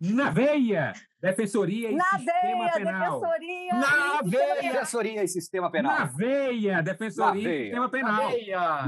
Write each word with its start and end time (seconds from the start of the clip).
Na 0.00 0.30
veia! 0.30 0.92
Defensoria 1.20 1.90
e 1.90 1.94
Na 1.94 2.04
Sistema 2.04 2.58
veia, 2.58 2.72
Penal. 2.72 3.20
defensoria. 3.20 3.74
Na 3.74 4.22
veia! 4.22 4.72
Defensoria 4.72 5.24
e 5.24 5.28
Sistema 5.28 5.70
Penal. 5.70 5.98
Na 5.98 6.04
veia! 6.04 6.82
Defensoria 6.82 7.32
Na 7.32 7.38
e 7.38 7.42
veia. 7.44 7.64
Sistema 7.64 7.88
Penal. 7.88 8.22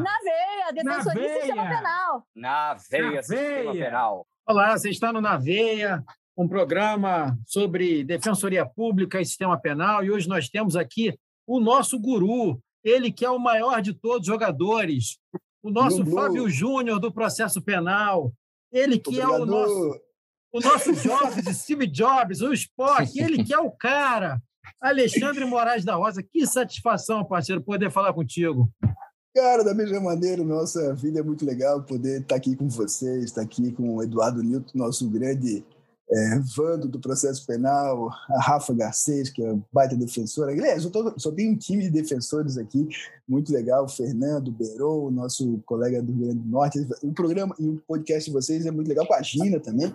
Na 0.01 0.19
veia, 0.23 0.73
defensoria 0.73 1.27
e 1.27 1.35
sistema 1.41 1.63
veia. 1.65 1.77
penal. 1.77 2.27
Na 2.35 2.75
veia, 2.91 3.11
Na 3.17 3.23
Sistema 3.23 3.73
veia. 3.73 3.85
Penal. 3.87 4.27
Olá, 4.47 4.77
você 4.79 4.91
está 4.91 5.13
no 5.13 5.21
Na 5.21 5.37
Veia, 5.37 6.03
um 6.37 6.47
programa 6.49 7.37
sobre 7.47 8.05
defensoria 8.05 8.65
pública 8.65 9.21
e 9.21 9.25
sistema 9.27 9.59
penal, 9.61 10.05
e 10.05 10.11
hoje 10.11 10.29
nós 10.29 10.49
temos 10.49 10.77
aqui 10.77 11.19
o 11.47 11.61
nosso 11.61 11.99
guru, 11.99 12.59
ele 12.85 13.11
que 13.13 13.25
é 13.25 13.31
o 13.31 13.39
maior 13.39 13.81
de 13.83 13.93
todos 13.93 14.21
os 14.21 14.27
jogadores, 14.27 15.19
o 15.63 15.71
nosso 15.71 16.03
Lulu. 16.03 16.15
Fábio 16.15 16.49
Júnior 16.49 16.99
do 17.01 17.13
processo 17.13 17.61
penal, 17.61 18.33
ele 18.73 18.99
que 18.99 19.21
é 19.21 19.27
o 19.27 19.43
Obrigado. 19.43 19.47
nosso, 19.51 20.01
o 20.53 20.61
nosso 20.61 20.93
Jobs, 20.95 21.59
Steve 21.59 21.87
Jobs, 21.87 22.41
o 22.41 22.53
Spock, 22.53 23.19
ele 23.19 23.45
que 23.45 23.53
é 23.53 23.59
o 23.59 23.71
cara, 23.71 24.41
Alexandre 24.81 25.45
Moraes 25.45 25.85
da 25.85 25.95
Rosa. 25.95 26.23
Que 26.23 26.47
satisfação, 26.47 27.25
parceiro, 27.25 27.63
poder 27.63 27.91
falar 27.91 28.13
contigo. 28.13 28.71
Cara, 29.35 29.63
da 29.63 29.75
mesma 29.75 30.01
maneira, 30.01 30.43
nossa 30.43 30.95
vida 30.95 31.21
é 31.21 31.23
muito 31.23 31.45
legal 31.45 31.83
poder 31.83 32.23
estar 32.23 32.37
aqui 32.37 32.57
com 32.57 32.69
vocês, 32.69 33.25
estar 33.25 33.43
aqui 33.43 33.71
com 33.73 33.97
o 33.97 34.03
Eduardo 34.03 34.43
Nilton, 34.43 34.77
nosso 34.77 35.09
grande 35.09 35.65
é, 36.11 36.41
Vando 36.57 36.89
do 36.89 36.99
processo 36.99 37.45
penal, 37.47 38.11
a 38.31 38.41
Rafa 38.41 38.73
Garcês, 38.73 39.29
que 39.29 39.45
é 39.45 39.55
baita 39.73 39.95
defensora. 39.95 40.53
Aliás, 40.53 40.85
eu 40.85 40.91
tô, 40.91 41.13
só 41.19 41.31
tenho 41.31 41.53
um 41.53 41.57
time 41.57 41.83
de 41.83 41.91
defensores 41.91 42.57
aqui, 42.57 42.89
muito 43.29 43.53
legal, 43.53 43.85
o 43.85 43.89
Fernando, 43.89 44.51
Beron, 44.51 45.11
nosso 45.11 45.61
colega 45.67 46.03
do 46.03 46.13
Rio 46.13 46.25
Grande 46.25 46.41
do 46.41 46.49
Norte. 46.49 46.87
O 47.03 47.13
programa 47.13 47.55
e 47.59 47.69
o 47.69 47.83
podcast 47.87 48.31
de 48.31 48.35
vocês 48.35 48.65
é 48.65 48.71
muito 48.71 48.89
legal, 48.89 49.07
com 49.07 49.15
a 49.15 49.23
Gina 49.23 49.61
também, 49.61 49.93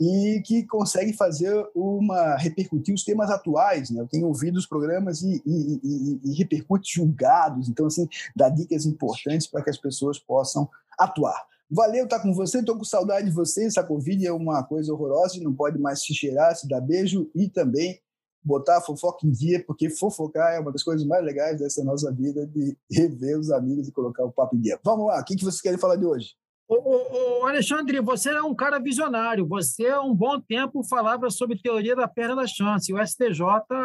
e 0.00 0.40
que 0.44 0.62
consegue 0.64 1.12
fazer 1.12 1.52
uma 1.74 2.36
repercutir 2.36 2.94
os 2.94 3.02
temas 3.02 3.28
atuais. 3.28 3.90
Né? 3.90 4.00
Eu 4.00 4.06
tenho 4.06 4.26
ouvido 4.28 4.56
os 4.56 4.66
programas 4.66 5.22
e, 5.22 5.42
e, 5.44 5.80
e, 5.82 6.20
e 6.24 6.34
repercute 6.34 6.94
julgados, 6.94 7.68
então, 7.68 7.86
assim, 7.86 8.08
dá 8.36 8.48
dicas 8.48 8.86
importantes 8.86 9.48
para 9.48 9.62
que 9.62 9.70
as 9.70 9.78
pessoas 9.78 10.18
possam 10.18 10.68
atuar. 10.96 11.55
Valeu 11.70 12.04
estar 12.04 12.20
com 12.20 12.32
você, 12.32 12.60
estou 12.60 12.76
com 12.76 12.84
saudade 12.84 13.28
de 13.28 13.34
você. 13.34 13.66
Essa 13.66 13.82
Covid 13.82 14.24
é 14.24 14.32
uma 14.32 14.62
coisa 14.62 14.92
horrorosa, 14.92 15.40
não 15.40 15.54
pode 15.54 15.78
mais 15.78 16.02
se 16.02 16.14
cheirar, 16.14 16.54
se 16.54 16.68
dar 16.68 16.80
beijo 16.80 17.30
e 17.34 17.48
também 17.48 18.00
botar 18.42 18.78
a 18.78 18.80
fofoca 18.80 19.26
em 19.26 19.32
dia, 19.32 19.64
porque 19.66 19.90
fofocar 19.90 20.54
é 20.54 20.60
uma 20.60 20.70
das 20.70 20.84
coisas 20.84 21.04
mais 21.04 21.24
legais 21.24 21.58
dessa 21.58 21.82
nossa 21.82 22.12
vida, 22.12 22.46
de 22.46 22.78
rever 22.88 23.36
os 23.36 23.50
amigos 23.50 23.88
e 23.88 23.92
colocar 23.92 24.24
o 24.24 24.30
papo 24.30 24.54
em 24.54 24.60
dia. 24.60 24.78
Vamos 24.84 25.08
lá, 25.08 25.20
o 25.20 25.24
que, 25.24 25.34
que 25.34 25.44
vocês 25.44 25.60
querem 25.60 25.78
falar 25.78 25.96
de 25.96 26.06
hoje? 26.06 26.36
Ô, 26.68 26.74
ô, 26.74 27.42
ô, 27.42 27.46
Alexandre, 27.46 28.00
você 28.00 28.30
é 28.30 28.42
um 28.42 28.54
cara 28.54 28.80
visionário. 28.80 29.46
Você, 29.46 29.86
há 29.86 30.02
um 30.02 30.14
bom 30.14 30.40
tempo, 30.40 30.82
falava 30.84 31.30
sobre 31.30 31.60
teoria 31.60 31.94
da 31.94 32.08
perda 32.08 32.36
da 32.36 32.46
chance. 32.46 32.92
O 32.92 33.04
STJ, 33.04 33.40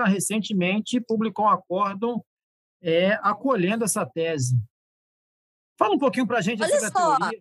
recentemente, 0.07 0.99
publicou 0.99 1.45
um 1.45 1.49
acórdão 1.49 2.23
é, 2.81 3.13
acolhendo 3.21 3.83
essa 3.83 4.03
tese. 4.03 4.55
Fala 5.77 5.93
um 5.93 5.99
pouquinho 5.99 6.25
para 6.25 6.39
a 6.39 6.41
gente 6.41 6.61
Olha 6.61 6.71
sobre 6.71 6.85
a 6.85 6.91
só. 6.91 7.17
teoria. 7.17 7.39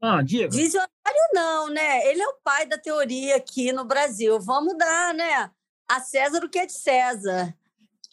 Ah, 0.00 0.22
diga. 0.22 0.48
Visionário 0.48 0.88
não, 1.32 1.68
né? 1.70 2.06
Ele 2.06 2.22
é 2.22 2.28
o 2.28 2.38
pai 2.42 2.66
da 2.66 2.78
teoria 2.78 3.36
aqui 3.36 3.72
no 3.72 3.84
Brasil. 3.84 4.38
Vamos 4.40 4.76
dar, 4.76 5.14
né? 5.14 5.50
A 5.88 6.00
César 6.00 6.44
o 6.44 6.48
que 6.48 6.58
é 6.58 6.66
de 6.66 6.72
César. 6.72 7.54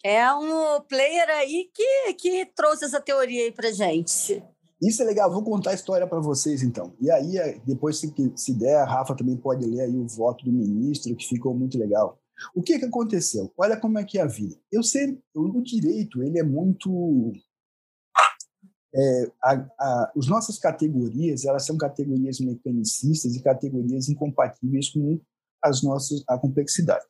É 0.03 0.31
um 0.33 0.81
player 0.81 1.29
aí 1.29 1.69
que, 1.73 2.13
que 2.13 2.45
trouxe 2.55 2.85
essa 2.85 3.01
teoria 3.01 3.43
aí 3.43 3.51
pra 3.51 3.71
gente. 3.71 4.43
Isso 4.81 5.01
é 5.01 5.05
legal, 5.05 5.31
vou 5.31 5.43
contar 5.43 5.71
a 5.71 5.73
história 5.73 6.05
para 6.05 6.19
vocês 6.19 6.61
então. 6.61 6.93
E 6.99 7.09
aí, 7.09 7.37
eh, 7.37 7.59
depois, 7.65 7.97
se, 7.97 8.13
se 8.35 8.53
der, 8.53 8.75
a 8.75 8.85
Rafa 8.85 9.15
também 9.15 9.37
pode 9.37 9.65
ler 9.65 9.81
aí 9.81 9.95
o 9.95 10.07
voto 10.07 10.45
do 10.45 10.51
ministro, 10.51 11.15
que 11.15 11.27
ficou 11.27 11.55
muito 11.55 11.77
legal. 11.77 12.19
O 12.53 12.61
que, 12.61 12.77
que 12.77 12.85
aconteceu? 12.85 13.51
Olha 13.57 13.77
como 13.77 13.97
é 13.97 14.03
que 14.03 14.19
é 14.19 14.21
a 14.21 14.27
vida. 14.27 14.55
Eu 14.71 14.83
sei, 14.83 15.17
o 15.33 15.61
direito, 15.61 16.21
ele 16.21 16.39
é 16.39 16.43
muito. 16.43 17.33
É, 18.97 19.31
a, 19.43 19.53
a, 19.79 20.11
as 20.17 20.27
nossas 20.27 20.57
categorias, 20.57 21.43
elas 21.43 21.65
são 21.65 21.77
categorias 21.77 22.39
mecanicistas 22.39 23.35
e 23.35 23.43
categorias 23.43 24.07
incompatíveis 24.07 24.89
com 24.89 25.19
as 25.61 25.83
nossas, 25.83 26.23
a 26.29 26.37
complexidade. 26.37 27.05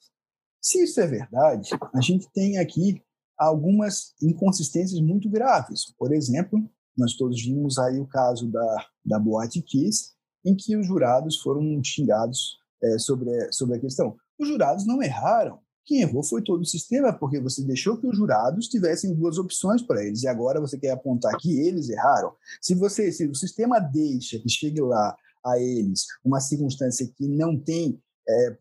Se 0.61 0.83
isso 0.83 0.99
é 0.99 1.05
verdade, 1.05 1.69
a 1.93 2.01
gente 2.01 2.27
tem 2.33 2.57
aqui 2.57 2.99
algumas 3.37 4.15
inconsistências 4.21 4.99
muito 4.99 5.29
graves. 5.29 5.93
Por 5.97 6.11
exemplo, 6.11 6.67
nós 6.97 7.13
todos 7.13 7.39
vimos 7.41 7.77
aí 7.77 7.99
o 7.99 8.07
caso 8.07 8.49
da, 8.49 8.87
da 9.05 9.19
Boate 9.19 9.61
Kiss, 9.61 10.13
em 10.43 10.55
que 10.55 10.75
os 10.75 10.87
jurados 10.87 11.39
foram 11.39 11.83
xingados 11.83 12.57
é, 12.81 12.97
sobre, 12.97 13.51
sobre 13.51 13.77
a 13.77 13.79
questão. 13.79 14.15
Os 14.39 14.47
jurados 14.47 14.87
não 14.87 15.03
erraram. 15.03 15.59
Quem 15.85 16.01
errou 16.01 16.23
foi 16.23 16.41
todo 16.41 16.61
o 16.61 16.65
sistema, 16.65 17.13
porque 17.13 17.39
você 17.39 17.61
deixou 17.61 17.97
que 17.97 18.07
os 18.07 18.17
jurados 18.17 18.67
tivessem 18.67 19.13
duas 19.13 19.37
opções 19.37 19.81
para 19.81 20.03
eles, 20.03 20.23
e 20.23 20.27
agora 20.27 20.59
você 20.59 20.77
quer 20.77 20.91
apontar 20.91 21.37
que 21.37 21.59
eles 21.59 21.89
erraram. 21.89 22.33
Se 22.61 22.73
você, 22.73 23.11
se 23.11 23.27
o 23.27 23.35
sistema 23.35 23.79
deixa 23.79 24.39
que 24.39 24.49
chegue 24.49 24.81
lá 24.81 25.15
a 25.45 25.59
eles 25.59 26.05
uma 26.23 26.39
circunstância 26.39 27.07
que 27.15 27.27
não 27.27 27.57
tem 27.57 28.01
é, 28.27 28.57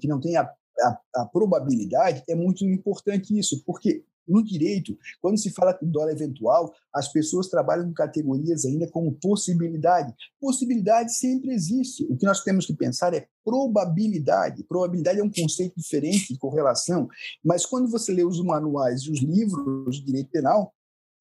que 0.00 0.08
não 0.08 0.20
tem 0.20 0.36
a, 0.36 0.42
a, 0.42 1.00
a 1.16 1.24
probabilidade, 1.26 2.24
é 2.28 2.34
muito 2.34 2.64
importante 2.64 3.38
isso, 3.38 3.62
porque 3.64 4.04
no 4.26 4.42
direito, 4.42 4.98
quando 5.20 5.38
se 5.38 5.50
fala 5.50 5.72
de 5.72 5.86
dólar 5.86 6.12
eventual, 6.12 6.72
as 6.92 7.10
pessoas 7.12 7.48
trabalham 7.48 7.86
com 7.86 7.94
categorias 7.94 8.64
ainda 8.64 8.88
como 8.90 9.12
possibilidade. 9.12 10.14
Possibilidade 10.40 11.16
sempre 11.16 11.52
existe. 11.52 12.04
O 12.10 12.16
que 12.16 12.26
nós 12.26 12.42
temos 12.42 12.66
que 12.66 12.74
pensar 12.74 13.14
é 13.14 13.28
probabilidade. 13.44 14.64
Probabilidade 14.64 15.20
é 15.20 15.24
um 15.24 15.30
conceito 15.30 15.74
diferente 15.76 16.32
de 16.32 16.38
correlação, 16.38 17.08
mas 17.44 17.64
quando 17.64 17.88
você 17.88 18.12
lê 18.12 18.24
os 18.24 18.42
manuais 18.42 19.02
e 19.02 19.10
os 19.10 19.22
livros 19.22 19.96
de 19.96 20.04
direito 20.04 20.30
penal, 20.30 20.74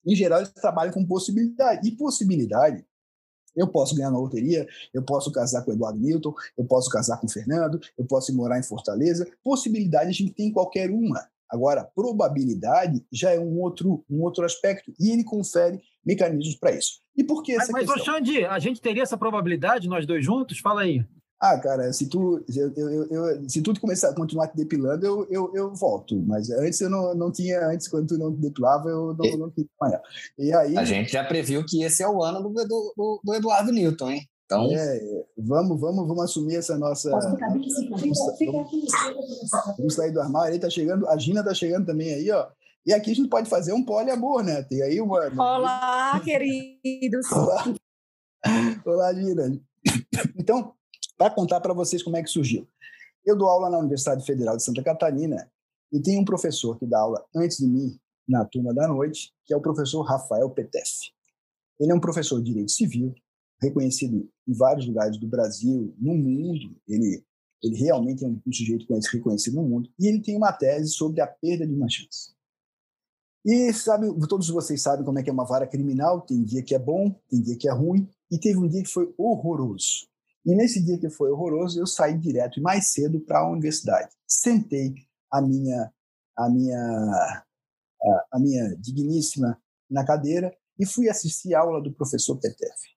em 0.05 0.15
geral 0.15 0.39
eles 0.39 0.51
trabalham 0.53 0.93
com 0.93 1.05
possibilidade. 1.05 1.87
E 1.87 1.95
possibilidade 1.95 2.85
eu 3.55 3.67
posso 3.67 3.95
ganhar 3.95 4.11
na 4.11 4.19
loteria, 4.19 4.67
eu 4.93 5.01
posso 5.01 5.31
casar 5.31 5.63
com 5.63 5.71
o 5.71 5.73
Eduardo 5.73 5.99
Newton, 5.99 6.33
eu 6.57 6.65
posso 6.65 6.89
casar 6.89 7.17
com 7.17 7.27
o 7.27 7.31
Fernando, 7.31 7.79
eu 7.97 8.05
posso 8.05 8.35
morar 8.35 8.59
em 8.59 8.63
Fortaleza. 8.63 9.25
Possibilidade 9.43 10.09
a 10.09 10.13
gente 10.13 10.33
tem 10.33 10.51
qualquer 10.51 10.91
uma. 10.91 11.25
Agora, 11.49 11.87
probabilidade 11.95 13.05
já 13.11 13.31
é 13.31 13.39
um 13.39 13.59
outro, 13.59 14.03
um 14.09 14.21
outro 14.23 14.43
aspecto 14.45 14.91
e 14.99 15.11
ele 15.11 15.23
confere 15.23 15.79
mecanismos 16.05 16.55
para 16.55 16.71
isso. 16.71 16.99
E 17.15 17.23
por 17.23 17.43
que 17.43 17.53
Mas, 17.55 17.63
essa 17.63 17.71
mas 17.71 17.85
questão? 17.91 18.15
Xande, 18.15 18.45
a 18.45 18.59
gente 18.59 18.81
teria 18.81 19.03
essa 19.03 19.17
probabilidade, 19.17 19.87
nós 19.87 20.05
dois 20.05 20.23
juntos? 20.25 20.59
Fala 20.59 20.81
aí. 20.81 21.03
Ah, 21.39 21.59
cara, 21.59 21.91
se 21.91 22.07
tu, 22.09 22.43
eu, 22.55 22.73
eu, 22.75 23.03
eu- 23.11 23.49
se 23.49 23.61
tu 23.61 23.77
começar 23.79 24.09
a 24.09 24.15
continuar 24.15 24.47
te 24.47 24.55
depilando, 24.55 25.05
eu, 25.05 25.27
eu, 25.29 25.51
eu 25.53 25.75
volto. 25.75 26.15
Mas 26.25 26.49
antes 26.49 26.79
eu 26.81 26.89
não, 26.89 27.13
não 27.13 27.31
tinha, 27.31 27.59
antes 27.67 27.87
quando 27.87 28.07
tu 28.07 28.17
não 28.17 28.33
te 28.33 28.39
depilava, 28.39 28.89
eu 28.89 29.13
não, 29.13 29.37
não 29.37 29.51
queria 29.51 29.69
amanhã. 29.79 29.99
E 30.39 30.53
aí, 30.53 30.77
A 30.77 30.85
gente 30.85 31.11
já 31.11 31.23
previu 31.25 31.63
que 31.65 31.83
esse 31.83 32.01
é 32.01 32.07
o 32.07 32.23
ano 32.23 32.41
do, 32.41 32.53
do- 32.95 33.21
do 33.23 33.33
Eduardo 33.35 33.71
Newton, 33.71 34.11
hein? 34.11 34.21
Então, 34.45 34.71
é, 34.71 35.25
vamos, 35.37 35.81
vamos, 35.81 36.07
vamos 36.07 36.23
assumir 36.23 36.57
essa 36.57 36.77
nossa. 36.77 37.09
Vamos 39.77 39.95
sair 39.95 40.11
do 40.11 40.21
armário. 40.21 40.53
Aí 40.53 40.59
tá 40.59 40.69
chegando, 40.69 41.07
a 41.09 41.17
Gina 41.17 41.43
tá 41.43 41.53
chegando 41.53 41.87
também 41.87 42.13
aí, 42.13 42.29
ó. 42.31 42.47
E 42.85 42.93
aqui 42.93 43.09
a 43.09 43.15
gente 43.15 43.29
pode 43.29 43.49
fazer 43.49 43.73
um 43.73 43.83
poliamor, 43.83 44.43
né? 44.43 44.61
Tem 44.61 44.83
aí 44.83 45.01
uma. 45.01 45.27
Olá, 45.35 46.21
queridos. 46.23 47.31
Olá, 47.31 47.63
Olá 48.85 49.13
Gina. 49.13 49.59
Então, 50.37 50.73
para 51.17 51.33
contar 51.33 51.59
para 51.59 51.73
vocês 51.73 52.03
como 52.03 52.17
é 52.17 52.21
que 52.21 52.29
surgiu. 52.29 52.67
Eu 53.25 53.35
dou 53.35 53.49
aula 53.49 53.71
na 53.71 53.79
Universidade 53.79 54.23
Federal 54.23 54.55
de 54.55 54.63
Santa 54.63 54.83
Catarina 54.83 55.49
e 55.91 55.99
tem 55.99 56.19
um 56.19 56.25
professor 56.25 56.77
que 56.77 56.85
dá 56.85 56.99
aula 56.99 57.25
antes 57.35 57.57
de 57.57 57.65
mim, 57.65 57.99
na 58.27 58.45
turma 58.45 58.71
da 58.73 58.87
noite, 58.87 59.33
que 59.43 59.53
é 59.53 59.57
o 59.57 59.61
professor 59.61 60.03
Rafael 60.03 60.49
Petef. 60.51 61.11
Ele 61.79 61.91
é 61.91 61.95
um 61.95 61.99
professor 61.99 62.37
de 62.39 62.45
Direito 62.51 62.71
Civil, 62.71 63.15
reconhecido 63.65 64.29
em 64.47 64.53
vários 64.53 64.87
lugares 64.87 65.17
do 65.17 65.27
Brasil, 65.27 65.93
no 65.97 66.15
mundo. 66.15 66.75
Ele, 66.87 67.23
ele 67.61 67.77
realmente 67.77 68.23
é 68.23 68.27
um, 68.27 68.39
um 68.45 68.51
sujeito 68.51 68.87
conhecido- 68.87 69.17
reconhecido 69.17 69.55
no 69.55 69.63
mundo. 69.63 69.89
E 69.99 70.07
ele 70.07 70.21
tem 70.21 70.35
uma 70.35 70.51
tese 70.51 70.89
sobre 70.89 71.21
a 71.21 71.27
perda 71.27 71.65
de 71.65 71.73
uma 71.73 71.89
chance. 71.89 72.33
E 73.45 73.71
sabe, 73.73 74.07
todos 74.27 74.49
vocês 74.49 74.81
sabem 74.81 75.05
como 75.05 75.19
é 75.19 75.23
que 75.23 75.29
é 75.29 75.33
uma 75.33 75.45
vara 75.45 75.67
criminal, 75.67 76.21
tem 76.21 76.43
dia 76.43 76.63
que 76.63 76.73
é 76.73 76.79
bom, 76.79 77.11
tem 77.29 77.39
dia 77.41 77.55
que 77.55 77.67
é 77.67 77.71
ruim, 77.71 78.09
e 78.31 78.39
teve 78.39 78.57
um 78.57 78.67
dia 78.67 78.81
que 78.81 78.89
foi 78.89 79.13
horroroso. 79.17 80.07
E 80.43 80.55
nesse 80.55 80.83
dia 80.83 80.97
que 80.97 81.09
foi 81.09 81.29
horroroso, 81.29 81.79
eu 81.79 81.85
saí 81.85 82.17
direto 82.17 82.59
e 82.59 82.61
mais 82.61 82.87
cedo 82.87 83.19
para 83.19 83.39
a 83.39 83.51
universidade. 83.51 84.11
Sentei 84.27 84.95
a 85.31 85.41
minha, 85.41 85.93
a 86.35 86.49
minha, 86.49 87.43
a 88.31 88.39
minha 88.39 88.75
digníssima 88.77 89.61
na 89.89 90.03
cadeira 90.03 90.55
e 90.79 90.85
fui 90.85 91.07
assistir 91.09 91.53
a 91.53 91.61
aula 91.61 91.81
do 91.81 91.93
professor 91.93 92.37
Petef. 92.37 92.94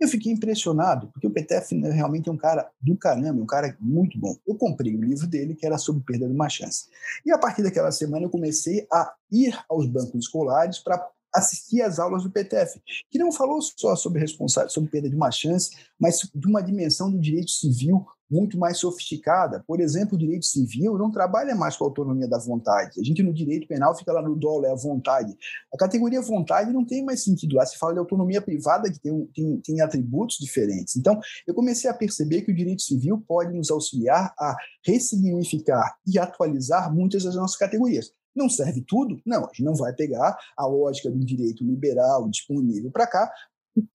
Eu 0.00 0.08
fiquei 0.08 0.32
impressionado, 0.32 1.08
porque 1.08 1.26
o 1.26 1.30
Petef 1.30 1.74
realmente 1.74 2.28
é 2.30 2.32
um 2.32 2.36
cara 2.36 2.70
do 2.80 2.96
caramba, 2.96 3.42
um 3.42 3.46
cara 3.46 3.76
muito 3.78 4.18
bom. 4.18 4.34
Eu 4.46 4.54
comprei 4.54 4.96
o 4.96 5.04
livro 5.04 5.26
dele, 5.26 5.54
que 5.54 5.66
era 5.66 5.76
sobre 5.76 6.02
perda 6.02 6.26
de 6.26 6.32
uma 6.32 6.48
chance. 6.48 6.86
E 7.24 7.30
a 7.30 7.38
partir 7.38 7.62
daquela 7.62 7.92
semana 7.92 8.24
eu 8.24 8.30
comecei 8.30 8.86
a 8.90 9.12
ir 9.30 9.54
aos 9.68 9.86
bancos 9.86 10.24
escolares 10.24 10.78
para 10.78 11.06
assistir 11.34 11.82
às 11.82 11.98
aulas 11.98 12.22
do 12.22 12.30
PTF, 12.30 12.80
que 13.10 13.18
não 13.18 13.30
falou 13.30 13.60
só 13.60 13.94
sobre 13.94 14.20
responsabilidade, 14.20 14.72
sobre 14.72 14.90
perda 14.90 15.10
de 15.10 15.14
uma 15.14 15.30
chance, 15.30 15.70
mas 15.98 16.18
de 16.34 16.46
uma 16.46 16.62
dimensão 16.62 17.10
do 17.10 17.20
direito 17.20 17.50
civil 17.50 18.04
muito 18.30 18.58
mais 18.58 18.78
sofisticada. 18.78 19.64
Por 19.66 19.80
exemplo, 19.80 20.14
o 20.14 20.18
direito 20.18 20.46
civil 20.46 20.96
não 20.96 21.10
trabalha 21.10 21.54
mais 21.54 21.76
com 21.76 21.84
a 21.84 21.88
autonomia 21.88 22.28
da 22.28 22.38
vontade. 22.38 23.00
A 23.00 23.04
gente 23.04 23.22
no 23.22 23.32
direito 23.32 23.66
penal 23.66 23.96
fica 23.96 24.12
lá 24.12 24.22
no 24.22 24.36
dolo, 24.36 24.64
é 24.66 24.70
a 24.70 24.76
vontade. 24.76 25.36
A 25.72 25.76
categoria 25.76 26.20
vontade 26.20 26.72
não 26.72 26.84
tem 26.84 27.04
mais 27.04 27.24
sentido. 27.24 27.56
Lá 27.56 27.66
se 27.66 27.76
fala 27.76 27.94
de 27.94 27.98
autonomia 27.98 28.40
privada 28.40 28.90
que 28.90 29.00
tem, 29.00 29.26
tem, 29.34 29.56
tem 29.60 29.80
atributos 29.80 30.36
diferentes. 30.38 30.96
Então, 30.96 31.18
eu 31.46 31.54
comecei 31.54 31.90
a 31.90 31.94
perceber 31.94 32.42
que 32.42 32.52
o 32.52 32.54
direito 32.54 32.82
civil 32.82 33.22
pode 33.26 33.52
nos 33.52 33.70
auxiliar 33.70 34.32
a 34.38 34.56
ressignificar 34.84 35.96
e 36.06 36.18
atualizar 36.18 36.94
muitas 36.94 37.24
das 37.24 37.34
nossas 37.34 37.56
categorias. 37.56 38.12
Não 38.34 38.48
serve 38.48 38.82
tudo? 38.86 39.20
Não, 39.26 39.44
a 39.44 39.48
gente 39.48 39.64
não 39.64 39.74
vai 39.74 39.92
pegar 39.92 40.38
a 40.56 40.66
lógica 40.66 41.10
do 41.10 41.18
direito 41.18 41.64
liberal 41.64 42.28
disponível 42.28 42.90
para 42.90 43.06
cá, 43.06 43.30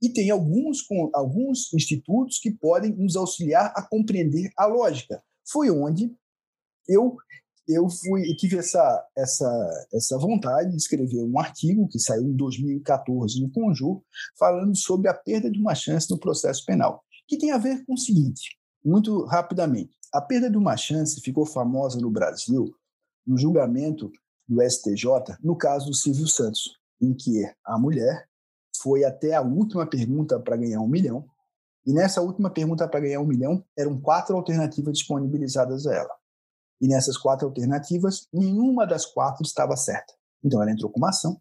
e 0.02 0.10
tem 0.10 0.30
alguns, 0.30 0.82
com, 0.82 1.10
alguns 1.14 1.74
institutos 1.74 2.40
que 2.40 2.52
podem 2.52 2.96
nos 2.96 3.16
auxiliar 3.16 3.74
a 3.76 3.82
compreender 3.82 4.50
a 4.58 4.66
lógica. 4.66 5.22
Foi 5.48 5.70
onde 5.70 6.14
eu 6.88 7.18
eu 7.68 7.90
fui 7.90 8.36
tive 8.36 8.58
essa, 8.58 9.04
essa, 9.18 9.88
essa 9.92 10.20
vontade 10.20 10.70
de 10.70 10.78
escrever 10.78 11.24
um 11.24 11.40
artigo 11.40 11.88
que 11.88 11.98
saiu 11.98 12.24
em 12.24 12.36
2014 12.36 13.42
no 13.42 13.50
Conjur, 13.52 14.04
falando 14.38 14.76
sobre 14.76 15.08
a 15.08 15.14
perda 15.16 15.50
de 15.50 15.60
uma 15.60 15.74
chance 15.74 16.10
no 16.12 16.20
processo 16.20 16.64
penal, 16.64 17.04
que 17.28 17.38
tem 17.38 17.52
a 17.52 17.58
ver 17.58 17.84
com 17.86 17.94
o 17.94 17.98
seguinte, 17.98 18.56
muito 18.84 19.26
rapidamente. 19.26 19.96
A 20.14 20.22
perda 20.22 20.50
de 20.50 20.58
uma 20.58 20.78
chance 20.78 21.20
ficou 21.22 21.46
famosa 21.46 22.00
no 22.00 22.12
Brasil 22.12 22.72
no 23.26 23.38
julgamento 23.38 24.12
do 24.48 24.62
STJ, 24.62 25.36
no 25.42 25.58
caso 25.58 25.88
do 25.88 25.96
Silvio 25.96 26.28
Santos, 26.28 26.78
em 27.02 27.14
que 27.14 27.44
a 27.66 27.80
mulher 27.80 28.28
foi 28.82 29.04
até 29.04 29.34
a 29.34 29.42
última 29.42 29.86
pergunta 29.86 30.40
para 30.40 30.58
ganhar 30.58 30.82
um 30.82 30.88
milhão, 30.88 31.26
e 31.86 31.94
nessa 31.94 32.22
última 32.22 32.50
pergunta 32.50 32.88
para 32.88 33.00
ganhar 33.00 33.20
um 33.20 33.26
milhão, 33.26 33.64
eram 33.78 34.00
quatro 34.00 34.36
alternativas 34.36 34.98
disponibilizadas 34.98 35.86
a 35.86 35.94
ela. 35.94 36.16
E 36.82 36.88
nessas 36.88 37.18
quatro 37.18 37.48
alternativas, 37.48 38.28
nenhuma 38.34 38.88
das 38.88 39.06
quatro 39.06 39.44
estava 39.44 39.78
certa. 39.78 40.14
Então 40.44 40.62
ela 40.62 40.72
entrou 40.72 40.92
com 40.92 40.98
uma 40.98 41.10
ação. 41.10 41.40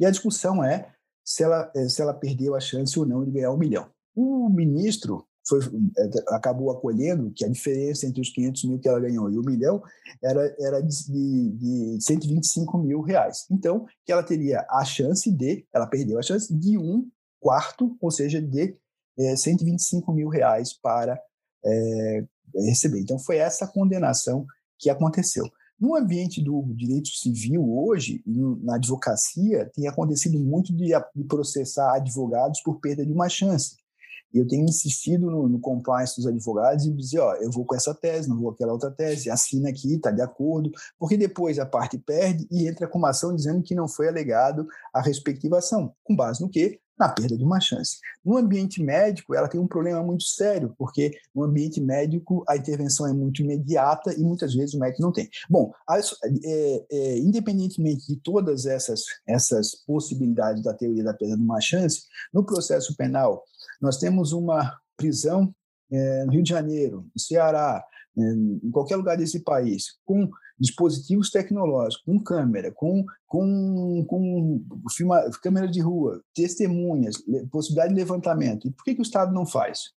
E 0.00 0.06
a 0.06 0.10
discussão 0.10 0.64
é 0.64 0.92
se 1.24 1.44
ela, 1.44 1.70
eh, 1.76 1.88
se 1.88 2.00
ela 2.02 2.14
perdeu 2.14 2.54
a 2.54 2.60
chance 2.60 2.98
ou 2.98 3.06
não 3.06 3.24
de 3.24 3.30
ganhar 3.30 3.52
um 3.52 3.56
milhão. 3.56 3.90
O 4.14 4.48
ministro 4.48 5.26
foi, 5.46 5.60
é, 5.98 6.34
acabou 6.34 6.70
acolhendo 6.70 7.32
que 7.34 7.44
a 7.44 7.48
diferença 7.48 8.06
entre 8.06 8.20
os 8.20 8.30
500 8.30 8.64
mil 8.64 8.78
que 8.78 8.88
ela 8.88 9.00
ganhou 9.00 9.30
e 9.30 9.38
o 9.38 9.44
milhão 9.44 9.82
era, 10.22 10.54
era 10.58 10.80
de, 10.80 11.50
de 11.50 11.98
125 12.00 12.78
mil 12.78 13.00
reais. 13.00 13.46
Então, 13.50 13.86
que 14.04 14.12
ela 14.12 14.22
teria 14.22 14.64
a 14.70 14.84
chance 14.84 15.30
de, 15.30 15.66
ela 15.72 15.86
perdeu 15.86 16.18
a 16.18 16.22
chance 16.22 16.52
de 16.54 16.78
um 16.78 17.08
quarto, 17.40 17.96
ou 18.00 18.10
seja, 18.10 18.40
de 18.40 18.76
é, 19.18 19.36
125 19.36 20.12
mil 20.12 20.28
reais 20.28 20.72
para 20.72 21.20
é, 21.64 22.24
receber. 22.54 23.00
Então, 23.00 23.18
foi 23.18 23.36
essa 23.36 23.66
condenação 23.66 24.46
que 24.78 24.88
aconteceu. 24.88 25.44
No 25.78 25.96
ambiente 25.96 26.40
do 26.40 26.62
direito 26.76 27.08
civil 27.08 27.68
hoje, 27.76 28.22
na 28.24 28.76
advocacia, 28.76 29.68
tem 29.74 29.88
acontecido 29.88 30.38
muito 30.38 30.72
de, 30.72 30.92
de 31.14 31.24
processar 31.24 31.96
advogados 31.96 32.60
por 32.62 32.78
perda 32.78 33.04
de 33.04 33.12
uma 33.12 33.28
chance. 33.28 33.81
E 34.32 34.38
eu 34.38 34.46
tenho 34.46 34.64
insistido 34.64 35.30
no, 35.30 35.48
no, 35.48 35.60
compliance 35.60 36.16
dos 36.16 36.26
advogados 36.26 36.86
e 36.86 36.92
dizer, 36.92 37.20
ó, 37.20 37.34
eu 37.34 37.50
vou 37.50 37.64
com 37.64 37.74
essa 37.74 37.94
tese, 37.94 38.28
não 38.28 38.36
vou 38.36 38.48
com 38.48 38.54
aquela 38.54 38.72
outra 38.72 38.90
tese, 38.90 39.30
assina 39.30 39.68
aqui, 39.68 39.94
está 39.94 40.10
de 40.10 40.22
acordo, 40.22 40.70
porque 40.98 41.16
depois 41.16 41.58
a 41.58 41.66
parte 41.66 41.98
perde 41.98 42.46
e 42.50 42.66
entra 42.68 42.86
com 42.86 42.98
uma 42.98 43.10
ação 43.10 43.34
dizendo 43.34 43.62
que 43.62 43.74
não 43.74 43.86
foi 43.86 44.08
alegado 44.08 44.66
a 44.92 45.00
respectiva 45.00 45.58
ação. 45.58 45.94
Com 46.02 46.16
base 46.16 46.40
no 46.40 46.48
quê? 46.48 46.80
Na 46.98 47.08
perda 47.08 47.36
de 47.36 47.42
uma 47.42 47.58
chance. 47.58 47.96
No 48.24 48.36
ambiente 48.36 48.82
médico, 48.82 49.34
ela 49.34 49.48
tem 49.48 49.60
um 49.60 49.66
problema 49.66 50.02
muito 50.02 50.24
sério, 50.24 50.74
porque 50.78 51.10
no 51.34 51.42
ambiente 51.42 51.80
médico 51.80 52.44
a 52.48 52.56
intervenção 52.56 53.08
é 53.08 53.12
muito 53.12 53.42
imediata 53.42 54.14
e 54.14 54.22
muitas 54.22 54.54
vezes 54.54 54.74
o 54.74 54.78
médico 54.78 55.02
não 55.02 55.10
tem. 55.10 55.28
Bom, 55.48 55.72
as, 55.88 56.14
é, 56.44 56.84
é, 56.90 57.18
independentemente 57.18 58.06
de 58.06 58.16
todas 58.16 58.66
essas, 58.66 59.04
essas 59.26 59.74
possibilidades 59.86 60.62
da 60.62 60.74
teoria 60.74 61.02
da 61.02 61.14
perda 61.14 61.36
de 61.36 61.42
uma 61.42 61.60
chance, 61.60 62.02
no 62.32 62.44
processo 62.44 62.94
penal, 62.94 63.42
nós 63.82 63.98
temos 63.98 64.32
uma 64.32 64.78
prisão 64.96 65.52
é, 65.90 66.24
no 66.24 66.32
Rio 66.32 66.42
de 66.42 66.48
Janeiro, 66.48 67.04
no 67.14 67.20
Ceará, 67.20 67.84
é, 68.16 68.22
em 68.22 68.70
qualquer 68.70 68.96
lugar 68.96 69.16
desse 69.16 69.40
país, 69.40 69.98
com 70.04 70.30
dispositivos 70.58 71.30
tecnológicos, 71.30 72.04
com 72.04 72.22
câmera, 72.22 72.70
com, 72.70 73.04
com, 73.26 74.04
com 74.06 74.64
filma, 74.90 75.28
câmera 75.42 75.68
de 75.68 75.80
rua, 75.80 76.22
testemunhas, 76.32 77.16
possibilidade 77.50 77.92
de 77.92 78.00
levantamento. 78.00 78.68
E 78.68 78.70
por 78.70 78.84
que, 78.84 78.94
que 78.94 79.00
o 79.00 79.02
Estado 79.02 79.32
não 79.32 79.44
faz? 79.44 79.90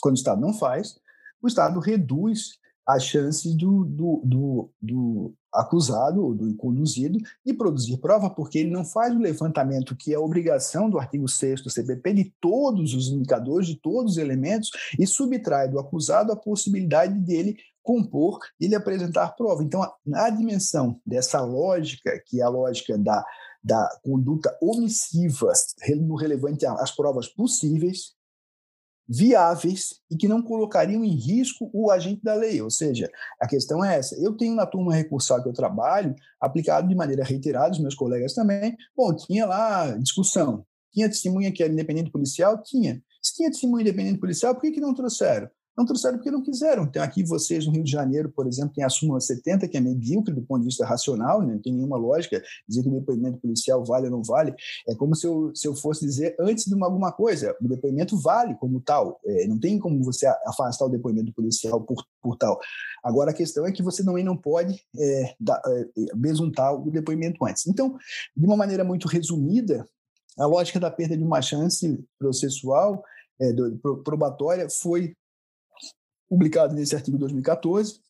Quando 0.00 0.16
o 0.16 0.18
Estado 0.18 0.40
não 0.40 0.52
faz, 0.52 0.98
o 1.40 1.46
Estado 1.46 1.78
reduz 1.78 2.58
as 2.86 3.04
chances 3.04 3.54
do, 3.54 3.84
do, 3.84 4.20
do, 4.24 4.70
do 4.80 5.34
acusado 5.52 6.24
ou 6.24 6.34
do 6.34 6.54
conduzido 6.56 7.18
de 7.44 7.54
produzir 7.54 7.96
prova, 7.98 8.28
porque 8.28 8.58
ele 8.58 8.70
não 8.70 8.84
faz 8.84 9.14
o 9.14 9.18
levantamento 9.18 9.96
que 9.96 10.12
é 10.12 10.18
obrigação 10.18 10.90
do 10.90 10.98
artigo 10.98 11.28
6 11.28 11.62
do 11.62 11.70
CPP 11.70 12.12
de 12.12 12.34
todos 12.40 12.94
os 12.94 13.08
indicadores, 13.08 13.68
de 13.68 13.76
todos 13.76 14.12
os 14.12 14.18
elementos, 14.18 14.70
e 14.98 15.06
subtrai 15.06 15.68
do 15.68 15.78
acusado 15.78 16.32
a 16.32 16.36
possibilidade 16.36 17.18
dele 17.18 17.56
compor 17.82 18.38
e 18.58 18.66
lhe 18.66 18.74
apresentar 18.74 19.36
prova. 19.36 19.62
Então, 19.62 19.86
na 20.04 20.30
dimensão 20.30 21.00
dessa 21.06 21.40
lógica, 21.42 22.20
que 22.26 22.40
é 22.40 22.44
a 22.44 22.48
lógica 22.48 22.98
da, 22.98 23.24
da 23.62 23.88
conduta 24.02 24.56
omissiva 24.60 25.52
no 25.96 26.16
relevante 26.16 26.66
às 26.66 26.90
provas 26.90 27.28
possíveis, 27.28 28.14
viáveis 29.08 30.00
e 30.10 30.16
que 30.16 30.28
não 30.28 30.42
colocariam 30.42 31.04
em 31.04 31.14
risco 31.14 31.70
o 31.72 31.90
agente 31.90 32.22
da 32.22 32.34
lei. 32.34 32.60
Ou 32.60 32.70
seja, 32.70 33.10
a 33.40 33.46
questão 33.46 33.84
é 33.84 33.96
essa. 33.96 34.16
Eu 34.20 34.36
tenho 34.36 34.54
na 34.54 34.66
turma 34.66 34.94
recursal 34.94 35.42
que 35.42 35.48
eu 35.48 35.52
trabalho, 35.52 36.14
aplicado 36.40 36.88
de 36.88 36.94
maneira 36.94 37.24
reiterada, 37.24 37.72
os 37.72 37.80
meus 37.80 37.94
colegas 37.94 38.34
também, 38.34 38.76
bom, 38.96 39.14
tinha 39.14 39.46
lá 39.46 39.90
discussão. 39.96 40.64
Tinha 40.92 41.08
testemunha 41.08 41.52
que 41.52 41.62
era 41.62 41.72
independente 41.72 42.10
policial? 42.10 42.62
Tinha. 42.62 43.02
Se 43.20 43.34
tinha 43.34 43.50
testemunha 43.50 43.82
independente 43.82 44.20
policial, 44.20 44.54
por 44.54 44.62
que, 44.62 44.72
que 44.72 44.80
não 44.80 44.94
trouxeram? 44.94 45.48
Não 45.76 45.84
trouxeram 45.84 46.16
porque 46.16 46.30
não 46.30 46.42
quiseram. 46.42 46.84
Então, 46.84 47.02
aqui 47.02 47.24
vocês 47.24 47.66
no 47.66 47.72
Rio 47.72 47.82
de 47.82 47.90
Janeiro, 47.90 48.30
por 48.30 48.46
exemplo, 48.46 48.72
tem 48.74 48.84
a 48.84 48.88
súmula 48.88 49.20
70, 49.20 49.66
que 49.66 49.76
é 49.76 49.80
medíocre 49.80 50.32
do 50.32 50.42
ponto 50.42 50.60
de 50.60 50.66
vista 50.66 50.86
racional, 50.86 51.42
né? 51.42 51.54
não 51.54 51.60
tem 51.60 51.72
nenhuma 51.72 51.96
lógica 51.96 52.42
dizer 52.68 52.82
que 52.82 52.88
o 52.88 52.92
depoimento 52.92 53.38
policial 53.38 53.84
vale 53.84 54.06
ou 54.06 54.12
não 54.12 54.22
vale. 54.22 54.54
É 54.88 54.94
como 54.94 55.14
se 55.14 55.26
eu, 55.26 55.50
se 55.54 55.66
eu 55.66 55.74
fosse 55.74 56.04
dizer 56.06 56.36
antes 56.38 56.64
de 56.64 56.74
uma, 56.74 56.86
alguma 56.86 57.10
coisa, 57.10 57.56
o 57.60 57.68
depoimento 57.68 58.16
vale 58.16 58.54
como 58.54 58.80
tal. 58.80 59.20
É, 59.24 59.46
não 59.46 59.58
tem 59.58 59.78
como 59.78 60.02
você 60.02 60.26
afastar 60.46 60.86
o 60.86 60.90
depoimento 60.90 61.32
policial 61.32 61.80
por, 61.80 62.04
por 62.22 62.36
tal. 62.36 62.58
Agora, 63.02 63.32
a 63.32 63.34
questão 63.34 63.66
é 63.66 63.72
que 63.72 63.82
você 63.82 64.04
também 64.04 64.24
não 64.24 64.36
pode 64.36 64.80
é, 64.98 65.34
da, 65.40 65.60
é, 65.66 66.16
besuntar 66.16 66.74
o 66.74 66.90
depoimento 66.90 67.44
antes. 67.44 67.66
Então, 67.66 67.96
de 68.36 68.46
uma 68.46 68.56
maneira 68.56 68.84
muito 68.84 69.08
resumida, 69.08 69.86
a 70.38 70.46
lógica 70.46 70.80
da 70.80 70.90
perda 70.90 71.16
de 71.16 71.22
uma 71.22 71.40
chance 71.42 72.02
processual, 72.18 73.02
é, 73.40 73.52
do, 73.52 73.76
probatória, 74.02 74.68
foi 74.70 75.14
publicado 76.34 76.74
nesse 76.74 76.96
artigo 76.96 77.16
2014. 77.16 78.00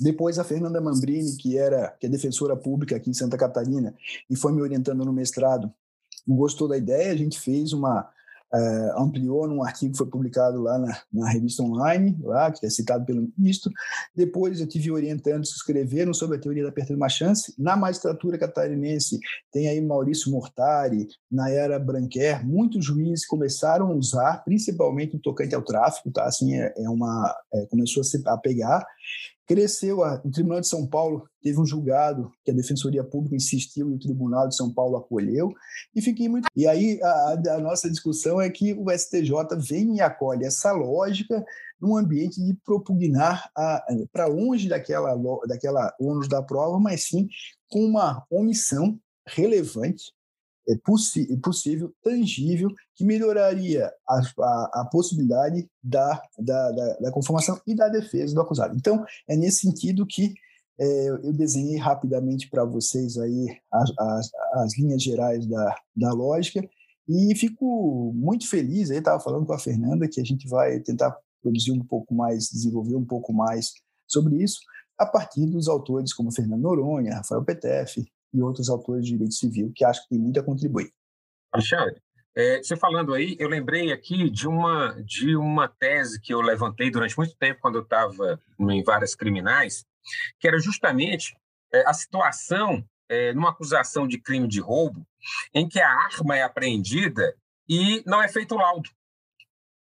Depois 0.00 0.38
a 0.38 0.44
Fernanda 0.44 0.80
Mambrini, 0.80 1.36
que 1.36 1.58
era 1.58 1.94
que 2.00 2.06
é 2.06 2.08
defensora 2.08 2.56
pública 2.56 2.96
aqui 2.96 3.10
em 3.10 3.14
Santa 3.14 3.36
Catarina 3.36 3.94
e 4.28 4.36
foi 4.36 4.52
me 4.52 4.62
orientando 4.62 5.04
no 5.04 5.12
mestrado, 5.12 5.72
gostou 6.26 6.68
da 6.68 6.76
ideia, 6.76 7.12
a 7.12 7.16
gente 7.16 7.38
fez 7.38 7.72
uma 7.72 8.08
uh, 8.52 9.00
ampliou 9.00 9.46
num 9.46 9.62
artigo 9.62 9.92
que 9.92 9.98
foi 9.98 10.06
publicado 10.06 10.60
lá 10.60 10.78
na, 10.78 11.00
na, 11.12 11.28
revista 11.28 11.62
online, 11.62 12.16
lá, 12.22 12.50
que 12.50 12.64
é 12.64 12.70
citado 12.70 13.04
pelo 13.04 13.28
ministro. 13.36 13.72
Depois 14.14 14.60
eu 14.60 14.66
tive 14.66 14.90
orientandos 14.90 15.50
que 15.50 15.56
escreveram 15.56 16.12
sobre 16.14 16.36
a 16.36 16.40
teoria 16.40 16.64
da 16.64 16.72
perda 16.72 16.90
de 16.90 16.96
uma 16.96 17.08
chance. 17.08 17.54
Na 17.58 17.76
magistratura 17.76 18.38
catarinense 18.38 19.18
tem 19.52 19.68
aí 19.68 19.80
Maurício 19.80 20.30
Mortari, 20.30 21.08
Nayara 21.30 21.78
Branquer, 21.78 22.46
muitos 22.46 22.84
juízes 22.84 23.26
começaram 23.26 23.90
a 23.90 23.94
usar, 23.94 24.44
principalmente 24.44 25.14
no 25.14 25.20
tocante 25.20 25.54
ao 25.54 25.62
tráfico, 25.62 26.10
tá? 26.10 26.24
Assim, 26.24 26.54
é, 26.54 26.72
é 26.76 26.88
uma, 26.88 27.34
é, 27.52 27.66
começou 27.66 28.00
a, 28.00 28.04
se, 28.04 28.22
a 28.26 28.36
pegar. 28.36 28.84
Cresceu. 29.46 30.02
A, 30.02 30.20
o 30.24 30.30
Tribunal 30.30 30.60
de 30.60 30.68
São 30.68 30.86
Paulo 30.86 31.28
teve 31.42 31.60
um 31.60 31.66
julgado 31.66 32.30
que 32.44 32.50
a 32.50 32.54
Defensoria 32.54 33.04
Pública 33.04 33.36
insistiu 33.36 33.90
e 33.90 33.94
o 33.94 33.98
Tribunal 33.98 34.48
de 34.48 34.56
São 34.56 34.72
Paulo 34.72 34.96
acolheu. 34.96 35.52
E 35.94 36.02
fiquei 36.02 36.28
muito. 36.28 36.48
E 36.54 36.66
aí 36.66 37.00
a, 37.02 37.54
a 37.54 37.58
nossa 37.58 37.88
discussão 37.88 38.40
é 38.40 38.50
que 38.50 38.74
o 38.74 38.90
STJ 38.90 39.32
vem 39.58 39.96
e 39.96 40.00
acolhe 40.00 40.44
essa 40.44 40.72
lógica 40.72 41.44
num 41.80 41.96
ambiente 41.96 42.42
de 42.42 42.54
propugnar 42.64 43.50
para 44.12 44.26
longe 44.26 44.68
daquela, 44.68 45.14
daquela 45.46 45.94
ônus 46.00 46.28
da 46.28 46.42
prova, 46.42 46.80
mas 46.80 47.04
sim 47.04 47.28
com 47.68 47.80
uma 47.80 48.24
omissão 48.30 48.98
relevante 49.26 50.15
é 50.68 50.76
possível, 50.76 51.94
tangível, 52.02 52.68
que 52.94 53.04
melhoraria 53.04 53.92
a, 54.08 54.20
a, 54.20 54.70
a 54.80 54.88
possibilidade 54.90 55.68
da, 55.82 56.20
da, 56.38 56.72
da, 56.72 56.94
da, 56.94 57.12
conformação 57.12 57.60
e 57.66 57.74
da 57.74 57.88
defesa 57.88 58.34
do 58.34 58.40
acusado. 58.40 58.74
Então, 58.76 59.04
é 59.28 59.36
nesse 59.36 59.60
sentido 59.60 60.06
que 60.06 60.34
é, 60.78 61.08
eu 61.08 61.32
desenhei 61.32 61.78
rapidamente 61.78 62.50
para 62.50 62.64
vocês 62.64 63.16
aí 63.16 63.56
as, 63.72 63.90
as, 63.98 64.30
as, 64.54 64.78
linhas 64.78 65.02
gerais 65.02 65.46
da, 65.46 65.74
da 65.94 66.12
lógica 66.12 66.68
e 67.08 67.34
fico 67.36 68.12
muito 68.14 68.48
feliz, 68.48 68.90
aí 68.90 68.98
estava 68.98 69.20
falando 69.20 69.46
com 69.46 69.52
a 69.52 69.58
Fernanda, 69.58 70.08
que 70.08 70.20
a 70.20 70.24
gente 70.24 70.48
vai 70.48 70.80
tentar 70.80 71.16
produzir 71.40 71.70
um 71.70 71.84
pouco 71.84 72.12
mais, 72.12 72.48
desenvolver 72.50 72.96
um 72.96 73.04
pouco 73.04 73.32
mais 73.32 73.72
sobre 74.06 74.42
isso, 74.42 74.58
a 74.98 75.06
partir 75.06 75.46
dos 75.46 75.68
autores 75.68 76.12
como 76.12 76.32
Fernando 76.32 76.62
Noronha, 76.62 77.16
Rafael 77.16 77.44
Petef, 77.44 78.04
e 78.36 78.42
outros 78.42 78.68
autores 78.68 79.04
de 79.04 79.12
direito 79.12 79.34
civil 79.34 79.72
que 79.74 79.84
acho 79.84 80.02
que 80.02 80.10
tem 80.10 80.18
muito 80.18 80.38
a 80.38 80.42
contribuir. 80.42 80.92
Alexandre, 81.52 82.00
é, 82.36 82.58
você 82.58 82.76
falando 82.76 83.14
aí, 83.14 83.34
eu 83.38 83.48
lembrei 83.48 83.92
aqui 83.92 84.28
de 84.28 84.46
uma, 84.46 84.94
de 85.02 85.34
uma 85.36 85.68
tese 85.68 86.20
que 86.20 86.34
eu 86.34 86.42
levantei 86.42 86.90
durante 86.90 87.16
muito 87.16 87.34
tempo, 87.36 87.60
quando 87.62 87.76
eu 87.76 87.82
estava 87.82 88.38
em 88.60 88.82
várias 88.82 89.14
criminais, 89.14 89.86
que 90.38 90.46
era 90.46 90.58
justamente 90.58 91.34
é, 91.72 91.88
a 91.88 91.94
situação 91.94 92.84
é, 93.08 93.32
numa 93.32 93.50
acusação 93.50 94.06
de 94.06 94.18
crime 94.18 94.46
de 94.46 94.60
roubo, 94.60 95.06
em 95.54 95.66
que 95.66 95.80
a 95.80 95.88
arma 95.88 96.36
é 96.36 96.42
apreendida 96.42 97.34
e 97.66 98.02
não 98.06 98.22
é 98.22 98.28
feito 98.28 98.54
laudo. 98.54 98.90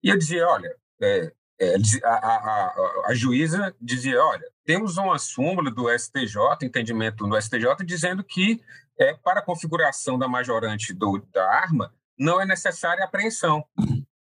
E 0.02 0.10
eu 0.10 0.18
dizia, 0.18 0.48
olha, 0.48 0.74
é, 1.02 1.34
é, 1.60 1.76
a, 2.04 2.10
a, 2.10 2.36
a, 2.36 3.04
a, 3.08 3.14
juíza 3.14 3.76
dizia, 3.82 4.24
olha, 4.24 4.48
temos 4.66 4.98
uma 4.98 5.20
súmula 5.20 5.70
do 5.72 5.88
STJ, 5.98 6.40
entendimento 6.64 7.28
do 7.28 7.40
STJ, 7.40 7.86
dizendo 7.86 8.24
que 8.24 8.62
é, 9.00 9.14
para 9.14 9.40
a 9.40 9.44
configuração 9.44 10.18
da 10.18 10.28
majorante 10.28 10.94
do, 10.94 11.20
da 11.32 11.46
arma 11.50 11.94
não 12.18 12.42
é 12.42 12.46
necessária 12.46 13.04
apreensão. 13.04 13.64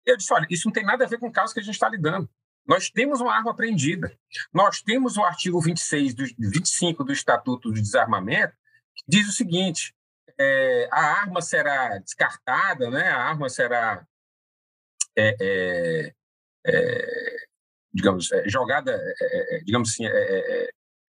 Eu 0.04 0.16
disse, 0.16 0.32
olha, 0.32 0.46
isso 0.50 0.66
não 0.68 0.72
tem 0.72 0.84
nada 0.84 1.04
a 1.04 1.08
ver 1.08 1.18
com 1.18 1.28
o 1.28 1.32
caso 1.32 1.54
que 1.54 1.60
a 1.60 1.62
gente 1.62 1.74
está 1.74 1.88
lidando. 1.88 2.28
Nós 2.66 2.90
temos 2.90 3.20
uma 3.20 3.34
arma 3.34 3.52
apreendida. 3.52 4.16
Nós 4.52 4.82
temos 4.82 5.16
o 5.16 5.22
artigo 5.22 5.60
26 5.60 6.14
do, 6.14 6.24
25 6.38 7.04
do 7.04 7.12
Estatuto 7.12 7.70
do 7.70 7.80
Desarmamento, 7.80 8.54
que 8.94 9.04
diz 9.06 9.28
o 9.28 9.32
seguinte, 9.32 9.94
é, 10.38 10.88
a 10.90 11.20
arma 11.20 11.40
será 11.40 11.98
descartada, 11.98 12.90
né? 12.90 13.08
a 13.08 13.22
arma 13.22 13.48
será 13.48 14.04
é, 15.16 15.36
é, 15.40 16.14
é 16.66 17.33
digamos, 17.94 18.30
é, 18.32 18.48
jogada, 18.48 18.92
é, 18.92 19.60
digamos 19.64 19.90
assim, 19.90 20.04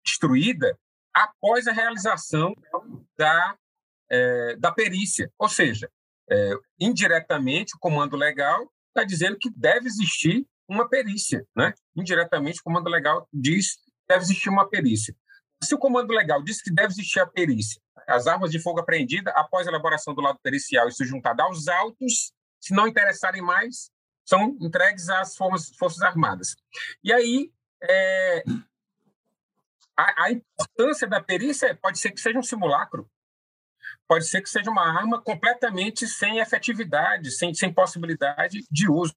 destruída 0.06 0.78
após 1.14 1.68
a 1.68 1.74
realização 1.74 2.56
da, 3.18 3.56
da 4.58 4.72
perícia. 4.72 5.30
Ou 5.38 5.50
seja, 5.50 5.90
indiretamente, 6.80 7.76
o 7.76 7.80
comando 7.80 8.16
legal 8.16 8.72
está 8.88 9.04
dizendo 9.04 9.38
que 9.38 9.52
deve 9.56 9.88
existir 9.88 10.48
uma 10.68 10.88
perícia. 10.88 11.46
Né? 11.56 11.74
Indiretamente, 11.96 12.62
o 12.62 12.64
comando 12.64 12.90
legal 12.90 13.28
diz 13.34 13.76
que 13.76 13.92
deve 14.08 14.24
existir 14.24 14.50
uma 14.50 14.70
perícia. 14.70 15.14
Se 15.62 15.76
o 15.76 15.78
comando 15.78 16.14
legal 16.14 16.42
diz 16.42 16.62
que 16.62 16.72
deve 16.72 16.94
existir 16.94 17.20
a 17.20 17.28
perícia, 17.28 17.82
as 18.08 18.28
armas 18.28 18.50
de 18.50 18.60
fogo 18.60 18.80
apreendidas, 18.80 19.34
após 19.36 19.68
a 19.68 19.70
elaboração 19.70 20.14
do 20.14 20.22
lado 20.22 20.40
pericial, 20.42 20.88
isso 20.88 21.04
juntado 21.04 21.42
aos 21.42 21.68
autos, 21.68 22.32
se 22.62 22.74
não 22.74 22.88
interessarem 22.88 23.42
mais, 23.42 23.92
são 24.30 24.56
entregues 24.62 25.10
às 25.10 25.36
Forças, 25.36 26.02
Armadas. 26.04 26.56
E 27.04 27.12
aí, 27.12 27.52
é, 27.82 28.44
a, 29.98 30.26
a, 30.26 30.32
importância 30.32 31.08
da 31.08 31.20
perícia 31.20 31.76
pode 31.76 31.98
ser 31.98 32.12
que 32.12 32.22
seja 32.22 32.38
um 32.38 32.44
simulacro, 32.44 33.10
pode 34.08 34.28
ser 34.28 34.42
que 34.42 34.50
seja 34.50 34.70
uma 34.70 34.88
arma 34.88 35.20
completamente 35.20 36.08
sem 36.08 36.38
efetividade, 36.38 37.32
sem, 37.32 37.56
sem 37.56 37.74
possibilidade 37.74 38.64
de 38.70 38.88
uso. 38.88 39.16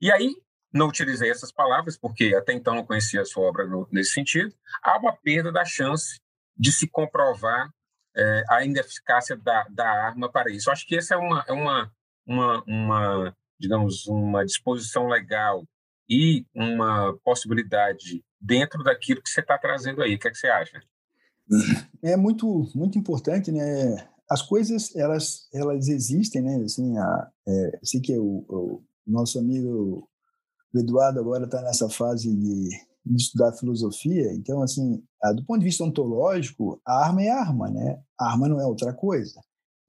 E 0.00 0.10
aí, 0.10 0.34
não 0.72 0.88
utilizei 0.88 1.30
essas 1.30 1.52
palavras, 1.52 1.96
porque 1.96 2.34
até 2.34 2.52
então 2.52 2.74
não 2.74 2.84
conhecia 2.84 3.20
a 3.20 3.24
sua 3.24 3.44
obra 3.44 3.64
no, 3.64 3.86
nesse 3.92 4.12
sentido, 4.12 4.52
há 4.82 4.98
uma 4.98 5.16
perda 5.16 5.52
da 5.52 5.64
chance 5.64 6.20
de 6.56 6.72
se 6.72 6.88
comprovar 6.88 7.72
é, 8.16 8.44
a 8.50 8.64
ineficácia 8.64 9.36
da, 9.36 9.64
da 9.70 9.88
arma 9.88 10.28
para 10.28 10.50
isso. 10.50 10.68
Acho 10.68 10.84
que 10.84 10.96
essa 10.96 11.14
é 11.14 11.16
uma, 11.16 11.44
é 11.46 11.52
uma, 11.52 11.92
uma, 12.26 12.64
uma 12.66 13.36
digamos, 13.62 14.06
uma 14.08 14.44
disposição 14.44 15.06
legal 15.06 15.64
e 16.10 16.44
uma 16.52 17.16
possibilidade 17.24 18.24
dentro 18.40 18.82
daquilo 18.82 19.22
que 19.22 19.30
você 19.30 19.40
está 19.40 19.56
trazendo 19.56 20.02
aí. 20.02 20.16
O 20.16 20.18
que, 20.18 20.26
é 20.26 20.30
que 20.32 20.36
você 20.36 20.48
acha? 20.48 20.82
É 22.02 22.16
muito, 22.16 22.68
muito 22.74 22.98
importante, 22.98 23.52
né? 23.52 24.08
As 24.28 24.42
coisas, 24.42 24.94
elas, 24.96 25.48
elas 25.54 25.86
existem, 25.86 26.42
né? 26.42 26.56
Assim, 26.64 26.98
a, 26.98 27.30
é, 27.46 27.78
sei 27.84 28.00
que 28.00 28.18
o, 28.18 28.44
o 28.48 28.82
nosso 29.06 29.38
amigo 29.38 30.08
Eduardo 30.74 31.20
agora 31.20 31.44
está 31.44 31.62
nessa 31.62 31.88
fase 31.88 32.34
de, 32.34 32.68
de, 33.06 33.16
estudar 33.16 33.52
filosofia, 33.52 34.32
então, 34.32 34.62
assim, 34.62 35.04
do 35.36 35.44
ponto 35.44 35.60
de 35.60 35.66
vista 35.66 35.84
ontológico, 35.84 36.80
a 36.84 37.04
arma 37.04 37.22
é 37.22 37.30
arma, 37.30 37.70
né? 37.70 38.02
A 38.18 38.32
arma 38.32 38.48
não 38.48 38.58
é 38.58 38.66
outra 38.66 38.92
coisa. 38.92 39.40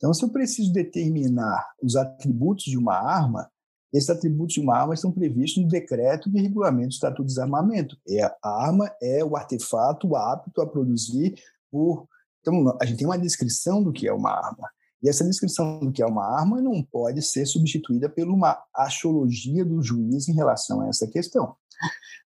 Então, 0.03 0.13
se 0.13 0.23
eu 0.25 0.29
preciso 0.29 0.73
determinar 0.73 1.65
os 1.81 1.95
atributos 1.95 2.65
de 2.65 2.77
uma 2.77 2.95
arma, 2.95 3.49
esses 3.93 4.09
atributos 4.09 4.55
de 4.55 4.59
uma 4.59 4.75
arma 4.75 4.95
estão 4.95 5.11
previstos 5.11 5.63
no 5.63 5.69
decreto 5.69 6.29
de 6.29 6.41
regulamento 6.41 6.89
do 6.89 6.93
Estatuto 6.93 7.21
de 7.21 7.27
Desarmamento. 7.27 7.95
É, 8.09 8.23
a 8.23 8.65
arma 8.65 8.91
é 9.01 9.23
o 9.23 9.37
artefato 9.37 10.15
apto 10.15 10.61
a 10.61 10.67
produzir 10.67 11.35
por. 11.71 12.07
Então, 12.41 12.75
a 12.81 12.85
gente 12.85 12.97
tem 12.97 13.07
uma 13.07 13.17
descrição 13.17 13.83
do 13.83 13.93
que 13.93 14.07
é 14.07 14.13
uma 14.13 14.31
arma. 14.31 14.67
E 15.01 15.09
essa 15.09 15.23
descrição 15.23 15.79
do 15.79 15.91
que 15.91 16.01
é 16.01 16.05
uma 16.05 16.25
arma 16.25 16.61
não 16.61 16.81
pode 16.81 17.21
ser 17.21 17.45
substituída 17.45 18.09
por 18.09 18.27
uma 18.27 18.57
axiologia 18.73 19.63
do 19.63 19.81
juiz 19.81 20.27
em 20.27 20.33
relação 20.33 20.81
a 20.81 20.87
essa 20.87 21.05
questão. 21.07 21.55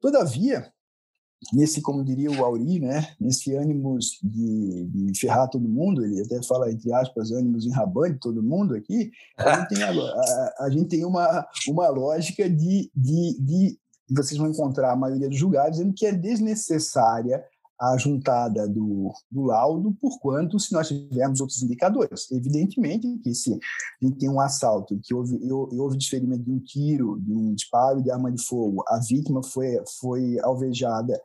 Todavia, 0.00 0.73
nesse, 1.52 1.80
como 1.80 2.04
diria 2.04 2.30
o 2.30 2.44
Auri, 2.44 2.78
né, 2.78 3.08
nesse 3.20 3.54
ânimos 3.54 4.18
de, 4.22 4.84
de, 4.87 5.18
ferrar 5.18 5.49
todo 5.49 5.68
mundo, 5.68 6.04
ele 6.04 6.20
até 6.20 6.42
fala, 6.42 6.70
entre 6.70 6.92
aspas, 6.92 7.30
ânimos 7.30 7.66
enrabando 7.66 8.18
todo 8.20 8.42
mundo 8.42 8.75
aqui, 8.75 9.11
a 9.37 9.56
gente 9.56 9.68
tem, 9.68 9.82
a, 9.82 9.90
a, 9.90 10.54
a 10.61 10.70
gente 10.70 10.88
tem 10.88 11.04
uma, 11.04 11.46
uma 11.68 11.88
lógica 11.88 12.49
de, 12.49 12.90
de, 12.94 13.37
de, 13.40 13.78
vocês 14.11 14.38
vão 14.38 14.50
encontrar 14.50 14.92
a 14.92 14.96
maioria 14.96 15.28
dos 15.28 15.38
julgados 15.38 15.78
dizendo 15.78 15.94
que 15.94 16.06
é 16.06 16.12
desnecessária 16.12 17.42
a 17.82 17.96
juntada 17.96 18.68
do, 18.68 19.12
do 19.28 19.42
laudo, 19.42 19.92
por 20.00 20.16
quanto 20.20 20.56
se 20.61 20.72
nós 20.72 20.87
tivermos 20.87 21.40
outros 21.40 21.61
indicadores. 21.64 22.30
Evidentemente 22.30 23.18
que 23.18 23.34
se 23.34 23.52
a 23.52 24.06
gente 24.06 24.18
tem 24.18 24.30
um 24.30 24.40
assalto, 24.40 25.00
que 25.02 25.12
houve, 25.12 25.37
houve 25.50 25.99
desferimento 25.99 26.44
de 26.44 26.52
um 26.52 26.61
tiro, 26.61 27.18
de 27.20 27.32
um 27.32 27.52
disparo 27.52 28.00
de 28.00 28.08
arma 28.08 28.30
de 28.30 28.40
fogo, 28.40 28.84
a 28.87 29.00
vítima 29.00 29.42
foi, 29.42 29.82
foi 29.99 30.38
alvejada 30.44 31.20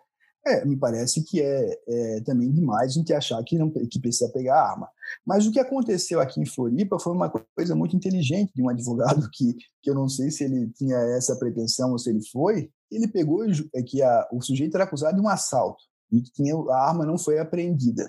é, 0.47 0.65
me 0.65 0.77
parece 0.77 1.23
que 1.23 1.41
é, 1.41 1.79
é, 1.87 2.21
também 2.21 2.51
demais 2.51 2.91
a 2.91 2.93
gente 2.93 3.13
achar 3.13 3.43
que, 3.43 3.57
não, 3.57 3.69
que 3.69 3.99
precisa 3.99 4.31
pegar 4.31 4.61
arma. 4.61 4.89
Mas 5.25 5.45
o 5.45 5.51
que 5.51 5.59
aconteceu 5.59 6.19
aqui 6.19 6.41
em 6.41 6.45
Floripa 6.45 6.99
foi 6.99 7.13
uma 7.13 7.29
coisa 7.29 7.75
muito 7.75 7.95
inteligente 7.95 8.53
de 8.55 8.61
um 8.61 8.69
advogado 8.69 9.29
que, 9.31 9.53
que 9.81 9.89
eu 9.89 9.95
não 9.95 10.07
sei 10.07 10.31
se 10.31 10.43
ele 10.43 10.69
tinha 10.69 10.97
essa 11.17 11.35
pretensão 11.35 11.91
ou 11.91 11.99
se 11.99 12.09
ele 12.09 12.21
foi. 12.31 12.69
Ele 12.91 13.07
pegou 13.07 13.43
é 13.75 13.83
que 13.83 14.01
a, 14.01 14.27
o 14.31 14.41
sujeito 14.41 14.75
era 14.75 14.85
acusado 14.85 15.15
de 15.15 15.21
um 15.21 15.29
assalto 15.29 15.83
e 16.11 16.21
que 16.21 16.31
tinha, 16.31 16.55
a 16.55 16.87
arma 16.89 17.05
não 17.05 17.17
foi 17.17 17.39
apreendida. 17.39 18.07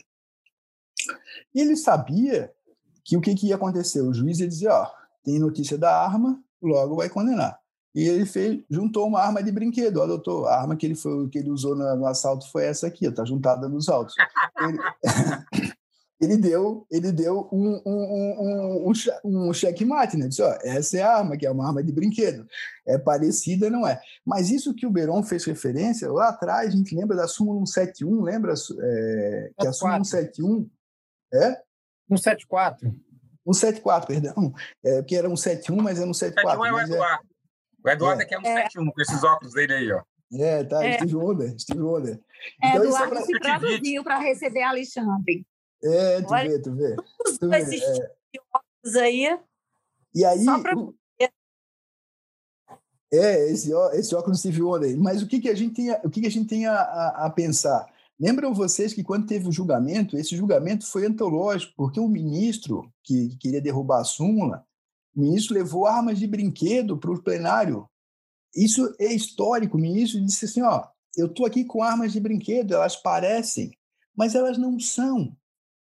E 1.54 1.60
ele 1.60 1.76
sabia 1.76 2.52
que 3.04 3.16
o 3.16 3.20
que, 3.20 3.34
que 3.34 3.48
ia 3.48 3.56
acontecer? 3.56 4.00
O 4.02 4.12
juiz 4.12 4.38
ia 4.38 4.48
dizer: 4.48 4.68
ó, 4.68 4.86
tem 5.24 5.38
notícia 5.38 5.76
da 5.76 5.96
arma, 5.96 6.42
logo 6.62 6.96
vai 6.96 7.08
condenar. 7.08 7.58
E 7.98 8.06
ele 8.06 8.24
fez, 8.24 8.62
juntou 8.70 9.08
uma 9.08 9.20
arma 9.20 9.42
de 9.42 9.50
brinquedo. 9.50 10.06
Doutor, 10.06 10.46
a 10.46 10.60
arma 10.60 10.76
que 10.76 10.86
ele, 10.86 10.94
foi, 10.94 11.28
que 11.30 11.36
ele 11.36 11.50
usou 11.50 11.74
no, 11.74 11.96
no 11.96 12.06
assalto 12.06 12.48
foi 12.48 12.64
essa 12.64 12.86
aqui, 12.86 13.04
está 13.04 13.24
juntada 13.24 13.68
nos 13.68 13.88
autos. 13.88 14.14
Ele, 14.60 14.78
ele, 16.22 16.36
deu, 16.36 16.86
ele 16.92 17.10
deu 17.10 17.48
um, 17.50 17.82
um, 17.84 18.86
um, 18.86 18.92
um, 19.24 19.48
um 19.48 19.52
checkmate, 19.52 20.16
né? 20.16 20.28
Disse, 20.28 20.42
ó, 20.42 20.58
essa 20.62 20.96
é 20.96 21.02
a 21.02 21.16
arma, 21.16 21.36
que 21.36 21.44
é 21.44 21.50
uma 21.50 21.66
arma 21.66 21.82
de 21.82 21.90
brinquedo. 21.90 22.46
É 22.86 22.96
parecida, 22.98 23.68
não 23.68 23.84
é? 23.84 24.00
Mas 24.24 24.48
isso 24.48 24.76
que 24.76 24.86
o 24.86 24.92
Beron 24.92 25.24
fez 25.24 25.44
referência, 25.44 26.08
lá 26.08 26.28
atrás, 26.28 26.68
a 26.68 26.76
gente 26.76 26.94
lembra 26.94 27.16
da 27.16 27.26
súmula 27.26 27.66
171, 27.66 28.22
lembra 28.22 28.54
é, 28.80 29.50
que 29.58 29.66
a 29.66 29.72
súmula 29.72 30.04
171... 30.04 30.70
É? 31.34 31.50
174. 32.16 32.94
174, 33.44 34.06
perdão. 34.06 34.54
É, 34.84 34.98
porque 35.02 35.16
era 35.16 35.26
171, 35.26 35.82
mas 35.82 35.98
é 35.98 36.02
174. 36.02 36.62
171 36.62 36.64
é 36.64 36.72
o 36.72 36.80
Eduardo. 36.80 37.37
O 37.84 37.88
Eduardo 37.88 38.22
é, 38.22 38.24
que 38.24 38.34
é 38.34 38.38
um 38.38 38.42
é. 38.42 38.62
71, 38.64 38.90
com 38.90 39.00
esses 39.00 39.24
óculos 39.24 39.54
dele 39.54 39.72
aí, 39.72 39.92
ó. 39.92 40.02
É, 40.32 40.64
tá, 40.64 40.84
é. 40.84 40.94
Steve 40.94 41.16
Wonder, 41.16 41.58
Steve 41.58 41.80
Wonder. 41.80 42.20
É, 42.62 42.68
então, 42.68 42.84
Eduardo 42.84 43.14
é 43.14 43.16
pra... 43.16 43.26
se 43.26 43.40
traduziu 43.40 44.04
para 44.04 44.18
receber 44.18 44.62
Alexandre. 44.62 45.46
É, 45.82 46.20
tu 46.20 46.32
Olha, 46.32 46.50
vê, 46.50 46.58
tu 46.60 46.74
vê. 46.74 46.96
Tu 47.38 47.48
vê 47.48 47.58
esses 47.58 48.96
é. 48.96 49.00
aí. 49.00 49.38
E 50.14 50.24
aí... 50.24 50.44
Pra... 50.44 50.74
É, 53.10 53.50
esse, 53.50 53.72
esse 53.94 54.14
óculos 54.14 54.40
Steve 54.40 54.60
Wonder. 54.60 54.98
Mas 54.98 55.22
o 55.22 55.26
que, 55.26 55.40
que 55.40 55.48
a 55.48 55.54
gente 55.54 55.74
tem, 55.74 55.90
a, 55.90 56.00
o 56.04 56.10
que, 56.10 56.20
que 56.20 56.26
a, 56.26 56.30
gente 56.30 56.48
tem 56.48 56.66
a, 56.66 56.74
a, 56.74 57.26
a 57.26 57.30
pensar? 57.30 57.86
Lembram 58.20 58.52
vocês 58.52 58.92
que 58.92 59.04
quando 59.04 59.26
teve 59.26 59.48
o 59.48 59.52
julgamento, 59.52 60.18
esse 60.18 60.36
julgamento 60.36 60.86
foi 60.86 61.06
antológico, 61.06 61.72
porque 61.76 62.00
o 62.00 62.08
ministro 62.08 62.92
que 63.02 63.36
queria 63.36 63.62
derrubar 63.62 64.00
a 64.00 64.04
súmula, 64.04 64.66
o 65.14 65.20
ministro 65.20 65.54
levou 65.54 65.86
armas 65.86 66.18
de 66.18 66.26
brinquedo 66.26 66.96
para 66.98 67.10
o 67.10 67.22
plenário. 67.22 67.88
Isso 68.54 68.94
é 68.98 69.12
histórico. 69.12 69.76
O 69.76 69.80
ministro 69.80 70.24
disse 70.24 70.44
assim: 70.44 70.62
ó, 70.62 70.86
eu 71.16 71.26
estou 71.26 71.46
aqui 71.46 71.64
com 71.64 71.82
armas 71.82 72.12
de 72.12 72.20
brinquedo, 72.20 72.74
elas 72.74 72.96
parecem, 72.96 73.72
mas 74.16 74.34
elas 74.34 74.56
não 74.58 74.78
são. 74.78 75.36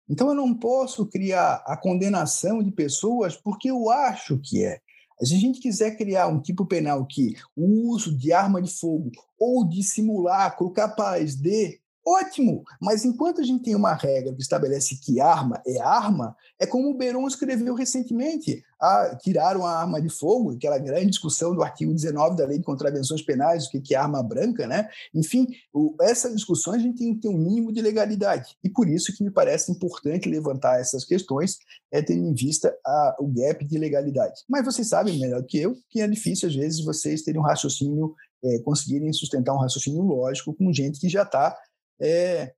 Então 0.08 0.28
eu 0.28 0.34
não 0.34 0.54
posso 0.54 1.06
criar 1.06 1.62
a 1.66 1.76
condenação 1.76 2.62
de 2.62 2.70
pessoas 2.70 3.36
porque 3.36 3.70
eu 3.70 3.90
acho 3.90 4.38
que 4.38 4.64
é. 4.64 4.80
Se 5.20 5.34
a 5.34 5.38
gente 5.38 5.60
quiser 5.60 5.96
criar 5.96 6.28
um 6.28 6.40
tipo 6.40 6.64
penal 6.64 7.04
que 7.04 7.34
o 7.56 7.90
uso 7.90 8.16
de 8.16 8.32
arma 8.32 8.62
de 8.62 8.70
fogo 8.70 9.10
ou 9.38 9.68
de 9.68 9.82
simulacro 9.82 10.70
capaz 10.70 11.34
de 11.34 11.80
Ótimo, 12.10 12.64
mas 12.80 13.04
enquanto 13.04 13.42
a 13.42 13.44
gente 13.44 13.64
tem 13.64 13.76
uma 13.76 13.92
regra 13.92 14.32
que 14.32 14.40
estabelece 14.40 14.96
que 14.96 15.20
arma 15.20 15.60
é 15.66 15.78
arma, 15.78 16.34
é 16.58 16.64
como 16.64 16.88
o 16.88 16.96
Beron 16.96 17.26
escreveu 17.26 17.74
recentemente. 17.74 18.64
Ah, 18.80 19.14
tiraram 19.20 19.66
a 19.66 19.78
arma 19.78 20.00
de 20.00 20.08
fogo, 20.08 20.52
aquela 20.52 20.78
grande 20.78 21.10
discussão 21.10 21.54
do 21.54 21.62
artigo 21.62 21.92
19 21.92 22.34
da 22.34 22.46
Lei 22.46 22.56
de 22.56 22.64
Contravenções 22.64 23.20
Penais, 23.20 23.66
o 23.66 23.70
que 23.70 23.94
é 23.94 23.98
arma 23.98 24.22
branca, 24.22 24.66
né? 24.66 24.88
Enfim, 25.14 25.48
o, 25.70 25.94
essa 26.00 26.34
discussão 26.34 26.72
a 26.72 26.78
gente 26.78 26.96
tem 26.96 27.14
que 27.14 27.20
ter 27.20 27.28
um 27.28 27.36
mínimo 27.36 27.70
de 27.70 27.82
legalidade. 27.82 28.56
E 28.64 28.70
por 28.70 28.88
isso 28.88 29.14
que 29.14 29.22
me 29.22 29.30
parece 29.30 29.70
importante 29.70 30.30
levantar 30.30 30.80
essas 30.80 31.04
questões, 31.04 31.58
é 31.92 32.00
tendo 32.00 32.26
em 32.26 32.32
vista 32.32 32.74
a, 32.86 33.16
o 33.20 33.26
gap 33.26 33.62
de 33.66 33.76
legalidade. 33.76 34.44
Mas 34.48 34.64
vocês 34.64 34.88
sabem 34.88 35.18
melhor 35.18 35.42
que 35.42 35.58
eu 35.58 35.76
que 35.90 36.00
é 36.00 36.08
difícil, 36.08 36.48
às 36.48 36.54
vezes, 36.54 36.82
vocês 36.82 37.20
terem 37.20 37.38
um 37.38 37.44
raciocínio, 37.44 38.14
é, 38.42 38.60
conseguirem 38.60 39.12
sustentar 39.12 39.52
um 39.52 39.58
raciocínio 39.58 40.00
lógico 40.00 40.54
com 40.54 40.72
gente 40.72 40.98
que 40.98 41.08
já 41.08 41.24
está 41.24 41.54
é, 42.00 42.54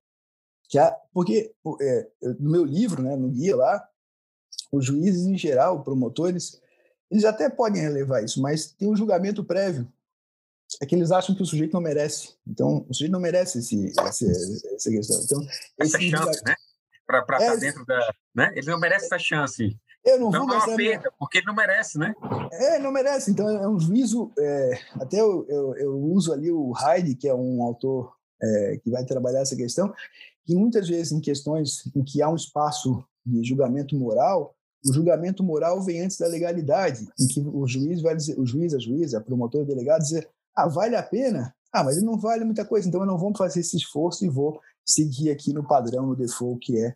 já, 0.72 0.90
porque 1.12 1.52
é, 1.80 2.10
no 2.38 2.50
meu 2.50 2.64
livro, 2.64 3.02
né, 3.02 3.16
no 3.16 3.28
guia 3.28 3.56
lá, 3.56 3.88
os 4.72 4.84
juízes 4.84 5.26
em 5.26 5.36
geral, 5.36 5.82
promotores, 5.82 6.60
eles 7.10 7.24
até 7.24 7.50
podem 7.50 7.82
relevar 7.82 8.22
isso, 8.22 8.40
mas 8.40 8.72
tem 8.72 8.88
um 8.88 8.96
julgamento 8.96 9.44
prévio. 9.44 9.90
É 10.80 10.86
que 10.86 10.94
eles 10.94 11.10
acham 11.10 11.34
que 11.34 11.42
o 11.42 11.46
sujeito 11.46 11.72
não 11.72 11.80
merece. 11.80 12.36
Então, 12.46 12.86
o 12.88 12.94
sujeito 12.94 13.10
não 13.10 13.18
merece 13.18 13.58
esse, 13.58 13.86
esse, 13.86 14.30
essa 14.30 14.90
questão. 14.90 15.20
Então, 15.24 15.42
essa 15.80 15.98
esse 15.98 16.10
chance, 16.10 16.44
né? 16.44 16.54
Para 17.04 17.20
estar 17.22 17.42
é, 17.42 17.46
tá 17.46 17.56
dentro 17.56 17.84
da. 17.84 18.14
Né? 18.32 18.52
Ele 18.54 18.70
não 18.70 18.78
merece 18.78 19.06
essa 19.06 19.18
chance. 19.18 19.76
Eu 20.04 20.20
não, 20.20 20.30
não 20.30 20.46
vou 20.46 20.54
é 20.54 20.58
uma 20.58 20.76
perda, 20.76 21.12
porque 21.18 21.38
ele 21.38 21.46
não 21.46 21.54
merece, 21.54 21.98
né? 21.98 22.14
É, 22.52 22.78
não 22.78 22.92
merece. 22.92 23.32
Então, 23.32 23.48
é 23.48 23.68
um 23.68 23.80
juízo. 23.80 24.32
É, 24.38 24.80
até 24.94 25.20
eu, 25.20 25.44
eu, 25.48 25.76
eu, 25.76 25.98
uso 25.98 26.32
ali 26.32 26.50
o 26.52 26.72
Heide, 26.78 27.16
que 27.16 27.28
é 27.28 27.34
um 27.34 27.62
autor 27.62 28.14
é, 28.42 28.80
que 28.82 28.90
vai 28.90 29.04
trabalhar 29.04 29.40
essa 29.40 29.56
questão, 29.56 29.92
que 30.44 30.54
muitas 30.54 30.88
vezes 30.88 31.12
em 31.12 31.20
questões 31.20 31.84
em 31.94 32.02
que 32.02 32.22
há 32.22 32.28
um 32.28 32.36
espaço 32.36 33.04
de 33.24 33.44
julgamento 33.44 33.96
moral, 33.96 34.54
o 34.84 34.92
julgamento 34.92 35.42
moral 35.42 35.82
vem 35.82 36.02
antes 36.02 36.16
da 36.16 36.26
legalidade, 36.26 37.06
em 37.18 37.26
que 37.26 37.40
o 37.40 37.66
juiz 37.66 38.00
vai 38.00 38.16
dizer, 38.16 38.38
o 38.38 38.46
juiz, 38.46 38.74
a 38.74 38.78
juíza, 38.78 39.18
a 39.18 39.20
promotor, 39.20 39.62
o 39.62 39.66
delegado 39.66 40.02
dizer, 40.02 40.28
ah, 40.56 40.66
vale 40.66 40.96
a 40.96 41.02
pena? 41.02 41.54
Ah, 41.72 41.84
mas 41.84 41.96
ele 41.96 42.06
não 42.06 42.18
vale 42.18 42.44
muita 42.44 42.64
coisa, 42.64 42.88
então 42.88 43.00
eu 43.00 43.06
não 43.06 43.18
vou 43.18 43.34
fazer 43.36 43.60
esse 43.60 43.76
esforço 43.76 44.24
e 44.24 44.28
vou 44.28 44.60
seguir 44.84 45.30
aqui 45.30 45.52
no 45.52 45.66
padrão, 45.66 46.06
no 46.06 46.16
default 46.16 46.64
que 46.64 46.78
é. 46.78 46.94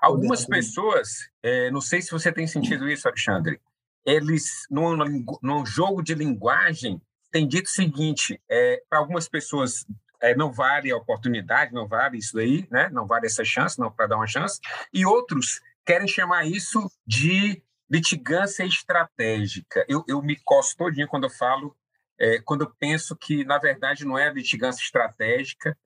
Algumas 0.00 0.44
pessoas, 0.44 1.08
é, 1.42 1.70
não 1.70 1.80
sei 1.80 2.02
se 2.02 2.10
você 2.10 2.30
tem 2.32 2.46
sentido 2.46 2.88
isso, 2.88 3.08
Alexandre, 3.08 3.60
eles, 4.04 4.66
num, 4.70 4.96
num 5.42 5.64
jogo 5.64 6.02
de 6.02 6.14
linguagem, 6.14 7.00
têm 7.32 7.48
dito 7.48 7.66
o 7.66 7.70
seguinte: 7.70 8.40
é, 8.50 8.82
para 8.88 8.98
algumas 8.98 9.28
pessoas 9.28 9.86
é, 10.20 10.34
não 10.34 10.52
vale 10.52 10.90
a 10.90 10.96
oportunidade, 10.96 11.72
não 11.72 11.86
vale 11.86 12.18
isso 12.18 12.34
daí, 12.34 12.66
né? 12.70 12.88
não 12.90 13.06
vale 13.06 13.26
essa 13.26 13.44
chance, 13.44 13.78
não 13.78 13.90
para 13.90 14.06
dar 14.06 14.16
uma 14.16 14.26
chance. 14.26 14.60
E 14.92 15.04
outros 15.04 15.60
querem 15.84 16.08
chamar 16.08 16.46
isso 16.46 16.90
de 17.06 17.62
litigância 17.90 18.64
estratégica. 18.64 19.84
Eu, 19.88 20.04
eu 20.08 20.22
me 20.22 20.36
costo 20.36 20.76
todinho 20.76 21.08
quando 21.08 21.24
eu 21.24 21.30
falo, 21.30 21.76
é, 22.18 22.40
quando 22.40 22.62
eu 22.62 22.72
penso 22.78 23.16
que, 23.16 23.44
na 23.44 23.58
verdade, 23.58 24.04
não 24.04 24.16
é 24.16 24.32
litigância 24.32 24.82
estratégica, 24.82 25.76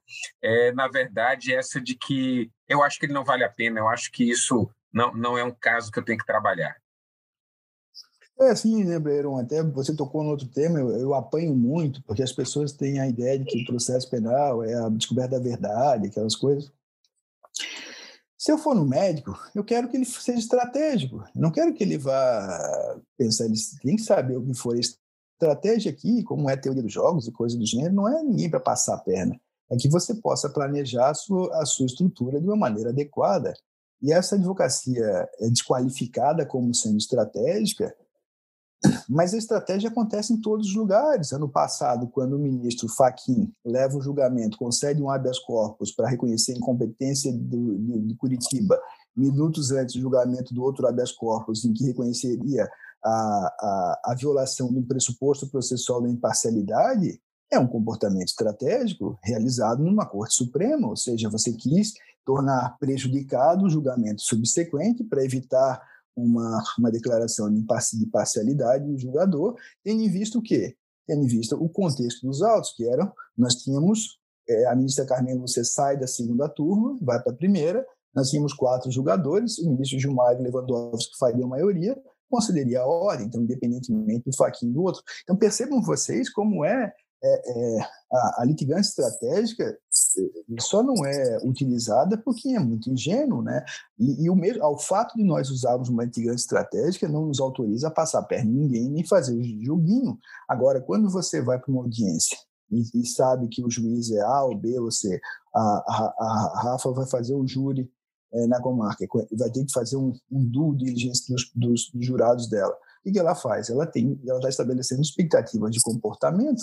é, 0.43 0.73
na 0.73 0.87
verdade, 0.89 1.55
essa 1.55 1.81
de 1.81 1.95
que 1.95 2.51
eu 2.69 2.83
acho 2.83 2.99
que 2.99 3.07
ele 3.07 3.13
não 3.13 3.25
vale 3.25 3.45
a 3.45 3.49
pena, 3.49 3.81
eu 3.81 3.89
acho 3.89 4.11
que 4.13 4.31
isso 4.31 4.71
não, 4.93 5.13
não 5.15 5.39
é 5.39 5.45
um 5.45 5.55
caso 5.55 5.91
que 5.91 5.99
eu 5.99 6.05
tenho 6.05 6.19
que 6.19 6.27
trabalhar. 6.27 6.77
É, 8.41 8.55
sim, 8.55 8.85
né, 8.85 8.99
Breiron? 9.01 9.37
Até 9.37 9.63
você 9.65 9.95
tocou 9.95 10.23
no 10.23 10.31
outro 10.31 10.47
tema, 10.47 10.79
eu, 10.79 10.91
eu, 10.91 11.15
apanho 11.15 11.57
muito, 11.57 12.01
porque 12.05 12.23
as 12.23 12.33
pessoas 12.33 12.73
têm 12.73 13.01
a 13.01 13.09
ideia 13.09 13.37
de 13.37 13.45
que 13.45 13.63
o 13.63 13.67
processo 13.67 14.09
penal 14.09 14.63
é 14.63 14.75
a 14.75 14.89
descoberta 14.89 15.39
da 15.39 15.43
verdade, 15.43 16.07
aquelas 16.07 16.37
coisas. 16.37 16.71
Se 18.39 18.53
eu 18.53 18.59
for 18.59 18.77
no 18.77 18.87
médico, 18.87 19.37
eu 19.53 19.65
quero 19.65 19.89
que 19.89 19.97
ele 19.97 20.05
seja 20.05 20.39
estratégico. 20.39 21.17
Eu 21.35 21.43
não 21.43 21.51
quero 21.51 21.75
que 21.75 21.83
ele 21.83 21.99
vá 21.99 23.01
pensar, 23.17 23.47
ele 23.47 23.57
tem 23.83 23.97
que 23.97 24.03
saber 24.03 24.37
o 24.37 24.47
que 24.47 24.55
for 24.55 24.79
estratégia 24.79 25.91
aqui, 25.91 26.23
como 26.23 26.49
é 26.49 26.57
teoria 26.57 26.83
dos 26.83 26.93
jogos 26.93 27.27
e 27.27 27.33
coisas 27.33 27.59
do 27.59 27.67
gênero, 27.67 27.95
não 27.95 28.09
é 28.09 28.23
ninguém 28.23 28.49
para 28.49 28.61
passar 28.61 28.95
a 28.95 28.99
perna. 28.99 29.39
É 29.69 29.77
que 29.77 29.89
você 29.89 30.15
possa 30.15 30.49
planejar 30.49 31.11
a 31.11 31.15
sua, 31.15 31.61
a 31.61 31.67
sua 31.67 31.87
estrutura 31.87 32.41
de 32.41 32.47
uma 32.47 32.57
maneira 32.57 32.91
adequada. 32.91 33.53
E 34.01 34.13
essa 34.13 34.37
advocacia 34.37 35.29
é 35.41 35.51
desqualificada 35.51 36.47
como 36.47 36.73
sendo 36.73 36.97
estratégica, 36.97 37.93
mas 39.09 39.35
a 39.35 39.39
estratégia 39.39 39.89
acontece 39.89 40.33
em 40.33 40.41
todos 40.41 40.69
os 40.69 40.75
lugares. 40.75 41.33
Ano 41.33 41.49
passado, 41.49 42.07
quando 42.09 42.35
o 42.35 42.39
ministro 42.39 42.89
Faquim 42.89 43.53
leva 43.65 43.97
o 43.97 44.01
julgamento, 44.01 44.59
concede 44.59 45.03
um 45.03 45.11
habeas 45.11 45.39
corpus 45.39 45.93
para 45.93 46.09
reconhecer 46.09 46.53
a 46.53 46.59
incompetência 46.59 47.33
do, 47.33 47.79
de, 47.79 48.01
de, 48.01 48.15
Curitiba, 48.15 48.79
minutos 49.17 49.73
antes 49.73 49.95
do 49.95 50.01
julgamento 50.01 50.55
do 50.55 50.63
outro 50.63 50.87
habeas 50.87 51.13
corpus, 51.13 51.65
em 51.65 51.73
que 51.73 51.85
reconheceria 51.85 52.69
a, 53.05 53.11
a, 53.11 54.01
a 54.13 54.15
violação 54.15 54.73
do 54.73 54.83
pressuposto 54.83 55.49
processual 55.49 56.03
da 56.03 56.09
imparcialidade, 56.09 57.21
é 57.51 57.59
um 57.59 57.67
comportamento 57.67 58.29
estratégico 58.29 59.19
realizado 59.23 59.83
numa 59.83 60.07
Corte 60.07 60.35
Suprema, 60.35 60.89
ou 60.89 60.97
seja, 60.97 61.31
você 61.31 61.53
quis 61.53 61.95
tornar 62.25 62.77
prejudicado 62.79 63.65
o 63.65 63.71
julgamento 63.71 64.21
subsequente 64.21 65.03
para 65.03 65.25
evitar 65.25 65.81
uma, 66.23 66.63
uma 66.79 66.91
declaração 66.91 67.53
de 67.53 67.65
parcialidade 68.11 68.85
do 68.85 68.99
julgador, 68.99 69.57
tendo 69.85 70.03
em 70.03 70.11
vista 70.11 70.39
o 70.39 70.43
quê? 70.43 70.77
Tendo 71.07 71.25
em 71.25 71.27
vista 71.27 71.57
o 71.57 71.69
contexto 71.69 72.27
dos 72.27 72.43
autos, 72.43 72.73
que 72.73 72.87
eram, 72.89 73.13
nós 73.37 73.55
tínhamos, 73.55 74.19
é, 74.49 74.67
a 74.67 74.77
ministra 74.77 75.07
Carmen 75.07 75.39
você 75.39 75.65
sai 75.65 75.99
da 75.99 76.07
segunda 76.07 76.49
turma, 76.49 76.97
vai 77.01 77.23
para 77.23 77.33
a 77.33 77.37
primeira, 77.37 77.85
nós 78.15 78.31
tínhamos 78.31 78.53
quatro 78.53 78.91
julgadores, 78.91 79.59
o 79.59 79.71
ministro 79.71 79.99
Gilmar 79.99 80.41
Lewandowski 80.41 81.17
faria 81.19 81.45
a 81.45 81.49
maioria, 81.49 81.97
concederia 82.29 82.81
a 82.81 82.87
ordem, 82.87 83.27
então, 83.27 83.41
independentemente 83.41 84.25
do 84.27 84.37
faquinho 84.37 84.73
do 84.73 84.83
outro. 84.83 85.03
Então, 85.23 85.37
percebam 85.37 85.83
vocês 85.83 86.31
como 86.31 86.65
é 86.65 86.93
é, 87.23 87.79
é, 87.79 87.81
a, 88.13 88.43
a, 88.43 88.45
litigância 88.45 88.91
estratégica 88.91 89.65
eh, 89.65 90.57
só 90.61 90.83
não 90.83 91.05
é 91.05 91.39
utilizada 91.45 92.17
porque 92.17 92.51
é 92.51 92.59
muito 92.61 92.91
ingênuo, 92.91 93.43
né? 93.43 93.65
E, 93.99 94.25
e 94.25 94.31
o 94.31 94.37
mesmo, 94.37 94.63
ao 94.63 94.79
fato 94.79 95.17
de 95.17 95.25
nós 95.25 95.51
usarmos 95.51 95.89
uma 95.89 96.05
litigância 96.05 96.45
estratégica 96.45 97.09
não 97.09 97.27
nos 97.27 97.41
autoriza 97.41 97.89
a 97.89 97.91
passar 97.91 98.21
a 98.21 98.25
perna 98.25 98.51
em 98.51 98.55
ninguém 98.55 98.89
nem 98.89 99.05
fazer 99.05 99.35
o 99.35 99.65
joguinho. 99.65 100.17
Agora, 100.49 100.81
quando 100.81 101.11
você 101.11 101.43
vai 101.43 101.59
para 101.59 101.71
uma 101.73 101.83
audiência 101.83 102.37
e, 102.71 102.83
e, 102.95 103.07
sabe 103.07 103.49
que 103.49 103.65
o 103.65 103.71
juiz 103.71 104.13
é 104.13 104.21
A 104.21 104.45
ou 104.45 104.57
B 104.57 104.79
ou 104.79 104.91
C, 104.91 105.21
a, 105.55 105.61
a, 105.61 106.15
a 106.19 106.61
Rafa 106.63 106.93
vai 106.93 107.07
fazer 107.07 107.35
o 107.35 107.47
júri 107.47 107.91
é, 108.33 108.47
na 108.47 108.61
comarca, 108.61 109.07
vai 109.33 109.51
ter 109.51 109.65
que 109.65 109.73
fazer 109.73 109.97
um, 109.97 110.13
um 110.31 110.45
due 110.45 110.77
dos, 110.77 111.51
dos, 111.55 111.91
dos 111.93 112.07
jurados 112.07 112.49
dela. 112.49 112.77
O 113.09 113.13
que 113.13 113.19
ela 113.19 113.35
faz? 113.35 113.71
Ela 113.71 113.87
tem, 113.87 114.21
ela 114.27 114.39
está 114.39 114.49
estabelecendo 114.49 115.01
expectativas 115.01 115.71
de 115.71 115.81
comportamento. 115.81 116.63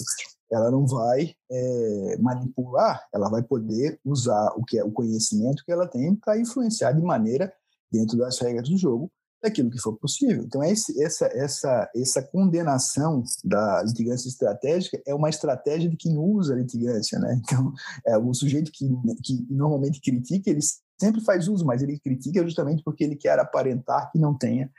Ela 0.51 0.69
não 0.69 0.85
vai 0.85 1.33
é, 1.51 2.17
manipular, 2.19 3.03
ela 3.13 3.29
vai 3.29 3.41
poder 3.41 3.99
usar 4.05 4.53
o 4.55 4.63
que 4.63 4.77
é 4.77 4.83
o 4.83 4.91
conhecimento 4.91 5.63
que 5.65 5.71
ela 5.71 5.87
tem 5.87 6.15
para 6.15 6.39
influenciar 6.39 6.91
de 6.91 7.01
maneira 7.01 7.51
dentro 7.91 8.17
das 8.17 8.39
regras 8.39 8.69
do 8.69 8.77
jogo 8.77 9.11
daquilo 9.45 9.69
que 9.69 9.79
for 9.79 9.97
possível. 9.97 10.43
Então 10.43 10.63
esse, 10.63 11.01
essa 11.01 11.27
essa 11.27 11.89
essa 11.95 12.21
condenação 12.21 13.23
da 13.43 13.83
litigância 13.83 14.27
estratégica 14.27 15.01
é 15.05 15.13
uma 15.13 15.29
estratégia 15.29 15.89
de 15.89 15.95
quem 15.95 16.17
usa 16.17 16.53
a 16.53 16.57
litigância, 16.57 17.19
né? 17.19 17.39
Então 17.45 17.71
é 18.05 18.17
o 18.17 18.33
sujeito 18.33 18.71
que 18.71 18.87
que 19.23 19.45
normalmente 19.49 20.01
critica 20.01 20.49
ele 20.49 20.61
sempre 20.99 21.21
faz 21.21 21.47
uso, 21.47 21.65
mas 21.65 21.81
ele 21.81 21.99
critica 21.99 22.43
justamente 22.43 22.83
porque 22.83 23.03
ele 23.03 23.15
quer 23.15 23.37
aparentar 23.39 24.11
que 24.11 24.19
não 24.19 24.35
tenha 24.37 24.69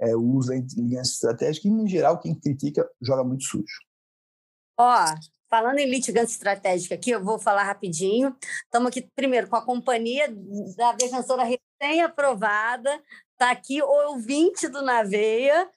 é, 0.00 0.14
o 0.14 0.22
uso 0.22 0.48
da 0.48 0.56
inteligência 0.56 1.12
estratégica, 1.12 1.68
e, 1.68 1.70
em 1.70 1.88
geral, 1.88 2.18
quem 2.18 2.34
critica 2.34 2.88
joga 3.00 3.24
muito 3.24 3.44
sujo. 3.44 3.64
Ó, 4.78 5.04
falando 5.48 5.78
em 5.78 5.88
litigância 5.88 6.34
estratégica 6.34 6.94
aqui, 6.94 7.10
eu 7.10 7.24
vou 7.24 7.38
falar 7.38 7.64
rapidinho. 7.64 8.36
Estamos 8.64 8.88
aqui, 8.88 9.08
primeiro, 9.14 9.48
com 9.48 9.56
a 9.56 9.64
companhia 9.64 10.28
da 10.76 10.92
defensora 10.92 11.44
recém-aprovada, 11.44 13.02
está 13.32 13.50
aqui 13.50 13.82
o 13.82 13.86
ouvinte 14.10 14.68
do 14.68 14.82
Naveia, 14.82 15.68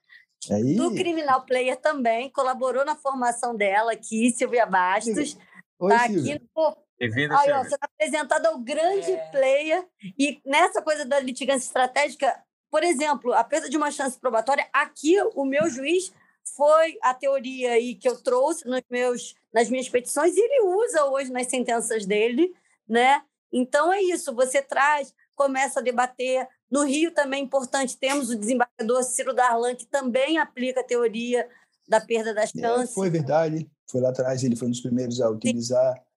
Aí. 0.50 0.76
do 0.76 0.92
Criminal 0.92 1.46
Player 1.46 1.78
também, 1.78 2.30
colaborou 2.32 2.86
na 2.86 2.96
formação 2.96 3.56
dela 3.56 3.94
aqui, 3.94 4.32
Silvia 4.32 4.66
Bastos. 4.66 5.38
Está 5.82 6.06
aqui 6.06 6.42
no 6.56 6.78
Aí, 7.02 7.52
ó, 7.54 7.64
sendo 7.64 7.78
apresentada 7.80 8.50
ao 8.50 8.60
grande 8.60 9.12
é. 9.12 9.32
player. 9.32 9.88
E 10.18 10.42
nessa 10.46 10.82
coisa 10.82 11.06
da 11.06 11.20
litigância 11.20 11.66
estratégica, 11.66 12.38
por 12.70 12.84
exemplo, 12.84 13.34
a 13.34 13.44
perda 13.44 13.70
de 13.70 13.78
uma 13.78 13.92
chance 13.92 14.18
probatória, 14.20 14.68
aqui 14.72 15.16
o 15.36 15.46
meu 15.46 15.70
juiz 15.70 16.12
foi 16.56 16.98
a 17.02 17.14
teoria 17.14 17.72
aí 17.72 17.96
que 17.96 18.08
eu 18.08 18.22
trouxe 18.22 18.68
nos 18.68 18.82
meus, 18.90 19.36
nas 19.54 19.70
minhas 19.70 19.90
petições 19.90 20.36
e 20.36 20.40
ele 20.40 20.62
usa 20.66 21.06
hoje 21.06 21.32
nas 21.32 21.48
sentenças 21.48 22.06
dele, 22.06 22.54
né? 22.88 23.22
Então 23.52 23.92
é 23.92 24.02
isso, 24.02 24.34
você 24.34 24.62
traz, 24.62 25.14
começa 25.36 25.80
a 25.80 25.84
debater. 25.84 26.48
No 26.70 26.84
Rio 26.84 27.12
também 27.12 27.42
é 27.42 27.44
importante, 27.44 27.98
temos 27.98 28.30
o 28.30 28.36
desembargador 28.36 29.04
Ciro 29.04 29.34
Darlan, 29.34 29.76
que 29.76 29.86
também 29.86 30.38
aplica 30.38 30.82
a 30.82 30.84
teoria 30.84 31.48
da 31.88 32.00
perda 32.00 32.34
das 32.34 32.52
chances. 32.52 32.92
É, 32.92 32.94
foi 32.94 33.10
verdade, 33.10 33.70
foi 33.88 34.02
lá 34.02 34.10
atrás, 34.10 34.44
ele 34.44 34.56
foi 34.56 34.68
um 34.68 34.72
dos 34.72 34.82
primeiros 34.82 35.20
a 35.20 35.30
utilizar. 35.30 35.96
Sim 35.96 36.09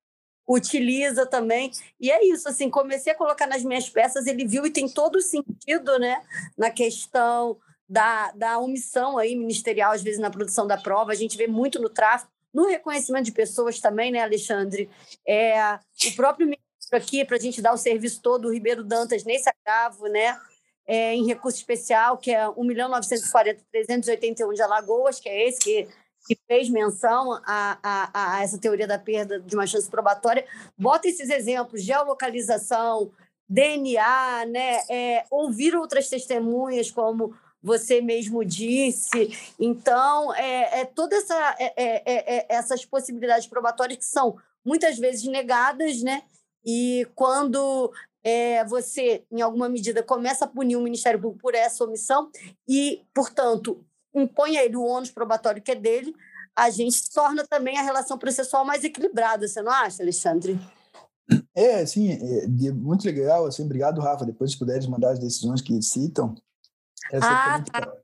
utiliza 0.47 1.27
também. 1.27 1.71
E 2.01 2.11
é 2.11 2.25
isso, 2.25 2.49
assim, 2.49 2.69
comecei 2.71 3.13
a 3.13 3.17
colocar 3.17 3.47
nas 3.47 3.63
minhas 3.63 3.89
peças, 3.89 4.27
ele 4.27 4.47
viu 4.47 4.67
e 4.67 4.71
tem 4.71 4.89
todo 4.89 5.17
o 5.17 5.23
sentido, 5.23 5.99
né, 5.99 6.23
na 6.57 6.71
questão 6.71 7.57
da, 7.89 8.31
da 8.33 8.59
omissão 8.59 9.19
aí 9.19 9.37
ministerial, 9.37 9.93
às 9.93 10.03
vezes, 10.03 10.21
na 10.21 10.31
produção 10.31 10.67
da 10.67 10.77
prova. 10.77 11.13
A 11.13 11.17
gente 11.17 11.37
vê 11.37 11.47
muito 11.47 11.81
no 11.81 11.89
tráfico, 11.89 12.31
no 12.53 12.67
reconhecimento 12.67 13.27
de 13.27 13.33
pessoas 13.33 13.81
também, 13.81 14.11
né, 14.11 14.21
Alexandre? 14.21 14.89
É, 15.27 15.75
o 16.07 16.17
próprio 16.17 16.47
ministro 16.47 16.67
aqui, 16.93 17.25
para 17.25 17.37
a 17.37 17.41
gente 17.41 17.63
dar 17.63 17.73
o 17.73 17.79
serviço 17.79 18.21
todo, 18.21 18.49
o 18.49 18.53
Ribeiro 18.53 18.83
Dantas, 18.85 19.25
nesse 19.25 19.49
agravo, 19.49 20.07
né, 20.07 20.39
é, 20.87 21.15
em 21.15 21.27
recurso 21.27 21.59
especial, 21.59 22.19
que 22.19 22.31
é 22.31 22.49
1 22.49 22.65
milhão 22.65 22.89
940 22.89 23.63
381 23.71 24.53
de 24.53 24.63
Alagoas, 24.63 25.21
que 25.21 25.29
é 25.29 25.49
esse 25.49 25.61
que 25.61 25.89
que 26.27 26.39
fez 26.47 26.69
menção 26.69 27.33
a, 27.45 27.79
a, 27.83 28.37
a, 28.37 28.43
essa 28.43 28.59
teoria 28.59 28.87
da 28.87 28.99
perda 28.99 29.41
de 29.41 29.55
uma 29.55 29.67
chance 29.67 29.91
probatória, 29.91 30.45
bota 30.77 31.09
esses 31.09 31.29
exemplos, 31.29 31.83
geolocalização, 31.83 33.11
DNA, 33.49 34.47
né, 34.47 34.83
é, 34.89 35.25
ouvir 35.31 35.75
outras 35.77 36.09
testemunhas, 36.09 36.91
como 36.91 37.35
você 37.63 38.01
mesmo 38.01 38.45
disse. 38.45 39.55
Então, 39.59 40.35
é, 40.35 40.81
é 40.81 40.85
toda 40.85 41.15
essa, 41.17 41.57
é, 41.59 41.73
é, 41.77 42.03
é, 42.05 42.37
é, 42.37 42.47
essas 42.49 42.85
possibilidades 42.85 43.47
probatórias 43.47 43.99
que 43.99 44.05
são 44.05 44.37
muitas 44.65 44.99
vezes 44.99 45.25
negadas, 45.25 46.03
né? 46.03 46.23
E 46.65 47.07
quando 47.15 47.93
é, 48.25 48.65
você, 48.65 49.25
em 49.31 49.41
alguma 49.41 49.69
medida, 49.69 50.03
começa 50.03 50.45
a 50.45 50.49
punir 50.49 50.77
o 50.77 50.83
Ministério 50.83 51.21
Público 51.21 51.43
por 51.43 51.55
essa 51.55 51.85
omissão 51.85 52.31
e, 52.69 53.03
portanto, 53.15 53.85
impõe 54.15 54.57
a 54.57 54.65
ele 54.65 54.77
o 54.77 54.85
ônus 54.85 55.11
probatório 55.11 55.63
que 55.63 55.73
é 55.73 55.75
dele, 55.75 56.15
a 56.55 56.71
gente 56.71 57.11
torna 57.11 57.45
também 57.47 57.79
a 57.79 57.83
relação 57.83 58.19
processual 58.19 58.65
mais 58.65 58.85
equilibrada, 58.85 59.49
você 59.49 59.63
não 59.63 59.73
acha, 59.73 60.03
Alexandre? 60.03 60.59
É, 61.55 61.81
assim, 61.81 62.11
é, 62.13 62.73
muito 62.73 63.05
legal, 63.05 63.47
assim, 63.47 63.65
obrigado, 63.65 64.01
Rafa, 64.01 64.25
depois 64.25 64.53
se 64.53 64.59
puderes 64.59 64.87
mandar 64.87 65.13
as 65.13 65.19
decisões 65.19 65.61
que 65.61 65.81
citam. 65.83 66.35
Essa 67.11 67.27
ah, 67.27 67.63
tá. 67.63 67.97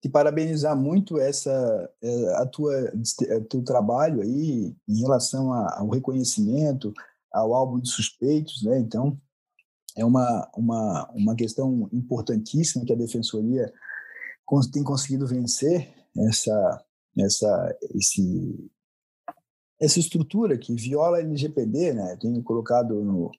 Te 0.00 0.08
parabenizar 0.08 0.76
muito 0.76 1.18
essa 1.18 1.90
é, 2.02 2.34
a 2.36 2.46
tua 2.46 2.74
a 2.78 3.40
teu 3.48 3.62
trabalho 3.64 4.20
aí 4.20 4.76
em 4.86 5.00
relação 5.00 5.52
ao 5.52 5.88
reconhecimento, 5.88 6.92
ao 7.32 7.54
álbum 7.54 7.80
de 7.80 7.88
suspeitos, 7.88 8.62
né? 8.62 8.78
Então, 8.78 9.18
é 9.96 10.04
uma, 10.04 10.50
uma, 10.54 11.10
uma 11.14 11.34
questão 11.34 11.88
importantíssima 11.92 12.84
que 12.84 12.92
a 12.92 12.96
defensoria 12.96 13.72
tem 14.72 14.82
conseguido 14.82 15.26
vencer 15.26 15.92
essa, 16.28 16.84
essa, 17.18 17.78
esse, 17.94 18.70
essa 19.80 19.98
estrutura 19.98 20.58
que 20.58 20.74
viola 20.74 21.18
a 21.18 21.20
LGPD, 21.20 21.94
né? 21.94 22.12
Eu 22.12 22.18
tenho 22.18 22.42
colocado 22.42 23.02
no, 23.02 23.30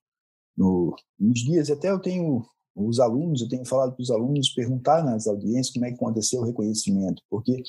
no, 0.57 0.95
nos 1.19 1.39
dias, 1.39 1.69
até 1.69 1.89
eu 1.89 1.99
tenho 1.99 2.45
os 2.75 2.99
alunos, 2.99 3.41
eu 3.41 3.47
tenho 3.47 3.65
falado 3.65 3.93
para 3.93 4.03
os 4.03 4.11
alunos 4.11 4.49
perguntar 4.49 5.03
nas 5.03 5.27
audiências 5.27 5.73
como 5.73 5.85
é 5.85 5.89
que 5.89 5.95
aconteceu 5.95 6.41
o 6.41 6.45
reconhecimento, 6.45 7.23
porque 7.29 7.63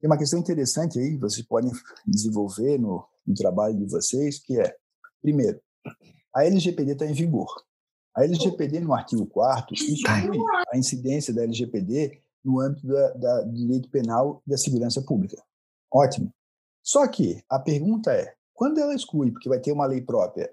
tem 0.00 0.08
uma 0.08 0.18
questão 0.18 0.38
interessante 0.38 0.98
aí 0.98 1.12
que 1.12 1.20
vocês 1.20 1.44
podem 1.44 1.72
desenvolver 2.06 2.78
no, 2.78 3.04
no 3.26 3.34
trabalho 3.34 3.76
de 3.76 3.86
vocês, 3.86 4.38
que 4.38 4.60
é, 4.60 4.76
primeiro, 5.20 5.60
a 6.34 6.44
LGPD 6.44 6.92
está 6.92 7.06
em 7.06 7.12
vigor. 7.12 7.48
A 8.14 8.24
LGPD, 8.24 8.80
no 8.80 8.94
artigo 8.94 9.26
4 9.26 9.74
exclui 9.74 10.38
a 10.72 10.78
incidência 10.78 11.34
da 11.34 11.42
LGPD 11.42 12.22
no 12.46 12.60
âmbito 12.60 12.86
da, 12.86 13.10
da, 13.14 13.42
do 13.42 13.52
direito 13.52 13.90
penal 13.90 14.40
e 14.46 14.50
da 14.50 14.56
segurança 14.56 15.02
pública. 15.02 15.42
Ótimo. 15.92 16.32
Só 16.82 17.06
que 17.08 17.42
a 17.50 17.58
pergunta 17.58 18.12
é, 18.12 18.34
quando 18.54 18.78
ela 18.78 18.94
exclui, 18.94 19.32
porque 19.32 19.48
vai 19.48 19.58
ter 19.58 19.72
uma 19.72 19.86
lei 19.86 20.00
própria, 20.00 20.48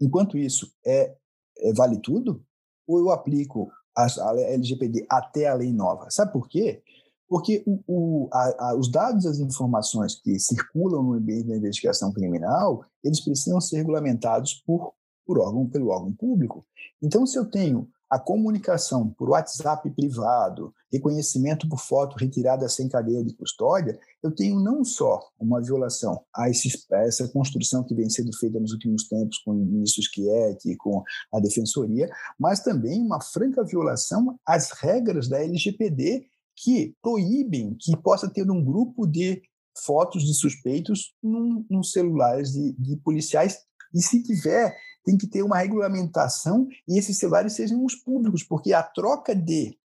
enquanto 0.00 0.38
isso, 0.38 0.72
é, 0.86 1.16
é 1.58 1.72
vale 1.74 1.98
tudo? 2.00 2.44
Ou 2.86 3.00
eu 3.00 3.10
aplico 3.10 3.70
a, 3.96 4.04
a 4.04 4.40
LGPD 4.52 5.06
até 5.10 5.48
a 5.48 5.54
lei 5.54 5.72
nova? 5.72 6.08
Sabe 6.10 6.32
por 6.32 6.48
quê? 6.48 6.82
Porque 7.28 7.64
o, 7.66 7.82
o, 7.86 8.28
a, 8.32 8.70
a, 8.70 8.76
os 8.76 8.90
dados, 8.90 9.26
as 9.26 9.40
informações 9.40 10.14
que 10.14 10.38
circulam 10.38 11.02
no 11.02 11.14
ambiente 11.14 11.48
da 11.48 11.56
investigação 11.56 12.12
criminal, 12.12 12.84
eles 13.02 13.20
precisam 13.20 13.60
ser 13.60 13.78
regulamentados 13.78 14.62
por, 14.64 14.94
por 15.26 15.40
órgão, 15.40 15.68
pelo 15.68 15.88
órgão 15.88 16.12
público. 16.12 16.64
Então, 17.02 17.26
se 17.26 17.36
eu 17.36 17.44
tenho 17.44 17.88
a 18.14 18.18
comunicação 18.20 19.08
por 19.18 19.30
WhatsApp 19.30 19.90
privado, 19.90 20.72
reconhecimento 20.92 21.68
por 21.68 21.80
foto 21.80 22.14
retirada 22.16 22.68
sem 22.68 22.88
cadeia 22.88 23.24
de 23.24 23.34
custódia, 23.34 23.98
eu 24.22 24.32
tenho 24.32 24.60
não 24.60 24.84
só 24.84 25.18
uma 25.36 25.60
violação 25.60 26.24
a, 26.32 26.44
a 26.44 26.98
essa 27.04 27.26
construção 27.32 27.82
que 27.82 27.92
vem 27.92 28.08
sendo 28.08 28.30
feita 28.38 28.60
nos 28.60 28.70
últimos 28.70 29.08
tempos 29.08 29.38
com 29.38 29.50
o 29.50 29.54
ministro 29.54 30.00
Schietti 30.00 30.70
e 30.70 30.76
com 30.76 31.02
a 31.32 31.40
Defensoria, 31.40 32.08
mas 32.38 32.60
também 32.60 33.02
uma 33.02 33.20
franca 33.20 33.64
violação 33.64 34.38
às 34.46 34.70
regras 34.70 35.28
da 35.28 35.42
LGPD 35.42 36.24
que 36.54 36.94
proíbem 37.02 37.76
que 37.80 37.96
possa 37.96 38.30
ter 38.30 38.48
um 38.48 38.64
grupo 38.64 39.08
de 39.08 39.42
fotos 39.84 40.22
de 40.22 40.34
suspeitos 40.34 41.16
num 41.20 41.82
celulares 41.82 42.52
de, 42.52 42.74
de 42.74 42.96
policiais. 42.98 43.58
E 43.92 44.00
se 44.00 44.22
tiver 44.22 44.72
tem 45.04 45.16
que 45.16 45.26
ter 45.26 45.42
uma 45.42 45.58
regulamentação 45.58 46.66
e 46.88 46.98
esses 46.98 47.18
celulares 47.18 47.52
sejam 47.52 47.84
os 47.84 47.94
públicos, 47.94 48.42
porque 48.42 48.72
a 48.72 48.82
troca 48.82 49.34
de 49.34 49.76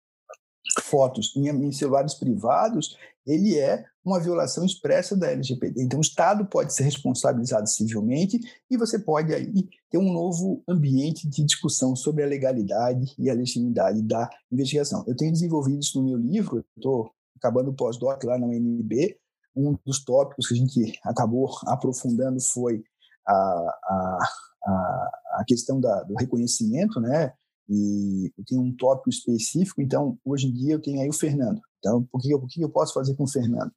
fotos 0.82 1.36
em, 1.36 1.50
em 1.50 1.72
celulares 1.72 2.14
privados, 2.14 2.98
ele 3.26 3.58
é 3.58 3.86
uma 4.04 4.20
violação 4.20 4.66
expressa 4.66 5.16
da 5.16 5.32
LGPD. 5.32 5.84
Então, 5.84 6.00
o 6.00 6.02
Estado 6.02 6.46
pode 6.46 6.74
ser 6.74 6.84
responsabilizado 6.84 7.68
civilmente 7.68 8.40
e 8.70 8.78
você 8.78 8.98
pode 8.98 9.34
aí 9.34 9.68
ter 9.90 9.98
um 9.98 10.12
novo 10.12 10.64
ambiente 10.68 11.28
de 11.28 11.44
discussão 11.44 11.96
sobre 11.96 12.24
a 12.24 12.28
legalidade 12.28 13.14
e 13.18 13.30
a 13.30 13.34
legitimidade 13.34 14.02
da 14.02 14.30
investigação. 14.52 15.04
Eu 15.08 15.16
tenho 15.16 15.32
desenvolvido 15.32 15.80
isso 15.80 16.02
no 16.02 16.08
meu 16.08 16.18
livro, 16.18 16.66
estou 16.76 17.12
acabando 17.36 17.72
o 17.72 17.76
pós-doc 17.76 18.24
lá 18.24 18.38
na 18.38 18.48
UNB, 18.48 19.18
um 19.56 19.78
dos 19.86 20.04
tópicos 20.04 20.48
que 20.48 20.54
a 20.54 20.58
gente 20.58 21.00
acabou 21.04 21.50
aprofundando 21.66 22.40
foi 22.42 22.84
a, 23.28 23.34
a, 23.34 25.12
a, 25.40 25.44
questão 25.48 25.80
da, 25.80 26.04
do 26.04 26.16
reconhecimento, 26.16 27.00
né? 27.00 27.34
E 27.68 28.32
eu 28.38 28.44
tenho 28.46 28.62
um 28.62 28.76
tópico 28.76 29.10
específico, 29.10 29.82
então 29.82 30.18
hoje 30.26 30.48
em 30.48 30.54
dia 30.54 30.74
eu 30.74 30.82
tenho 30.82 31.02
aí 31.02 31.10
o 31.10 31.14
Fernando. 31.14 31.62
Então, 31.78 32.08
o 32.12 32.18
que, 32.18 32.34
o 32.34 32.48
que 32.48 32.62
eu 32.62 32.70
posso 32.70 32.94
fazer 32.94 33.16
com 33.16 33.24
o 33.24 33.30
Fernando? 33.30 33.72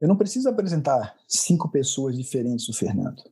Eu 0.00 0.08
não 0.08 0.16
preciso 0.16 0.48
apresentar 0.48 1.14
cinco 1.28 1.70
pessoas 1.70 2.16
diferentes 2.16 2.66
do 2.66 2.72
Fernando. 2.72 3.22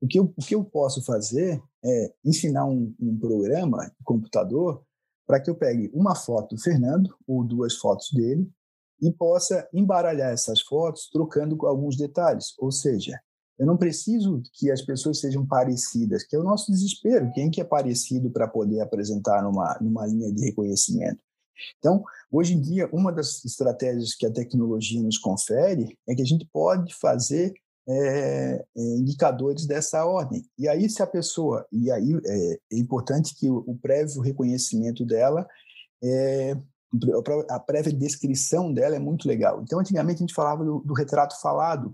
O 0.00 0.08
que 0.08 0.18
eu, 0.18 0.32
o 0.36 0.42
que 0.42 0.54
eu 0.54 0.64
posso 0.64 1.04
fazer 1.04 1.62
é 1.84 2.14
ensinar 2.24 2.64
um, 2.64 2.92
um 2.98 3.16
programa 3.18 3.86
de 3.86 4.04
computador 4.04 4.84
para 5.26 5.40
que 5.40 5.48
eu 5.48 5.54
pegue 5.54 5.90
uma 5.94 6.16
foto 6.16 6.56
do 6.56 6.60
Fernando 6.60 7.16
ou 7.26 7.44
duas 7.44 7.76
fotos 7.76 8.10
dele 8.12 8.50
e 9.00 9.12
possa 9.12 9.68
embaralhar 9.72 10.32
essas 10.32 10.60
fotos 10.60 11.08
trocando 11.08 11.64
alguns 11.66 11.96
detalhes. 11.96 12.54
Ou 12.58 12.72
seja, 12.72 13.20
eu 13.58 13.66
não 13.66 13.76
preciso 13.76 14.42
que 14.54 14.70
as 14.70 14.82
pessoas 14.82 15.20
sejam 15.20 15.46
parecidas, 15.46 16.24
que 16.24 16.34
é 16.34 16.38
o 16.38 16.44
nosso 16.44 16.70
desespero. 16.70 17.30
Quem 17.32 17.50
que 17.50 17.60
é 17.60 17.64
parecido 17.64 18.30
para 18.30 18.48
poder 18.48 18.80
apresentar 18.80 19.42
numa, 19.42 19.78
numa 19.80 20.06
linha 20.06 20.32
de 20.32 20.44
reconhecimento? 20.44 21.20
Então, 21.78 22.02
hoje 22.30 22.54
em 22.54 22.60
dia, 22.60 22.88
uma 22.92 23.12
das 23.12 23.44
estratégias 23.44 24.14
que 24.14 24.26
a 24.26 24.32
tecnologia 24.32 25.02
nos 25.02 25.18
confere 25.18 25.96
é 26.08 26.14
que 26.14 26.22
a 26.22 26.24
gente 26.24 26.48
pode 26.52 26.94
fazer 26.94 27.54
é, 27.88 28.64
indicadores 28.76 29.66
dessa 29.66 30.04
ordem. 30.04 30.44
E 30.58 30.68
aí, 30.68 30.88
se 30.88 31.02
a 31.02 31.06
pessoa. 31.06 31.66
E 31.70 31.90
aí 31.90 32.18
é, 32.24 32.58
é 32.72 32.78
importante 32.78 33.34
que 33.34 33.50
o, 33.50 33.58
o, 33.66 33.76
prévio 33.76 34.20
reconhecimento 34.20 35.04
dela, 35.04 35.46
é, 36.02 36.56
a 37.48 37.60
prévia 37.60 37.92
descrição 37.92 38.72
dela 38.72 38.96
é 38.96 39.00
muito 39.00 39.26
legal. 39.26 39.60
Então, 39.62 39.80
antigamente, 39.80 40.18
a 40.18 40.26
gente 40.26 40.34
falava 40.34 40.64
do, 40.64 40.80
do 40.80 40.94
retrato 40.94 41.40
falado 41.40 41.92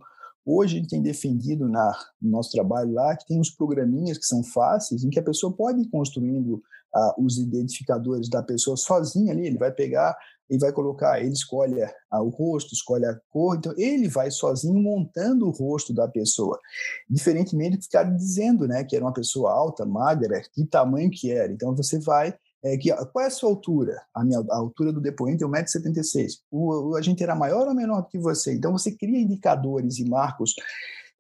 Hoje 0.50 0.76
a 0.76 0.78
gente 0.78 0.88
tem 0.88 1.02
defendido 1.02 1.68
na, 1.68 1.92
no 2.22 2.30
nosso 2.30 2.50
trabalho 2.52 2.90
lá 2.90 3.14
que 3.14 3.26
tem 3.26 3.38
uns 3.38 3.50
programinhas 3.50 4.16
que 4.16 4.24
são 4.24 4.42
fáceis, 4.42 5.04
em 5.04 5.11
que 5.11 5.20
a 5.20 5.22
pessoa 5.22 5.52
pode 5.52 5.82
ir 5.82 5.90
construindo 5.90 6.62
ah, 6.94 7.14
os 7.18 7.37
identificadores 7.37 8.30
da 8.30 8.42
pessoa 8.42 8.74
sozinha 8.74 9.30
ali, 9.30 9.46
ele 9.46 9.58
vai 9.58 9.70
pegar 9.70 10.16
e 10.48 10.56
vai 10.56 10.72
colocar, 10.72 11.20
ele 11.20 11.34
escolhe 11.34 11.82
ah, 12.11 12.22
o 12.22 12.30
rosto, 12.30 12.72
escolhe 12.72 13.04
a 13.04 13.14
cor, 13.28 13.58
então 13.58 13.74
ele 13.76 14.08
vai 14.08 14.30
sozinho 14.30 14.82
montando 14.82 15.46
o 15.46 15.50
rosto 15.50 15.92
da 15.92 16.08
pessoa, 16.08 16.58
diferentemente 17.11 17.72
do 17.72 17.78
que 17.80 17.84
ficar 17.84 18.04
dizendo, 18.04 18.66
né, 18.66 18.82
que 18.84 18.96
era 18.96 19.04
uma 19.04 19.12
pessoa 19.12 19.52
alta, 19.52 19.84
magra, 19.84 20.40
que 20.54 20.64
tamanho 20.64 21.11
que 21.11 21.30
era, 21.30 21.52
então 21.52 21.76
você 21.76 21.98
vai 21.98 22.34
é, 22.74 22.76
que, 22.76 22.92
qual 23.07 23.24
é 23.24 23.28
a 23.28 23.31
sua 23.31 23.48
altura? 23.48 24.00
A 24.14 24.24
minha 24.24 24.38
a 24.50 24.57
altura 24.57 24.92
do 24.92 25.00
depoente 25.00 25.44
é 25.44 25.46
1,76m. 25.46 26.38
O, 26.50 26.90
o 26.90 26.96
agente 26.96 27.22
era 27.22 27.35
maior 27.35 27.66
ou 27.66 27.74
menor 27.74 28.02
do 28.02 28.09
que 28.09 28.18
você? 28.18 28.54
Então, 28.54 28.72
você 28.72 28.92
cria 28.92 29.20
indicadores 29.20 29.98
e 29.98 30.09
marcos 30.09 30.54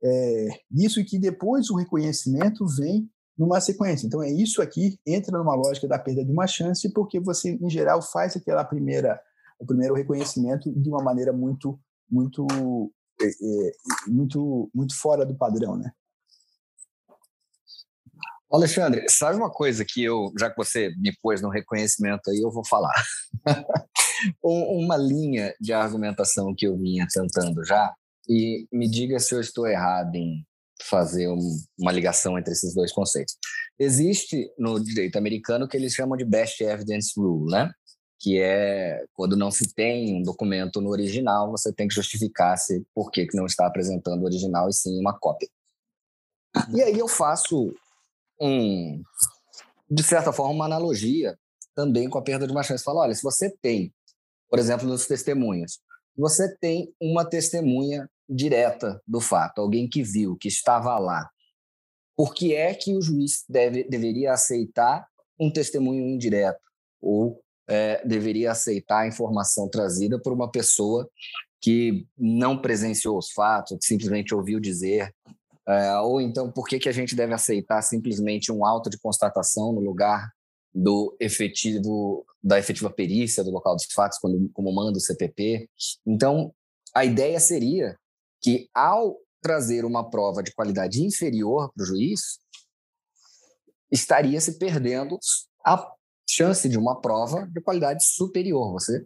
é, 0.02 0.48
disso 0.70 1.04
que 1.04 1.18
depois 1.18 1.70
o 1.70 1.76
reconhecimento 1.76 2.66
vem 2.66 3.08
numa 3.36 3.60
sequência. 3.60 4.06
Então, 4.06 4.22
é 4.22 4.30
isso 4.30 4.60
aqui, 4.60 4.98
entra 5.06 5.38
numa 5.38 5.54
lógica 5.54 5.86
da 5.86 5.98
perda 5.98 6.24
de 6.24 6.32
uma 6.32 6.46
chance, 6.46 6.92
porque 6.92 7.20
você, 7.20 7.58
em 7.60 7.70
geral, 7.70 8.02
faz 8.02 8.36
aquela 8.36 8.64
primeira, 8.64 9.20
o 9.58 9.64
primeiro 9.64 9.94
reconhecimento 9.94 10.72
de 10.72 10.88
uma 10.88 11.02
maneira 11.02 11.32
muito, 11.32 11.78
muito, 12.10 12.46
é, 13.20 13.26
é, 13.26 13.72
muito, 14.08 14.68
muito 14.74 14.98
fora 14.98 15.24
do 15.24 15.36
padrão, 15.36 15.76
né? 15.76 15.92
Alexandre, 18.50 19.04
sabe 19.10 19.36
uma 19.36 19.50
coisa 19.50 19.84
que 19.84 20.02
eu, 20.02 20.32
já 20.38 20.48
que 20.48 20.56
você 20.56 20.90
me 20.96 21.14
pôs 21.22 21.42
no 21.42 21.50
reconhecimento 21.50 22.30
aí, 22.30 22.40
eu 22.42 22.50
vou 22.50 22.64
falar. 22.64 22.94
uma 24.42 24.96
linha 24.96 25.54
de 25.60 25.72
argumentação 25.72 26.54
que 26.56 26.66
eu 26.66 26.76
vinha 26.76 27.06
tentando 27.12 27.62
já, 27.64 27.94
e 28.28 28.66
me 28.72 28.88
diga 28.88 29.18
se 29.18 29.34
eu 29.34 29.40
estou 29.40 29.66
errado 29.66 30.14
em 30.14 30.44
fazer 30.82 31.28
um, 31.28 31.38
uma 31.78 31.92
ligação 31.92 32.38
entre 32.38 32.52
esses 32.52 32.74
dois 32.74 32.92
conceitos. 32.92 33.36
Existe 33.78 34.50
no 34.58 34.82
direito 34.82 35.16
americano 35.16 35.64
o 35.64 35.68
que 35.68 35.76
eles 35.76 35.92
chamam 35.92 36.16
de 36.16 36.24
best 36.24 36.62
evidence 36.62 37.12
rule, 37.16 37.50
né? 37.50 37.70
Que 38.18 38.38
é 38.40 39.04
quando 39.12 39.36
não 39.36 39.50
se 39.50 39.72
tem 39.74 40.14
um 40.14 40.22
documento 40.22 40.80
no 40.80 40.90
original, 40.90 41.50
você 41.50 41.72
tem 41.72 41.86
que 41.86 41.94
justificar 41.94 42.56
se 42.56 42.84
por 42.94 43.10
que 43.10 43.26
não 43.34 43.46
está 43.46 43.66
apresentando 43.66 44.22
o 44.22 44.24
original 44.24 44.68
e 44.68 44.72
sim 44.72 44.98
uma 45.00 45.18
cópia. 45.18 45.48
E 46.74 46.82
aí 46.82 46.98
eu 46.98 47.08
faço 47.08 47.72
um, 48.40 49.02
de 49.90 50.02
certa 50.02 50.32
forma, 50.32 50.54
uma 50.54 50.64
analogia 50.64 51.38
também 51.74 52.08
com 52.08 52.18
a 52.18 52.22
perda 52.22 52.46
de 52.46 52.52
uma 52.52 52.62
chance. 52.62 52.84
Fala, 52.84 53.00
olha, 53.00 53.14
se 53.14 53.22
você 53.22 53.50
tem, 53.62 53.92
por 54.50 54.58
exemplo, 54.58 54.86
nos 54.86 55.06
testemunhas, 55.06 55.78
você 56.16 56.54
tem 56.56 56.92
uma 57.00 57.24
testemunha 57.24 58.08
direta 58.28 59.00
do 59.06 59.20
fato, 59.20 59.60
alguém 59.60 59.88
que 59.88 60.02
viu, 60.02 60.36
que 60.36 60.48
estava 60.48 60.98
lá. 60.98 61.28
Por 62.16 62.34
que 62.34 62.54
é 62.54 62.74
que 62.74 62.94
o 62.94 63.00
juiz 63.00 63.44
deve, 63.48 63.84
deveria 63.84 64.32
aceitar 64.32 65.06
um 65.38 65.50
testemunho 65.50 66.04
indireto 66.04 66.60
ou 67.00 67.40
é, 67.68 68.04
deveria 68.04 68.50
aceitar 68.50 69.00
a 69.00 69.06
informação 69.06 69.68
trazida 69.68 70.20
por 70.20 70.32
uma 70.32 70.50
pessoa 70.50 71.08
que 71.60 72.06
não 72.16 72.60
presenciou 72.60 73.18
os 73.18 73.30
fatos, 73.30 73.78
que 73.78 73.86
simplesmente 73.86 74.34
ouviu 74.34 74.58
dizer 74.58 75.14
é, 75.68 75.98
ou 76.00 76.18
então, 76.20 76.50
por 76.50 76.66
que, 76.66 76.78
que 76.78 76.88
a 76.88 76.92
gente 76.92 77.14
deve 77.14 77.34
aceitar 77.34 77.82
simplesmente 77.82 78.50
um 78.50 78.64
auto 78.64 78.88
de 78.88 78.98
constatação 78.98 79.72
no 79.72 79.80
lugar 79.80 80.30
do 80.74 81.14
efetivo 81.20 82.24
da 82.42 82.58
efetiva 82.58 82.88
perícia 82.88 83.44
do 83.44 83.50
local 83.50 83.74
dos 83.74 83.84
fatos, 83.92 84.18
quando, 84.18 84.48
como 84.54 84.74
manda 84.74 84.96
o 84.96 85.00
CPP? 85.00 85.68
Então, 86.06 86.54
a 86.94 87.04
ideia 87.04 87.38
seria 87.38 87.98
que, 88.40 88.68
ao 88.74 89.18
trazer 89.42 89.84
uma 89.84 90.08
prova 90.08 90.42
de 90.42 90.54
qualidade 90.54 91.04
inferior 91.04 91.70
para 91.74 91.82
o 91.82 91.86
juiz, 91.86 92.38
estaria 93.90 94.40
se 94.40 94.58
perdendo 94.58 95.18
a 95.64 95.86
chance 96.28 96.66
de 96.66 96.78
uma 96.78 96.98
prova 97.00 97.46
de 97.46 97.60
qualidade 97.60 98.04
superior. 98.04 98.72
Você 98.72 99.04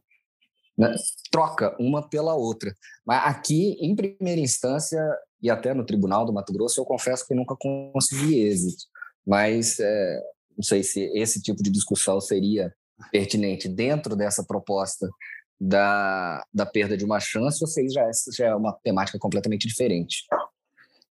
né, 0.76 0.94
troca 1.30 1.76
uma 1.78 2.08
pela 2.08 2.34
outra. 2.34 2.74
Mas 3.04 3.26
aqui, 3.26 3.76
em 3.80 3.94
primeira 3.94 4.40
instância, 4.40 5.00
e 5.40 5.50
até 5.50 5.74
no 5.74 5.84
Tribunal 5.84 6.24
do 6.24 6.32
Mato 6.32 6.52
Grosso, 6.52 6.80
eu 6.80 6.84
confesso 6.84 7.26
que 7.26 7.34
nunca 7.34 7.56
consegui 7.56 8.40
êxito. 8.40 8.84
Mas 9.26 9.78
é, 9.80 10.20
não 10.56 10.62
sei 10.62 10.82
se 10.82 11.00
esse 11.14 11.40
tipo 11.40 11.62
de 11.62 11.70
discussão 11.70 12.20
seria 12.20 12.72
pertinente 13.10 13.68
dentro 13.68 14.14
dessa 14.14 14.44
proposta 14.44 15.08
da, 15.60 16.44
da 16.52 16.66
perda 16.66 16.96
de 16.96 17.04
uma 17.04 17.20
chance, 17.20 17.58
ou 17.62 17.68
se 17.68 17.88
já, 17.88 18.08
já 18.32 18.46
é 18.46 18.54
uma 18.54 18.72
temática 18.82 19.18
completamente 19.18 19.66
diferente. 19.66 20.24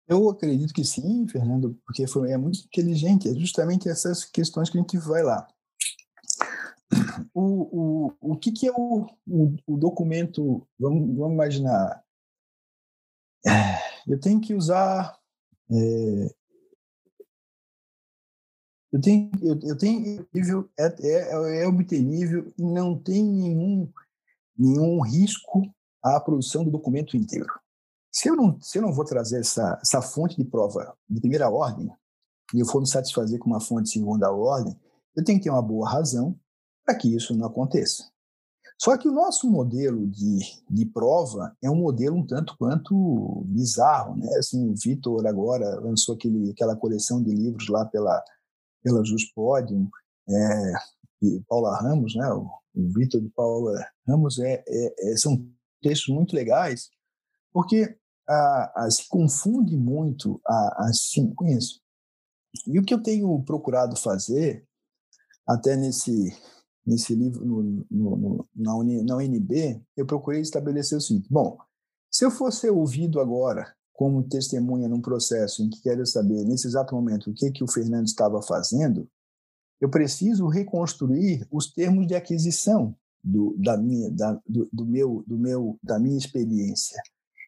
Eu 0.07 0.29
acredito 0.29 0.73
que 0.73 0.83
sim, 0.83 1.25
Fernando, 1.27 1.77
porque 1.85 2.05
foi, 2.07 2.31
é 2.31 2.37
muito 2.37 2.59
inteligente. 2.59 3.29
É 3.29 3.33
justamente 3.33 3.87
essas 3.87 4.25
questões 4.25 4.69
que 4.69 4.77
a 4.77 4.81
gente 4.81 4.97
vai 4.97 5.23
lá. 5.23 5.47
O, 7.33 7.41
o, 7.41 8.13
o 8.19 8.37
que, 8.37 8.51
que 8.51 8.67
é 8.67 8.71
o, 8.71 9.07
o, 9.27 9.55
o 9.67 9.77
documento? 9.77 10.67
Vamos, 10.79 11.15
vamos 11.17 11.33
imaginar. 11.33 12.03
É, 13.45 13.51
eu 14.07 14.19
tenho 14.19 14.39
que 14.39 14.53
usar. 14.53 15.17
É, 15.71 16.35
eu 18.91 19.01
tenho, 19.01 19.31
eu, 19.41 19.59
eu 19.63 19.77
tenho 19.77 20.27
nível, 20.33 20.69
é, 20.77 20.85
é, 20.99 21.61
é 21.63 21.67
obtenível 21.67 22.53
e 22.57 22.63
não 22.63 22.97
tem 22.97 23.23
nenhum, 23.23 23.91
nenhum 24.55 25.01
risco 25.01 25.63
à 26.03 26.19
produção 26.19 26.63
do 26.63 26.71
documento 26.71 27.17
inteiro. 27.17 27.47
Se 28.11 28.29
eu 28.29 28.35
não, 28.35 28.61
se 28.61 28.77
eu 28.77 28.83
não 28.83 28.93
vou 28.93 29.03
trazer 29.03 29.39
essa, 29.39 29.79
essa 29.81 30.01
fonte 30.01 30.37
de 30.37 30.45
prova 30.45 30.95
de 31.09 31.19
primeira 31.19 31.49
ordem, 31.49 31.91
e 32.53 32.59
eu 32.59 32.67
for 32.67 32.79
me 32.79 32.87
satisfazer 32.87 33.39
com 33.39 33.49
uma 33.49 33.59
fonte 33.59 33.85
de 33.85 33.93
segunda 33.93 34.31
ordem, 34.31 34.79
eu 35.15 35.23
tenho 35.23 35.39
que 35.39 35.45
ter 35.45 35.49
uma 35.49 35.61
boa 35.61 35.89
razão 35.89 36.39
para 36.85 36.95
que 36.95 37.15
isso 37.15 37.35
não 37.35 37.47
aconteça. 37.47 38.13
Só 38.83 38.97
que 38.97 39.07
o 39.07 39.13
nosso 39.13 39.49
modelo 39.49 40.07
de, 40.07 40.39
de 40.69 40.85
prova 40.85 41.55
é 41.61 41.69
um 41.69 41.75
modelo 41.75 42.17
um 42.17 42.25
tanto 42.25 42.55
quanto 42.57 43.43
bizarro, 43.45 44.17
né? 44.17 44.27
Assim, 44.37 44.69
o 44.69 44.75
Vitor 44.75 45.25
agora 45.25 45.79
lançou 45.79 46.15
aquele, 46.15 46.51
aquela 46.51 46.75
coleção 46.75 47.23
de 47.23 47.31
livros 47.33 47.69
lá 47.69 47.85
pela, 47.85 48.21
pela 48.83 49.05
Jus 49.05 49.25
Podium, 49.33 49.89
é, 50.29 50.73
Paula 51.47 51.79
Ramos, 51.79 52.15
né? 52.15 52.27
O, 52.33 52.49
o 52.75 52.89
Vitor 52.93 53.21
de 53.21 53.29
Paula 53.29 53.73
Ramos 54.07 54.39
é, 54.39 54.63
é, 54.67 55.11
é, 55.11 55.17
são 55.17 55.47
textos 55.81 56.13
muito 56.13 56.35
legais, 56.35 56.89
porque 57.53 57.97
a, 58.27 58.83
a, 58.83 58.91
se 58.91 59.07
confunde 59.07 59.77
muito 59.77 60.41
as 60.45 60.99
ciências. 61.03 61.81
E 62.67 62.79
o 62.79 62.83
que 62.83 62.93
eu 62.93 63.01
tenho 63.01 63.41
procurado 63.43 63.95
fazer, 63.95 64.67
até 65.47 65.75
nesse 65.75 66.35
nesse 66.85 67.15
livro, 67.15 67.45
no, 67.45 67.63
no, 67.89 68.15
no, 68.17 68.47
na, 68.55 68.75
Uni, 68.75 69.03
na 69.03 69.17
UNB, 69.17 69.81
eu 69.95 70.05
procurei 70.05 70.41
estabelecer 70.41 70.97
o 70.97 71.01
seguinte: 71.01 71.27
bom, 71.29 71.57
se 72.11 72.25
eu 72.25 72.31
fosse 72.31 72.69
ouvido 72.69 73.19
agora 73.19 73.73
como 73.93 74.23
testemunha 74.23 74.89
num 74.89 75.01
processo 75.01 75.63
em 75.63 75.69
que 75.69 75.81
quero 75.81 76.05
saber, 76.05 76.43
nesse 76.43 76.67
exato 76.67 76.95
momento, 76.95 77.29
o 77.29 77.33
que, 77.33 77.51
que 77.51 77.63
o 77.63 77.71
Fernando 77.71 78.07
estava 78.07 78.41
fazendo, 78.41 79.07
eu 79.79 79.89
preciso 79.89 80.47
reconstruir 80.47 81.47
os 81.51 81.71
termos 81.71 82.07
de 82.07 82.15
aquisição 82.15 82.95
do, 83.23 83.55
da 83.57 83.77
minha, 83.77 84.09
da, 84.09 84.39
do, 84.47 84.67
do, 84.71 84.85
meu, 84.85 85.23
do 85.27 85.37
meu, 85.37 85.79
da 85.81 85.99
minha 85.99 86.17
experiência. 86.17 87.01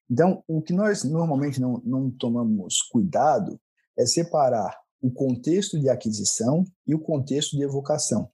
Então, 0.10 0.44
o 0.48 0.62
que 0.62 0.72
nós 0.72 1.04
normalmente 1.04 1.60
não, 1.60 1.82
não 1.84 2.12
tomamos 2.12 2.82
cuidado 2.82 3.60
é 3.98 4.06
separar 4.06 4.78
o 5.02 5.12
contexto 5.12 5.80
de 5.80 5.90
aquisição 5.90 6.64
e 6.88 6.94
o 6.94 7.00
contexto 7.00 7.56
de 7.56 7.64
evocação. 7.64 8.30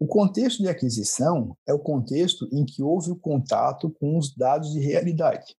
O 0.00 0.06
contexto 0.06 0.62
de 0.62 0.68
aquisição 0.68 1.54
é 1.68 1.74
o 1.74 1.78
contexto 1.78 2.48
em 2.50 2.64
que 2.64 2.82
houve 2.82 3.10
o 3.10 3.16
contato 3.16 3.90
com 3.90 4.16
os 4.16 4.34
dados 4.34 4.72
de 4.72 4.80
realidade. 4.80 5.54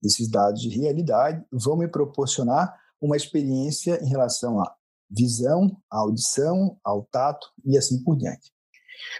Esses 0.00 0.30
dados 0.30 0.62
de 0.62 0.68
realidade 0.68 1.44
vão 1.50 1.76
me 1.76 1.88
proporcionar 1.88 2.78
uma 3.00 3.16
experiência 3.16 4.00
em 4.00 4.08
relação 4.08 4.60
à 4.60 4.72
visão, 5.10 5.76
à 5.90 5.98
audição, 5.98 6.78
ao 6.84 7.02
tato 7.10 7.48
e 7.64 7.76
assim 7.76 8.00
por 8.04 8.16
diante. 8.16 8.52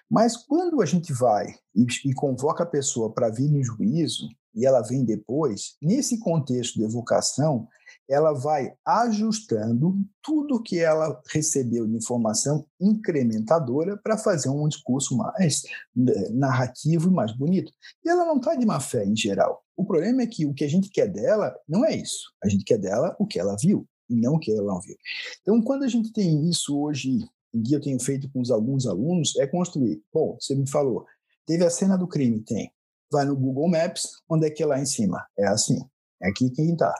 Mas 0.08 0.36
quando 0.36 0.80
a 0.80 0.86
gente 0.86 1.12
vai 1.12 1.48
e, 1.74 1.84
e 2.04 2.14
convoca 2.14 2.62
a 2.62 2.66
pessoa 2.66 3.12
para 3.12 3.30
vir 3.30 3.52
em 3.52 3.64
juízo, 3.64 4.28
e 4.54 4.66
ela 4.66 4.82
vem 4.82 5.04
depois, 5.04 5.76
nesse 5.80 6.18
contexto 6.18 6.78
de 6.78 6.84
evocação, 6.84 7.68
ela 8.08 8.32
vai 8.32 8.74
ajustando 8.84 9.96
tudo 10.22 10.62
que 10.62 10.78
ela 10.78 11.20
recebeu 11.30 11.86
de 11.86 11.96
informação 11.96 12.66
incrementadora 12.80 13.96
para 13.96 14.18
fazer 14.18 14.48
um 14.48 14.68
discurso 14.68 15.16
mais 15.16 15.62
né, 15.94 16.12
narrativo 16.30 17.08
e 17.08 17.12
mais 17.12 17.32
bonito. 17.32 17.72
E 18.04 18.08
ela 18.08 18.24
não 18.24 18.36
está 18.36 18.54
de 18.54 18.66
má 18.66 18.80
fé 18.80 19.04
em 19.04 19.16
geral. 19.16 19.62
O 19.76 19.84
problema 19.84 20.22
é 20.22 20.26
que 20.26 20.44
o 20.44 20.52
que 20.52 20.64
a 20.64 20.68
gente 20.68 20.90
quer 20.90 21.08
dela 21.08 21.54
não 21.68 21.84
é 21.84 21.94
isso. 21.94 22.32
A 22.42 22.48
gente 22.48 22.64
quer 22.64 22.78
dela 22.78 23.16
o 23.18 23.26
que 23.26 23.38
ela 23.38 23.56
viu 23.60 23.86
e 24.08 24.14
não 24.14 24.34
o 24.34 24.38
que 24.38 24.52
ela 24.52 24.66
não 24.66 24.80
viu. 24.80 24.96
Então, 25.40 25.62
quando 25.62 25.84
a 25.84 25.88
gente 25.88 26.12
tem 26.12 26.48
isso 26.48 26.78
hoje, 26.78 27.18
em 27.54 27.62
dia 27.62 27.76
eu 27.78 27.80
tenho 27.80 28.00
feito 28.00 28.30
com 28.30 28.42
alguns 28.52 28.86
alunos, 28.86 29.36
é 29.36 29.46
construir. 29.46 30.02
Bom, 30.12 30.36
você 30.38 30.54
me 30.54 30.68
falou, 30.68 31.06
teve 31.46 31.64
a 31.64 31.70
cena 31.70 31.96
do 31.96 32.06
crime? 32.06 32.40
Tem. 32.40 32.70
Vai 33.12 33.26
no 33.26 33.36
Google 33.36 33.68
Maps, 33.68 34.22
onde 34.26 34.46
é 34.46 34.50
que 34.50 34.62
é 34.62 34.66
lá 34.66 34.80
em 34.80 34.86
cima? 34.86 35.22
É 35.38 35.46
assim. 35.46 35.78
é 36.22 36.30
aqui 36.30 36.48
quem 36.48 36.72
está. 36.72 36.94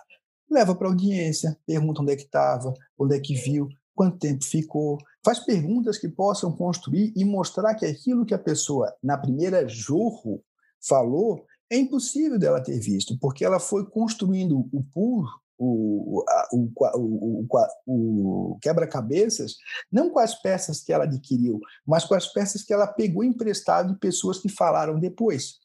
Leva 0.51 0.75
para 0.75 0.89
audiência, 0.89 1.59
pergunta 1.67 2.03
onde 2.03 2.13
é 2.13 2.17
que 2.17 2.25
estava, 2.25 2.75
onde 2.99 3.17
é 3.17 3.21
que 3.21 3.35
viu, 3.35 3.67
quanto 3.95 4.19
tempo 4.19 4.45
ficou, 4.45 4.99
faz 5.25 5.39
perguntas 5.39 5.97
que 5.97 6.09
possam 6.09 6.53
construir 6.53 7.13
e 7.17 7.25
mostrar 7.25 7.75
que 7.75 7.87
aquilo 7.87 8.27
que 8.27 8.35
a 8.35 8.39
pessoa, 8.39 8.95
na 9.03 9.17
primeira 9.17 9.67
jorro, 9.67 10.43
falou, 10.87 11.47
é 11.71 11.79
impossível 11.79 12.39
dela 12.39 12.63
ter 12.63 12.79
visto, 12.79 13.19
porque 13.19 13.43
ela 13.43 13.59
foi 13.59 13.87
construindo 13.87 14.69
o 14.71 14.85
pool, 14.93 15.25
o, 15.59 16.25
o, 16.53 17.47
o, 17.47 17.47
o 17.87 18.59
quebra-cabeças, 18.61 19.57
não 19.91 20.11
com 20.11 20.19
as 20.19 20.35
peças 20.35 20.83
que 20.83 20.93
ela 20.93 21.05
adquiriu, 21.05 21.59
mas 21.87 22.05
com 22.05 22.15
as 22.15 22.27
peças 22.27 22.63
que 22.63 22.73
ela 22.73 22.87
pegou 22.87 23.25
emprestado 23.25 23.95
de 23.95 23.99
pessoas 23.99 24.39
que 24.39 24.51
falaram 24.51 24.99
depois. 24.99 25.62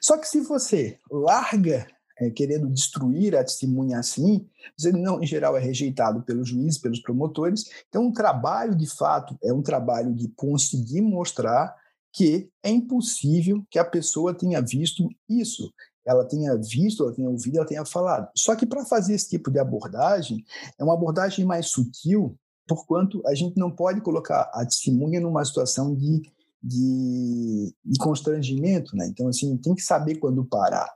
Só 0.00 0.16
que 0.16 0.26
se 0.26 0.40
você 0.40 0.98
larga 1.10 1.86
é, 2.20 2.30
querendo 2.30 2.68
destruir 2.68 3.36
a 3.36 3.44
testemunha 3.44 3.98
assim, 3.98 4.46
você 4.76 4.90
não, 4.90 5.22
em 5.22 5.26
geral 5.26 5.56
é 5.56 5.60
rejeitado 5.60 6.22
pelos 6.22 6.48
juízes, 6.48 6.78
pelos 6.78 7.00
promotores. 7.00 7.70
Então, 7.88 8.06
um 8.06 8.12
trabalho 8.12 8.74
de 8.74 8.86
fato 8.86 9.38
é 9.42 9.52
um 9.52 9.62
trabalho 9.62 10.12
de 10.12 10.28
conseguir 10.28 11.00
mostrar 11.00 11.76
que 12.12 12.50
é 12.62 12.70
impossível 12.70 13.64
que 13.70 13.78
a 13.78 13.84
pessoa 13.84 14.34
tenha 14.34 14.60
visto 14.60 15.08
isso. 15.28 15.72
Ela 16.04 16.24
tenha 16.24 16.56
visto, 16.56 17.04
ela 17.04 17.12
tenha 17.12 17.28
ouvido, 17.28 17.58
ela 17.58 17.66
tenha 17.66 17.84
falado. 17.84 18.28
Só 18.34 18.56
que 18.56 18.66
para 18.66 18.84
fazer 18.84 19.14
esse 19.14 19.28
tipo 19.28 19.50
de 19.50 19.58
abordagem, 19.58 20.44
é 20.78 20.82
uma 20.82 20.94
abordagem 20.94 21.44
mais 21.44 21.68
sutil, 21.68 22.36
porquanto 22.66 23.22
a 23.26 23.34
gente 23.34 23.56
não 23.58 23.70
pode 23.70 24.00
colocar 24.00 24.50
a 24.52 24.64
testemunha 24.64 25.20
numa 25.20 25.44
situação 25.44 25.94
de, 25.94 26.22
de, 26.62 27.74
de 27.84 27.98
constrangimento. 27.98 28.96
Né? 28.96 29.06
Então, 29.08 29.28
assim, 29.28 29.56
tem 29.56 29.74
que 29.74 29.82
saber 29.82 30.16
quando 30.16 30.44
parar. 30.44 30.88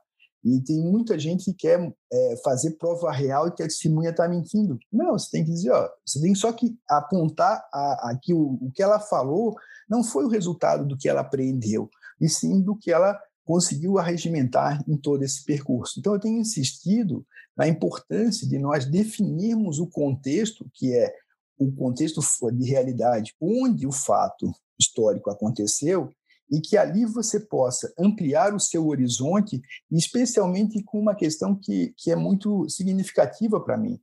E 0.44 0.60
tem 0.60 0.80
muita 0.80 1.16
gente 1.18 1.44
que 1.44 1.54
quer 1.54 1.94
é, 2.12 2.36
fazer 2.44 2.72
prova 2.72 3.12
real 3.12 3.46
e 3.46 3.52
que 3.52 3.62
a 3.62 3.66
testemunha 3.66 4.10
está 4.10 4.28
mentindo. 4.28 4.78
Não, 4.92 5.12
você 5.12 5.30
tem 5.30 5.44
que 5.44 5.52
dizer, 5.52 5.70
ó, 5.70 5.88
você 6.04 6.20
tem 6.20 6.34
só 6.34 6.52
que 6.52 6.76
apontar 6.88 7.64
a, 7.72 8.10
a 8.10 8.18
o, 8.30 8.66
o 8.66 8.72
que 8.72 8.82
ela 8.82 8.98
falou 8.98 9.54
não 9.88 10.02
foi 10.02 10.24
o 10.24 10.28
resultado 10.28 10.84
do 10.84 10.96
que 10.96 11.08
ela 11.08 11.20
aprendeu, 11.20 11.88
e 12.20 12.28
sim 12.28 12.60
do 12.60 12.74
que 12.76 12.90
ela 12.90 13.20
conseguiu 13.44 13.98
arregimentar 13.98 14.82
em 14.88 14.96
todo 14.96 15.22
esse 15.22 15.44
percurso. 15.44 15.98
Então, 15.98 16.14
eu 16.14 16.20
tenho 16.20 16.40
insistido 16.40 17.24
na 17.56 17.68
importância 17.68 18.48
de 18.48 18.58
nós 18.58 18.84
definirmos 18.84 19.78
o 19.78 19.86
contexto, 19.86 20.68
que 20.74 20.92
é 20.92 21.12
o 21.58 21.70
contexto 21.70 22.20
de 22.52 22.64
realidade 22.68 23.34
onde 23.40 23.86
o 23.86 23.92
fato 23.92 24.52
histórico 24.82 25.30
aconteceu, 25.30 26.10
e 26.50 26.60
que 26.60 26.76
ali 26.76 27.06
você 27.06 27.40
possa 27.40 27.92
ampliar 27.98 28.54
o 28.54 28.60
seu 28.60 28.86
horizonte, 28.86 29.62
especialmente 29.90 30.82
com 30.82 31.00
uma 31.00 31.14
questão 31.14 31.54
que, 31.54 31.94
que 31.96 32.10
é 32.10 32.16
muito 32.16 32.68
significativa 32.68 33.58
para 33.58 33.78
mim, 33.78 33.98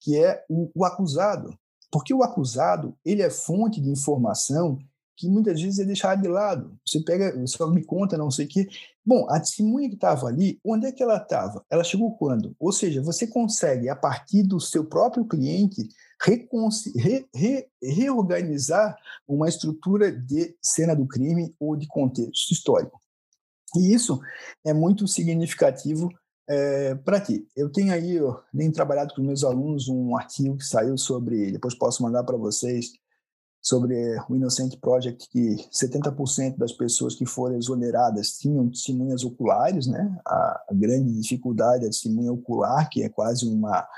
que 0.00 0.22
é 0.22 0.44
o, 0.50 0.70
o, 0.74 0.84
acusado. 0.84 1.56
Porque 1.90 2.12
o 2.12 2.22
acusado 2.22 2.94
ele 3.04 3.22
é 3.22 3.30
fonte 3.30 3.80
de 3.80 3.88
informação 3.88 4.78
que 5.16 5.28
muitas 5.28 5.62
vezes 5.62 5.78
é 5.78 5.84
deixado 5.84 6.20
de 6.20 6.28
lado. 6.28 6.76
Você 6.84 7.00
pega, 7.00 7.34
você 7.40 7.64
me 7.70 7.82
conta, 7.82 8.18
não 8.18 8.30
sei 8.30 8.44
o 8.44 8.48
quê. 8.48 8.68
Bom, 9.06 9.26
a 9.30 9.40
testemunha 9.40 9.88
que 9.88 9.94
estava 9.94 10.26
ali, 10.26 10.58
onde 10.62 10.86
é 10.86 10.92
que 10.92 11.02
ela 11.02 11.16
estava? 11.16 11.64
Ela 11.70 11.84
chegou 11.84 12.16
quando? 12.16 12.54
Ou 12.58 12.72
seja, 12.72 13.00
você 13.00 13.26
consegue, 13.26 13.88
a 13.88 13.96
partir 13.96 14.42
do 14.42 14.60
seu 14.60 14.84
próprio 14.84 15.24
cliente, 15.24 15.88
re, 16.24 17.26
re, 17.34 17.66
reorganizar 17.82 18.96
uma 19.26 19.48
estrutura 19.48 20.10
de 20.10 20.56
cena 20.62 20.94
do 20.94 21.06
crime 21.06 21.54
ou 21.58 21.76
de 21.76 21.86
contexto 21.86 22.52
histórico. 22.52 23.00
E 23.76 23.92
isso 23.92 24.20
é 24.64 24.72
muito 24.72 25.06
significativo 25.08 26.08
é, 26.48 26.94
para 26.94 27.20
ti. 27.20 27.46
Eu 27.56 27.70
tenho 27.70 27.92
aí, 27.92 28.14
eu 28.14 28.40
tenho 28.56 28.72
trabalhado 28.72 29.14
com 29.14 29.22
meus 29.22 29.44
alunos 29.44 29.88
um 29.88 30.16
artigo 30.16 30.56
que 30.56 30.64
saiu 30.64 30.96
sobre, 30.96 31.52
depois 31.52 31.74
posso 31.74 32.02
mandar 32.02 32.22
para 32.24 32.36
vocês, 32.36 32.92
sobre 33.64 33.96
o 34.28 34.36
Innocent 34.36 34.78
Project, 34.78 35.26
que 35.30 35.56
70% 35.72 36.58
das 36.58 36.70
pessoas 36.70 37.14
que 37.14 37.24
foram 37.24 37.56
exoneradas 37.56 38.36
tinham 38.36 38.68
testemunhas 38.68 39.24
oculares, 39.24 39.86
né? 39.86 40.14
A, 40.26 40.66
grande 40.72 41.18
dificuldade 41.18 41.84
é 41.84 41.86
a 41.86 41.90
testemunha 41.90 42.30
ocular, 42.30 42.90
que 42.90 43.02
é 43.02 43.08
quase 43.08 43.48
uma, 43.48 43.88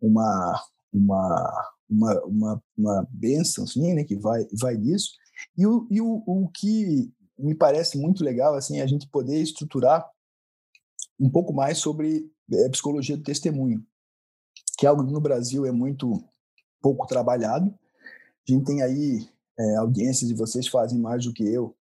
uma, 0.00 0.62
uma, 0.92 1.72
uma, 1.88 2.24
uma, 2.24 2.62
uma 2.76 3.08
benção, 3.10 3.64
assim, 3.64 3.94
né? 3.94 4.04
Que 4.04 4.16
vai, 4.16 4.46
vai 4.60 4.76
disso. 4.76 5.12
E, 5.56 5.66
o, 5.66 5.86
e 5.90 6.00
o, 6.00 6.22
o 6.26 6.48
que 6.48 7.12
me 7.38 7.54
parece 7.54 7.96
muito 7.98 8.24
legal, 8.24 8.54
assim, 8.54 8.78
é 8.78 8.82
a 8.82 8.86
gente 8.86 9.08
poder 9.08 9.40
estruturar 9.40 10.08
um 11.18 11.30
pouco 11.30 11.52
mais 11.52 11.78
sobre 11.78 12.30
é, 12.52 12.68
psicologia 12.68 13.16
do 13.16 13.22
testemunho, 13.22 13.84
que 14.78 14.86
é 14.86 14.88
algo 14.88 15.06
que 15.06 15.12
no 15.12 15.20
Brasil 15.20 15.66
é 15.66 15.72
muito 15.72 16.24
pouco 16.80 17.06
trabalhado, 17.06 17.72
a 18.48 18.52
gente 18.52 18.64
tem 18.64 18.82
aí 18.82 19.28
é, 19.58 19.76
audiências, 19.76 20.30
e 20.30 20.34
vocês 20.34 20.66
fazem 20.68 20.98
mais 20.98 21.24
do 21.24 21.32
que 21.32 21.42
eu, 21.42 21.76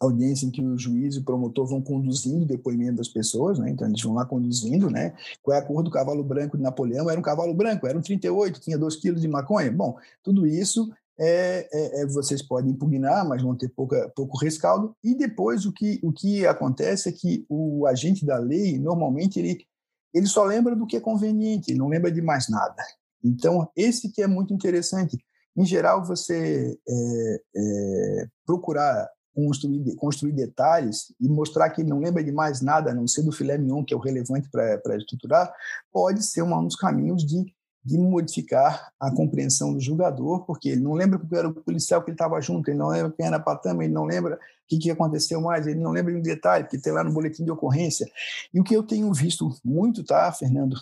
audiência 0.00 0.46
em 0.46 0.50
que 0.50 0.62
o 0.62 0.76
juiz 0.76 1.14
e 1.14 1.18
o 1.18 1.24
promotor 1.24 1.66
vão 1.66 1.80
conduzindo 1.80 2.42
o 2.42 2.46
depoimento 2.46 2.96
das 2.96 3.08
pessoas, 3.08 3.58
né? 3.58 3.70
Então 3.70 3.86
eles 3.86 4.02
vão 4.02 4.14
lá 4.14 4.24
conduzindo, 4.24 4.90
né? 4.90 5.14
Qual 5.42 5.56
é 5.56 5.60
a 5.60 5.62
cor 5.62 5.82
do 5.82 5.90
cavalo 5.90 6.22
branco 6.22 6.56
de 6.56 6.62
Napoleão? 6.62 7.08
Era 7.08 7.18
um 7.18 7.22
cavalo 7.22 7.54
branco, 7.54 7.86
era 7.86 7.96
um 7.96 8.02
38, 8.02 8.60
tinha 8.60 8.78
2 8.78 8.96
quilos 8.96 9.20
de 9.20 9.28
maconha. 9.28 9.70
Bom, 9.70 9.96
tudo 10.22 10.46
isso 10.46 10.90
é, 11.18 11.68
é, 11.72 12.02
é, 12.02 12.06
vocês 12.06 12.42
podem 12.42 12.72
impugnar, 12.72 13.26
mas 13.26 13.42
vão 13.42 13.54
ter 13.54 13.68
pouca, 13.68 14.10
pouco 14.14 14.36
rescaldo. 14.36 14.94
E 15.02 15.14
depois 15.14 15.64
o 15.64 15.72
que, 15.72 16.00
o 16.02 16.12
que 16.12 16.46
acontece 16.46 17.08
é 17.08 17.12
que 17.12 17.46
o 17.48 17.86
agente 17.86 18.26
da 18.26 18.36
lei, 18.38 18.78
normalmente, 18.78 19.38
ele, 19.38 19.64
ele 20.12 20.26
só 20.26 20.44
lembra 20.44 20.74
do 20.74 20.86
que 20.86 20.96
é 20.96 21.00
conveniente, 21.00 21.70
ele 21.70 21.78
não 21.78 21.88
lembra 21.88 22.10
de 22.10 22.20
mais 22.20 22.48
nada. 22.48 22.82
Então, 23.22 23.68
esse 23.76 24.10
que 24.10 24.22
é 24.22 24.26
muito 24.26 24.52
interessante. 24.52 25.16
Em 25.56 25.64
geral, 25.64 26.04
você 26.04 26.76
é, 26.86 27.40
é, 27.56 28.26
procurar 28.44 29.08
construir, 29.34 29.96
construir 29.96 30.32
detalhes 30.32 31.12
e 31.20 31.28
mostrar 31.28 31.70
que 31.70 31.82
não 31.82 31.98
lembra 31.98 32.22
de 32.22 32.32
mais 32.32 32.60
nada, 32.60 32.90
a 32.90 32.94
não 32.94 33.06
ser 33.06 33.22
do 33.22 33.32
filé 33.32 33.58
mignon, 33.58 33.84
que 33.84 33.92
é 33.92 33.96
o 33.96 34.00
relevante 34.00 34.48
para 34.50 34.96
estruturar, 34.96 35.52
pode 35.92 36.22
ser 36.22 36.42
um 36.42 36.64
dos 36.64 36.76
caminhos 36.76 37.24
de, 37.24 37.44
de 37.84 37.98
modificar 37.98 38.92
a 38.98 39.10
compreensão 39.10 39.74
do 39.74 39.80
julgador, 39.80 40.44
porque 40.46 40.70
ele 40.70 40.80
não 40.80 40.92
lembra 40.92 41.18
porque 41.18 41.34
era 41.34 41.48
o 41.48 41.54
policial 41.54 42.02
que 42.02 42.10
ele 42.10 42.14
estava 42.14 42.40
junto, 42.40 42.70
ele 42.70 42.78
não 42.78 42.88
lembra 42.88 43.12
quem 43.12 43.26
era 43.26 43.36
a 43.36 43.40
patama, 43.40 43.84
ele 43.84 43.92
não 43.92 44.04
lembra 44.04 44.36
o 44.36 44.38
que, 44.68 44.78
que 44.78 44.90
aconteceu 44.90 45.40
mais, 45.40 45.66
ele 45.66 45.80
não 45.80 45.90
lembra 45.90 46.12
de 46.12 46.18
um 46.18 46.22
detalhe, 46.22 46.66
que 46.66 46.78
tem 46.78 46.92
lá 46.92 47.02
no 47.02 47.12
boletim 47.12 47.44
de 47.44 47.50
ocorrência. 47.50 48.08
E 48.52 48.60
o 48.60 48.64
que 48.64 48.74
eu 48.74 48.82
tenho 48.82 49.12
visto 49.12 49.50
muito, 49.64 50.04
tá, 50.04 50.30
Fernando? 50.32 50.76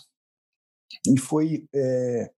E 1.07 1.19
foi 1.19 1.67
é, 1.75 2.31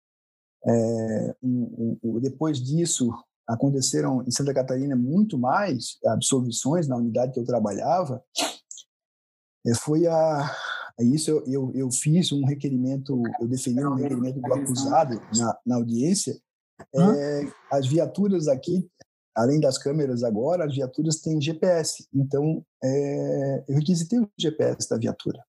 é, 0.67 1.35
um, 1.43 1.99
um, 2.03 2.21
depois 2.21 2.59
disso, 2.59 3.13
aconteceram 3.47 4.23
em 4.27 4.31
Santa 4.31 4.55
Catarina 4.55 4.97
muito 4.97 5.39
mais 5.39 5.99
absolvições 6.07 6.89
na 6.89 6.97
unidade 6.97 7.33
que 7.33 7.41
eu 7.41 7.45
trabalhava. 7.45 8.23
É, 9.67 9.75
foi 9.75 10.07
a 10.07 10.51
isso 11.01 11.31
eu, 11.31 11.45
eu, 11.47 11.73
eu, 11.75 11.91
fiz 11.91 12.31
um 12.31 12.45
requerimento, 12.45 13.21
eu 13.41 13.49
defendi 13.49 13.85
um 13.85 13.95
requerimento 13.95 14.41
do 14.41 14.55
acusado 14.55 15.21
na, 15.37 15.59
na 15.67 15.77
audiência. 15.77 16.39
É, 16.95 17.53
as 17.73 17.87
viaturas 17.87 18.47
aqui, 18.47 18.89
além 19.35 19.59
das 19.59 19.77
câmeras 19.77 20.23
agora, 20.23 20.65
as 20.65 20.75
viaturas 20.75 21.17
têm 21.17 21.41
GPS. 21.41 22.07
Então, 22.15 22.65
é, 22.83 23.65
eu 23.69 23.75
requisitei 23.75 24.21
o 24.21 24.31
GPS 24.39 24.89
da 24.89 24.97
viatura. 24.97 25.45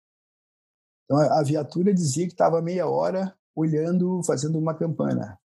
Então, 1.05 1.18
a 1.18 1.42
viatura 1.42 1.92
dizia 1.92 2.26
que 2.26 2.33
estava 2.33 2.62
meia 2.62 2.88
hora 2.88 3.35
olhando, 3.55 4.22
fazendo 4.22 4.59
uma 4.59 4.74
campana. 4.74 5.38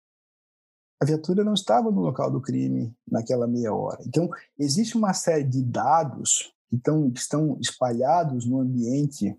A 0.99 1.05
viatura 1.05 1.43
não 1.43 1.53
estava 1.53 1.91
no 1.91 2.01
local 2.01 2.31
do 2.31 2.41
crime 2.41 2.95
naquela 3.07 3.47
meia 3.47 3.73
hora. 3.73 4.01
Então, 4.05 4.29
existe 4.57 4.97
uma 4.97 5.13
série 5.13 5.43
de 5.43 5.63
dados 5.63 6.51
que 6.69 6.75
estão, 6.75 7.11
que 7.11 7.19
estão 7.19 7.57
espalhados 7.61 8.45
no 8.45 8.59
ambiente 8.59 9.35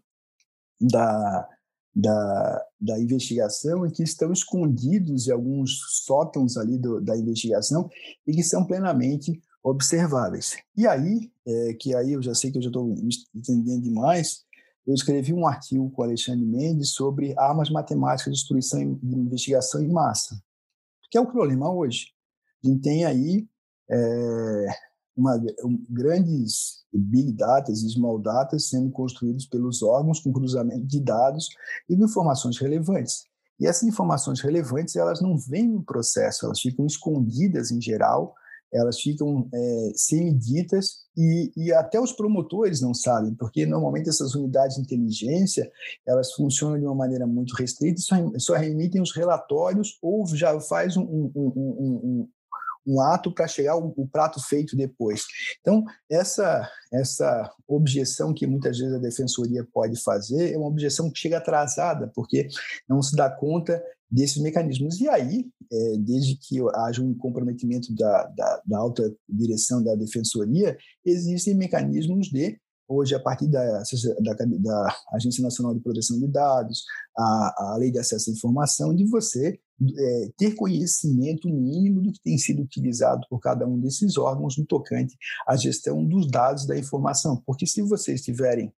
da, 0.81 1.49
da, 1.95 2.67
da 2.81 3.01
investigação 3.01 3.85
e 3.85 3.91
que 3.91 4.03
estão 4.03 4.33
escondidos 4.33 5.27
em 5.27 5.33
alguns 5.33 5.81
sótãos 6.05 6.57
ali 6.57 6.79
do, 6.79 7.01
da 7.01 7.17
investigação 7.17 7.91
e 8.27 8.33
que 8.33 8.43
são 8.43 8.65
plenamente 8.65 9.43
observáveis. 9.63 10.57
E 10.77 10.87
aí, 10.87 11.31
é, 11.47 11.75
que 11.75 11.95
aí 11.95 12.13
eu 12.13 12.23
já 12.23 12.35
sei 12.35 12.53
que 12.53 12.59
eu 12.59 12.63
já 12.63 12.69
estou 12.69 12.95
entendendo 13.35 13.83
demais, 13.83 14.45
eu 14.87 14.95
escrevi 14.95 15.35
um 15.35 15.47
artigo 15.47 15.91
com 15.91 16.03
Alexandre 16.03 16.47
Mendes 16.47 16.93
sobre 16.93 17.35
armas 17.37 17.69
matemáticas 17.69 18.33
de 18.33 18.39
destruição 18.39 18.95
de 19.03 19.17
investigação 19.17 19.83
em 19.83 19.89
massa, 19.89 20.41
que 21.11 21.19
é 21.19 21.21
o 21.21 21.27
problema 21.27 21.73
hoje. 21.73 22.07
A 22.65 22.69
gente 22.69 22.81
tem 22.81 23.05
aí 23.05 23.47
é, 23.91 24.67
uma, 25.17 25.37
um, 25.65 25.85
grandes 25.91 26.85
big 26.93 27.33
data 27.33 27.71
e 27.71 27.77
small 27.77 28.19
data 28.19 28.59
sendo 28.59 28.91
construídos 28.91 29.47
pelos 29.47 29.83
órgãos 29.83 30.21
com 30.21 30.33
cruzamento 30.33 30.87
de 30.87 31.01
dados 31.01 31.49
e 31.89 31.97
de 31.97 32.03
informações 32.03 32.59
relevantes. 32.59 33.25
E 33.61 33.67
essas 33.67 33.83
informações 33.83 34.41
relevantes 34.41 34.97
elas 34.97 35.21
não 35.21 35.37
vêm 35.37 35.69
no 35.69 35.83
processo, 35.83 36.47
elas 36.47 36.61
ficam 36.61 36.87
escondidas 36.87 37.71
em 37.71 37.81
geral 37.81 38.35
elas 38.73 39.01
ficam 39.01 39.49
é, 39.53 39.93
semiditas 39.95 41.07
e, 41.17 41.51
e 41.57 41.73
até 41.73 42.01
os 42.01 42.13
promotores 42.13 42.81
não 42.81 42.95
sabem, 42.95 43.35
porque 43.35 43.67
normalmente 43.67 44.09
essas 44.09 44.35
unidades 44.35 44.77
de 44.77 44.83
inteligência 44.83 45.71
elas 46.07 46.33
funcionam 46.33 46.79
de 46.79 46.85
uma 46.85 46.95
maneira 46.95 47.27
muito 47.27 47.55
restrita 47.55 48.01
e 48.01 48.03
só, 48.03 48.17
só 48.39 48.55
remitem 48.55 49.01
os 49.01 49.15
relatórios 49.15 49.99
ou 50.03 50.27
já 50.27 50.59
faz 50.61 50.97
um, 50.97 51.03
um, 51.03 51.33
um, 51.35 52.29
um 52.89 53.01
ato 53.01 53.31
para 53.31 53.47
chegar 53.47 53.77
o, 53.77 53.93
o, 53.97 54.09
prato 54.09 54.41
feito 54.41 54.75
depois. 54.75 55.23
Então, 55.61 55.85
essa, 56.11 56.69
essa 56.91 57.53
objeção 57.67 58.33
que 58.33 58.47
muitas 58.47 58.79
vezes 58.79 58.95
a 58.95 58.99
defensoria 58.99 59.67
pode 59.73 60.01
fazer 60.03 60.55
é 60.55 60.57
uma 60.57 60.69
objeção 60.69 61.11
que 61.11 61.19
chega 61.19 61.37
atrasada, 61.37 62.11
porque 62.15 62.49
não 62.89 63.03
se 63.03 63.15
dá 63.15 63.29
conta 63.29 63.83
desses 64.11 64.43
mecanismos. 64.43 65.01
E 65.01 65.09
aí, 65.09 65.47
é, 65.71 65.97
desde 65.99 66.37
que 66.37 66.59
haja 66.75 67.03
um 67.03 67.15
comprometimento 67.15 67.95
da, 67.95 68.25
da, 68.29 68.63
da 68.67 68.79
alta 68.79 69.15
direção 69.29 69.83
da 69.83 69.95
defensoria, 69.95 70.77
existem 71.05 71.55
mecanismos 71.55 72.29
de 72.29 72.59
hoje, 72.89 73.15
a 73.15 73.21
partir 73.21 73.47
da, 73.49 73.83
da, 73.83 74.97
Agência 75.13 75.43
Nacional 75.43 75.75
de 75.75 75.81
Proteção 75.81 76.19
de 76.19 76.27
Dados, 76.27 76.85
a, 77.17 77.73
a 77.75 77.77
Lei 77.77 77.91
de 77.91 77.99
Acesso 77.99 78.31
à 78.31 78.33
Informação, 78.33 78.95
de 78.95 79.05
você 79.05 79.61
é, 79.97 80.31
ter 80.37 80.55
conhecimento 80.55 81.49
mínimo 81.49 82.01
do 82.01 82.11
que 82.11 82.21
tem 82.23 82.39
sido 82.39 82.63
utilizado 82.63 83.27
por 83.29 83.39
cada 83.41 83.67
um 83.67 83.79
desses 83.79 84.17
órgãos 84.17 84.57
no 84.57 84.65
tocante 84.65 85.17
à 85.47 85.55
gestão 85.55 86.03
dos 86.05 86.31
dados 86.31 86.67
da 86.67 86.79
informação. 86.79 87.43
Porque 87.45 87.67
se 87.67 87.83
vocês 87.83 88.23
tiverem 88.23 88.73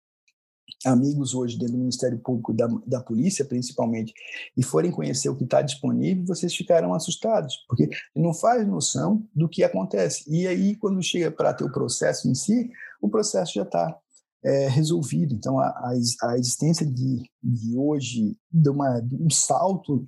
amigos 0.85 1.33
hoje 1.33 1.57
dentro 1.57 1.73
do 1.73 1.79
Ministério 1.79 2.17
Público, 2.19 2.53
da, 2.53 2.67
da 2.85 3.01
polícia 3.01 3.43
principalmente, 3.43 4.13
e 4.55 4.63
forem 4.63 4.91
conhecer 4.91 5.29
o 5.29 5.35
que 5.35 5.43
está 5.43 5.61
disponível, 5.61 6.25
vocês 6.25 6.55
ficarão 6.55 6.93
assustados, 6.93 7.55
porque 7.67 7.89
não 8.15 8.33
faz 8.33 8.67
noção 8.67 9.27
do 9.35 9.49
que 9.49 9.63
acontece. 9.63 10.23
E 10.27 10.47
aí, 10.47 10.75
quando 10.75 11.01
chega 11.03 11.31
para 11.31 11.53
ter 11.53 11.63
o 11.63 11.71
processo 11.71 12.29
em 12.29 12.35
si, 12.35 12.69
o 13.01 13.09
processo 13.09 13.53
já 13.53 13.63
está 13.63 13.97
é, 14.43 14.67
resolvido. 14.69 15.33
Então, 15.33 15.59
a, 15.59 15.91
a, 16.23 16.37
existência 16.37 16.85
de, 16.85 17.23
de 17.43 17.77
hoje, 17.77 18.37
de, 18.51 18.69
uma, 18.69 18.99
de 18.99 19.15
um 19.15 19.29
salto 19.29 20.07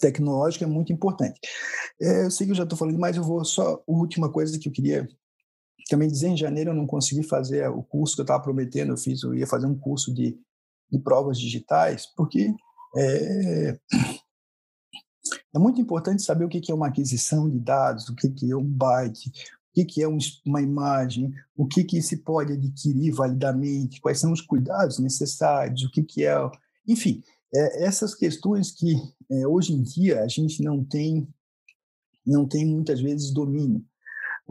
tecnológico 0.00 0.64
é 0.64 0.66
muito 0.66 0.92
importante. 0.92 1.38
É, 2.00 2.24
eu 2.24 2.30
sei 2.30 2.46
que 2.46 2.52
eu 2.52 2.56
já 2.56 2.64
estou 2.64 2.78
falando, 2.78 2.98
mas 2.98 3.16
eu 3.16 3.22
vou 3.22 3.44
só. 3.44 3.74
A 3.74 3.82
última 3.86 4.30
coisa 4.30 4.58
que 4.58 4.68
eu 4.68 4.72
queria 4.72 5.08
também 5.92 6.08
dizer: 6.08 6.28
em 6.28 6.36
janeiro 6.36 6.70
eu 6.70 6.74
não 6.74 6.86
consegui 6.86 7.22
fazer 7.22 7.68
o 7.68 7.82
curso 7.82 8.14
que 8.14 8.22
eu 8.22 8.24
estava 8.24 8.42
prometendo, 8.42 8.92
eu 8.92 8.96
fiz, 8.96 9.22
eu 9.22 9.34
ia 9.34 9.46
fazer 9.46 9.66
um 9.66 9.78
curso 9.78 10.12
de, 10.12 10.38
de 10.90 10.98
provas 10.98 11.38
digitais, 11.38 12.06
porque 12.16 12.54
é, 12.96 13.78
é 15.54 15.58
muito 15.58 15.80
importante 15.80 16.22
saber 16.22 16.46
o 16.46 16.48
que 16.48 16.70
é 16.70 16.74
uma 16.74 16.88
aquisição 16.88 17.48
de 17.48 17.58
dados, 17.58 18.08
o 18.08 18.14
que 18.14 18.50
é 18.50 18.56
um 18.56 18.64
byte, 18.64 19.30
o 19.76 19.86
que 19.86 20.02
é 20.02 20.08
uma 20.46 20.62
imagem, 20.62 21.32
o 21.54 21.66
que, 21.66 22.00
se 22.00 22.18
pode 22.18 22.54
adquirir 22.54 23.12
validamente, 23.12 24.00
quais 24.00 24.18
são 24.18 24.32
os 24.32 24.40
cuidados 24.40 24.98
necessários, 24.98 25.84
o 25.84 25.90
que, 25.90 26.24
é. 26.24 26.34
Enfim, 26.88 27.22
é, 27.54 27.84
essas 27.84 28.14
questões 28.14 28.70
que 28.70 28.94
é, 29.30 29.46
hoje 29.46 29.74
em 29.74 29.82
dia 29.82 30.22
a 30.22 30.28
gente 30.28 30.62
não 30.62 30.82
tem, 30.82 31.28
não 32.26 32.48
tem 32.48 32.66
muitas 32.66 33.00
vezes 33.00 33.30
domínio. 33.30 33.84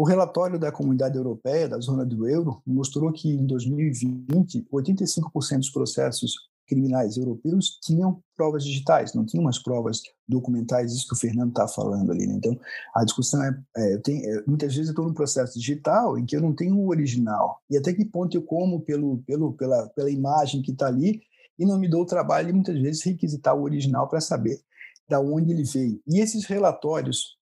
O 0.01 0.03
relatório 0.03 0.57
da 0.57 0.71
Comunidade 0.71 1.15
Europeia, 1.15 1.69
da 1.69 1.79
zona 1.79 2.03
do 2.03 2.27
euro, 2.27 2.59
mostrou 2.65 3.11
que 3.11 3.29
em 3.29 3.45
2020, 3.45 4.65
85% 4.73 5.57
dos 5.57 5.69
processos 5.69 6.33
criminais 6.67 7.17
europeus 7.17 7.77
tinham 7.79 8.19
provas 8.35 8.63
digitais, 8.63 9.13
não 9.13 9.23
tinham 9.23 9.43
umas 9.43 9.61
provas 9.61 10.01
documentais, 10.27 10.91
isso 10.91 11.07
que 11.07 11.13
o 11.13 11.15
Fernando 11.15 11.49
está 11.49 11.67
falando 11.67 12.11
ali. 12.11 12.25
Né? 12.25 12.33
Então, 12.33 12.59
a 12.95 13.03
discussão 13.03 13.43
é, 13.43 13.55
é, 13.77 13.93
é 13.93 14.43
muitas 14.47 14.73
vezes 14.73 14.87
eu 14.87 14.93
estou 14.93 15.05
num 15.05 15.13
processo 15.13 15.59
digital 15.59 16.17
em 16.17 16.25
que 16.25 16.35
eu 16.35 16.41
não 16.41 16.55
tenho 16.55 16.79
o 16.79 16.87
original, 16.87 17.61
e 17.69 17.77
até 17.77 17.93
que 17.93 18.03
ponto 18.03 18.35
eu 18.35 18.41
como 18.41 18.81
pelo, 18.81 19.19
pelo, 19.19 19.53
pela, 19.53 19.87
pela 19.89 20.09
imagem 20.09 20.63
que 20.63 20.71
está 20.71 20.87
ali 20.87 21.21
e 21.59 21.63
não 21.63 21.77
me 21.77 21.87
dou 21.87 22.01
o 22.01 22.07
trabalho 22.07 22.47
de 22.47 22.53
muitas 22.53 22.81
vezes 22.81 23.03
requisitar 23.03 23.55
o 23.55 23.61
original 23.61 24.09
para 24.09 24.19
saber 24.19 24.59
da 25.07 25.19
onde 25.19 25.51
ele 25.51 25.63
veio. 25.63 26.01
E 26.07 26.19
esses 26.19 26.45
relatórios 26.45 27.39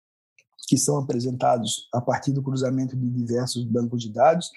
que 0.66 0.78
são 0.78 0.97
apresentados 0.97 1.88
a 1.93 2.01
partir 2.01 2.32
do 2.32 2.41
cruzamento 2.41 2.95
de 2.95 3.09
diversos 3.09 3.63
bancos 3.63 4.01
de 4.01 4.11
dados 4.11 4.49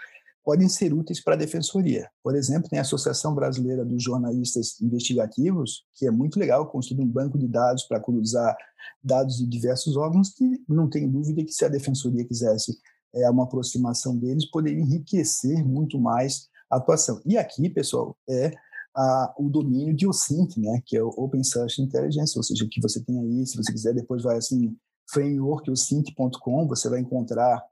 podem 0.49 0.67
ser 0.67 0.95
úteis 0.95 1.23
para 1.23 1.35
a 1.35 1.37
defensoria. 1.37 2.09
Por 2.23 2.35
exemplo, 2.35 2.71
tem 2.71 2.79
a 2.79 2.83
Associação 2.83 3.35
Brasileira 3.35 3.85
dos 3.85 4.03
Jornalistas 4.03 4.81
Investigativos, 4.81 5.85
que 5.95 6.07
é 6.07 6.11
muito 6.11 6.39
legal, 6.39 6.67
construir 6.71 7.03
um 7.03 7.07
banco 7.07 7.37
de 7.37 7.47
dados 7.47 7.85
para 7.85 8.01
cruzar 8.01 8.57
dados 9.05 9.37
de 9.37 9.47
diversos 9.47 9.95
órgãos, 9.95 10.31
que 10.31 10.63
não 10.67 10.89
tem 10.89 11.07
dúvida 11.07 11.45
que 11.45 11.53
se 11.53 11.67
a 11.67 11.69
defensoria 11.69 12.25
quisesse 12.25 12.79
é, 13.15 13.29
uma 13.29 13.45
aproximação 13.45 14.17
deles, 14.17 14.51
poderia 14.51 14.81
enriquecer 14.81 15.63
muito 15.63 16.01
mais 16.01 16.49
a 16.71 16.77
atuação. 16.77 17.21
E 17.27 17.37
aqui, 17.37 17.69
pessoal, 17.69 18.17
é 18.27 18.53
a, 18.97 19.35
o 19.39 19.49
domínio 19.51 19.95
de 19.95 20.07
OSINT, 20.07 20.57
né, 20.57 20.83
que 20.87 20.97
é 20.97 21.03
o 21.03 21.09
Open 21.09 21.45
Search 21.45 21.83
Intelligence, 21.83 22.37
ou 22.39 22.43
seja, 22.43 22.67
que 22.71 22.81
você 22.81 23.05
tem 23.05 23.19
aí, 23.21 23.47
se 23.47 23.57
você 23.57 23.71
quiser, 23.71 23.95
depois 23.95 24.23
vai 24.23 24.39
assim, 24.39 24.75
frameworkosint.com, 25.11 26.69
você 26.69 26.89
vai 26.89 27.01
encontrar 27.01 27.63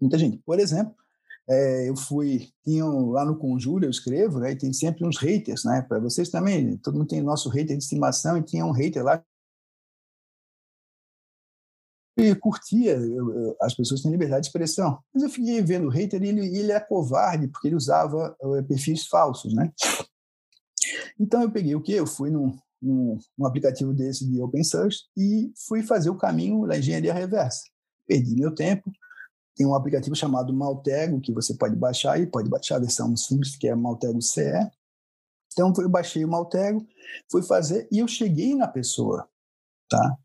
muita 0.00 0.18
gente. 0.18 0.38
Por 0.38 0.58
exemplo, 0.58 0.94
é, 1.48 1.88
eu 1.88 1.96
fui, 1.96 2.48
tinham 2.64 3.10
lá 3.10 3.24
no 3.24 3.38
Conjuro, 3.38 3.84
eu 3.84 3.90
escrevo, 3.90 4.40
né, 4.40 4.52
e 4.52 4.56
tem 4.56 4.72
sempre 4.72 5.06
uns 5.06 5.16
haters, 5.18 5.64
né, 5.64 5.82
para 5.82 5.98
vocês 5.98 6.28
também, 6.28 6.76
todo 6.78 6.98
mundo 6.98 7.08
tem 7.08 7.22
nosso 7.22 7.48
hater 7.48 7.76
de 7.76 7.82
estimação, 7.82 8.36
e 8.36 8.42
tinha 8.42 8.66
um 8.66 8.72
hater 8.72 9.04
lá 9.04 9.22
e 12.18 12.34
curtia, 12.34 12.92
eu, 12.92 13.30
eu, 13.30 13.56
as 13.60 13.74
pessoas 13.74 14.00
têm 14.00 14.10
liberdade 14.10 14.42
de 14.42 14.46
expressão. 14.48 14.98
Mas 15.12 15.22
eu 15.22 15.28
fiquei 15.28 15.60
vendo 15.60 15.86
o 15.86 15.90
hater 15.90 16.22
e 16.22 16.28
ele, 16.28 16.46
ele 16.58 16.72
é 16.72 16.80
covarde, 16.80 17.46
porque 17.46 17.68
ele 17.68 17.76
usava 17.76 18.34
uh, 18.40 18.64
perfis 18.64 19.06
falsos, 19.06 19.52
né? 19.52 19.70
Então 21.20 21.42
eu 21.42 21.50
peguei 21.50 21.74
o 21.74 21.82
quê? 21.82 21.92
Eu 21.92 22.06
fui 22.06 22.30
num, 22.30 22.56
num, 22.86 23.18
num 23.36 23.46
aplicativo 23.46 23.92
desse 23.92 24.28
de 24.28 24.40
open 24.40 24.62
source 24.62 25.04
e 25.16 25.52
fui 25.66 25.82
fazer 25.82 26.10
o 26.10 26.16
caminho 26.16 26.66
da 26.66 26.78
engenharia 26.78 27.12
reversa. 27.12 27.62
Perdi 28.06 28.36
meu 28.36 28.54
tempo, 28.54 28.90
tem 29.56 29.66
um 29.66 29.74
aplicativo 29.74 30.14
chamado 30.14 30.52
Maltego, 30.52 31.20
que 31.20 31.32
você 31.32 31.54
pode 31.54 31.74
baixar 31.74 32.20
e 32.20 32.26
pode 32.26 32.48
baixar 32.48 32.76
a 32.76 32.80
versão 32.80 33.16
simples, 33.16 33.56
que 33.56 33.66
é 33.66 33.74
Maltego 33.74 34.20
CE. 34.22 34.42
Então, 35.52 35.72
eu 35.78 35.88
baixei 35.88 36.24
o 36.24 36.28
Maltego, 36.28 36.86
fui 37.30 37.42
fazer 37.42 37.88
e 37.90 37.98
eu 37.98 38.06
cheguei 38.06 38.54
na 38.54 38.68
pessoa, 38.68 39.26
tá? 39.88 40.16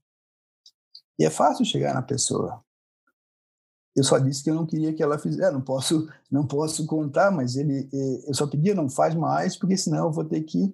E 1.17 1.25
é 1.25 1.29
fácil 1.29 1.63
chegar 1.63 1.93
na 1.93 2.01
pessoa. 2.01 2.61
Eu 3.95 4.03
só 4.03 4.17
disse 4.17 4.43
que 4.43 4.49
eu 4.49 4.55
não 4.55 4.65
queria 4.65 4.93
que 4.93 5.03
ela 5.03 5.17
fizesse. 5.17 5.43
É, 5.43 5.51
não 5.51 5.61
posso, 5.61 6.09
não 6.29 6.45
posso 6.45 6.85
contar, 6.85 7.31
mas 7.31 7.55
ele, 7.55 7.89
eh, 7.93 8.23
eu 8.27 8.33
só 8.33 8.47
pedia 8.47 8.73
não 8.73 8.89
faz 8.89 9.15
mais, 9.15 9.57
porque 9.57 9.77
senão 9.77 10.05
eu 10.05 10.11
vou 10.11 10.23
ter 10.23 10.41
que 10.43 10.73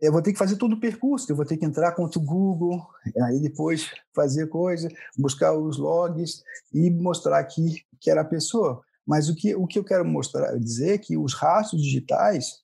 eu 0.00 0.12
vou 0.12 0.22
ter 0.22 0.32
que 0.32 0.38
fazer 0.38 0.56
todo 0.56 0.74
o 0.74 0.80
percurso, 0.80 1.30
eu 1.30 1.36
vou 1.36 1.44
ter 1.44 1.56
que 1.56 1.64
entrar 1.64 1.92
contra 1.92 2.18
o 2.18 2.24
Google, 2.24 2.86
aí 3.22 3.40
depois 3.40 3.90
fazer 4.14 4.46
coisa, 4.48 4.88
buscar 5.16 5.52
os 5.52 5.76
logs 5.76 6.42
e 6.72 6.90
mostrar 6.90 7.38
aqui 7.38 7.84
que 8.00 8.10
era 8.10 8.20
a 8.20 8.24
pessoa. 8.24 8.80
Mas 9.06 9.28
o 9.28 9.34
que, 9.34 9.54
o 9.54 9.66
que 9.66 9.78
eu 9.78 9.84
quero 9.84 10.04
mostrar, 10.04 10.56
dizer 10.58 10.94
é 10.94 10.98
que 10.98 11.16
os 11.16 11.34
rastros 11.34 11.82
digitais, 11.82 12.62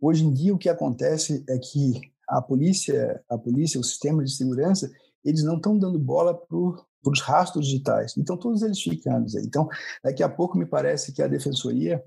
hoje 0.00 0.24
em 0.24 0.32
dia 0.32 0.54
o 0.54 0.58
que 0.58 0.68
acontece 0.68 1.44
é 1.48 1.58
que 1.58 2.00
a 2.28 2.40
polícia, 2.40 3.22
a 3.28 3.36
polícia, 3.36 3.80
o 3.80 3.84
sistema 3.84 4.22
de 4.22 4.34
segurança, 4.34 4.90
eles 5.24 5.42
não 5.42 5.56
estão 5.56 5.78
dando 5.78 5.98
bola 5.98 6.34
para 6.34 6.56
os 7.10 7.20
rastros 7.20 7.66
digitais. 7.66 8.16
Então, 8.16 8.36
todos 8.36 8.62
eles 8.62 8.80
ficando. 8.80 9.26
Então, 9.38 9.68
daqui 10.02 10.22
a 10.22 10.28
pouco 10.28 10.56
me 10.56 10.66
parece 10.66 11.12
que 11.12 11.22
a 11.22 11.28
defensoria 11.28 12.02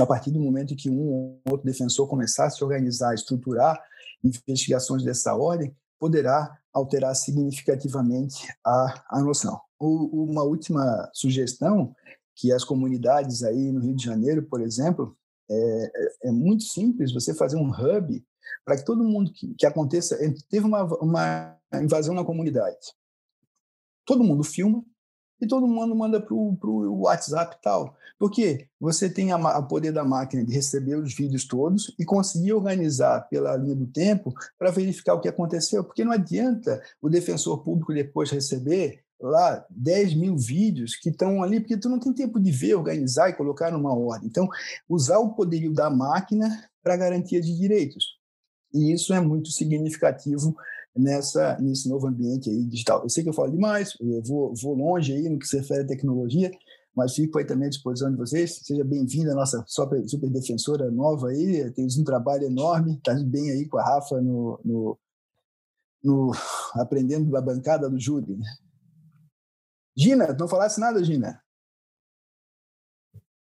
a 0.00 0.06
partir 0.06 0.30
do 0.30 0.40
momento 0.40 0.76
que 0.76 0.88
um 0.88 1.08
ou 1.08 1.40
outro 1.50 1.66
defensor 1.66 2.08
começar 2.08 2.46
a 2.46 2.50
se 2.50 2.62
organizar, 2.64 3.14
estruturar 3.14 3.82
investigações 4.24 5.02
dessa 5.02 5.34
ordem, 5.34 5.74
poderá 5.98 6.58
alterar 6.72 7.14
significativamente 7.14 8.48
a, 8.64 9.04
a 9.10 9.20
noção. 9.20 9.60
O, 9.78 10.24
uma 10.30 10.42
última 10.42 11.10
sugestão, 11.12 11.94
que 12.34 12.52
as 12.52 12.64
comunidades 12.64 13.42
aí 13.42 13.70
no 13.70 13.80
Rio 13.80 13.94
de 13.94 14.04
Janeiro, 14.04 14.42
por 14.44 14.60
exemplo, 14.60 15.16
é, 15.50 15.92
é, 15.94 16.28
é 16.28 16.32
muito 16.32 16.64
simples 16.64 17.12
você 17.12 17.34
fazer 17.34 17.56
um 17.56 17.70
hub 17.70 18.24
para 18.64 18.76
que 18.76 18.84
todo 18.84 19.04
mundo 19.04 19.32
que, 19.32 19.54
que 19.54 19.66
aconteça, 19.66 20.16
teve 20.48 20.66
uma, 20.66 20.84
uma 20.98 21.58
invasão 21.74 22.14
na 22.14 22.24
comunidade. 22.24 22.94
Todo 24.04 24.24
mundo 24.24 24.42
filma, 24.42 24.84
e 25.42 25.46
todo 25.46 25.66
mundo 25.66 25.94
manda 25.94 26.20
para 26.20 26.34
o 26.34 27.00
WhatsApp 27.00 27.56
e 27.58 27.62
tal. 27.62 27.96
Porque 28.16 28.68
você 28.80 29.10
tem 29.10 29.34
o 29.34 29.62
poder 29.64 29.90
da 29.90 30.04
máquina 30.04 30.44
de 30.44 30.54
receber 30.54 30.94
os 30.94 31.12
vídeos 31.12 31.44
todos 31.44 31.92
e 31.98 32.04
conseguir 32.04 32.52
organizar 32.52 33.28
pela 33.28 33.56
linha 33.56 33.74
do 33.74 33.88
tempo 33.88 34.32
para 34.56 34.70
verificar 34.70 35.14
o 35.14 35.20
que 35.20 35.28
aconteceu. 35.28 35.82
Porque 35.82 36.04
não 36.04 36.12
adianta 36.12 36.80
o 37.02 37.10
defensor 37.10 37.64
público 37.64 37.92
depois 37.92 38.30
receber 38.30 39.02
lá 39.20 39.64
10 39.70 40.14
mil 40.14 40.36
vídeos 40.36 40.94
que 40.94 41.10
estão 41.10 41.42
ali, 41.42 41.58
porque 41.58 41.76
tu 41.76 41.88
não 41.88 41.98
tem 41.98 42.12
tempo 42.12 42.38
de 42.38 42.52
ver, 42.52 42.74
organizar 42.74 43.28
e 43.28 43.34
colocar 43.34 43.72
numa 43.72 43.92
ordem. 43.92 44.28
Então, 44.28 44.48
usar 44.88 45.18
o 45.18 45.34
poderio 45.34 45.72
da 45.72 45.90
máquina 45.90 46.48
para 46.82 46.96
garantia 46.96 47.40
de 47.40 47.56
direitos. 47.56 48.04
E 48.72 48.92
isso 48.92 49.12
é 49.12 49.20
muito 49.20 49.50
significativo 49.50 50.56
nessa 50.96 51.58
nesse 51.58 51.88
novo 51.88 52.06
ambiente 52.06 52.50
aí 52.50 52.64
digital. 52.64 53.02
Eu 53.02 53.08
sei 53.08 53.22
que 53.22 53.28
eu 53.28 53.34
falo 53.34 53.50
demais, 53.50 53.96
eu 54.00 54.22
vou, 54.22 54.54
vou 54.54 54.74
longe 54.74 55.12
aí 55.12 55.28
no 55.28 55.38
que 55.38 55.46
se 55.46 55.58
refere 55.58 55.82
à 55.82 55.86
tecnologia, 55.86 56.50
mas 56.94 57.14
fico 57.14 57.38
aí 57.38 57.46
também 57.46 57.66
à 57.66 57.70
disposição 57.70 58.10
de 58.10 58.16
vocês. 58.16 58.60
Seja 58.62 58.84
bem-vinda, 58.84 59.34
nossa 59.34 59.64
super, 59.66 60.06
super 60.08 60.30
defensora 60.30 60.90
nova 60.90 61.28
aí, 61.28 61.70
temos 61.72 61.96
um 61.98 62.04
trabalho 62.04 62.44
enorme, 62.44 62.96
está 62.96 63.14
bem 63.14 63.50
aí 63.50 63.66
com 63.68 63.78
a 63.78 63.84
Rafa 63.84 64.20
no, 64.20 64.60
no, 64.64 64.98
no 66.02 66.32
aprendendo 66.74 67.30
da 67.30 67.40
bancada 67.40 67.88
do 67.88 67.98
júri. 67.98 68.38
Gina, 69.96 70.34
não 70.38 70.48
falasse 70.48 70.80
nada, 70.80 71.02
Gina? 71.04 71.40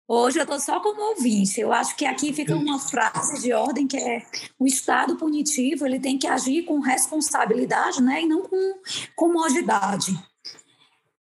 Hoje 0.08 0.38
eu 0.38 0.42
estou 0.42 0.58
só 0.58 0.80
como 0.80 1.00
ouvinte. 1.10 1.60
Eu 1.60 1.72
acho 1.72 1.96
que 1.96 2.04
aqui 2.04 2.32
fica 2.32 2.54
uma 2.54 2.78
frase 2.78 3.40
de 3.40 3.52
ordem 3.52 3.86
que 3.86 3.96
é 3.96 4.26
o 4.58 4.66
Estado 4.66 5.16
punitivo 5.16 5.86
ele 5.86 6.00
tem 6.00 6.18
que 6.18 6.26
agir 6.26 6.64
com 6.64 6.80
responsabilidade 6.80 8.02
né, 8.02 8.22
e 8.22 8.26
não 8.26 8.42
com 8.42 8.74
comodidade. 9.16 10.12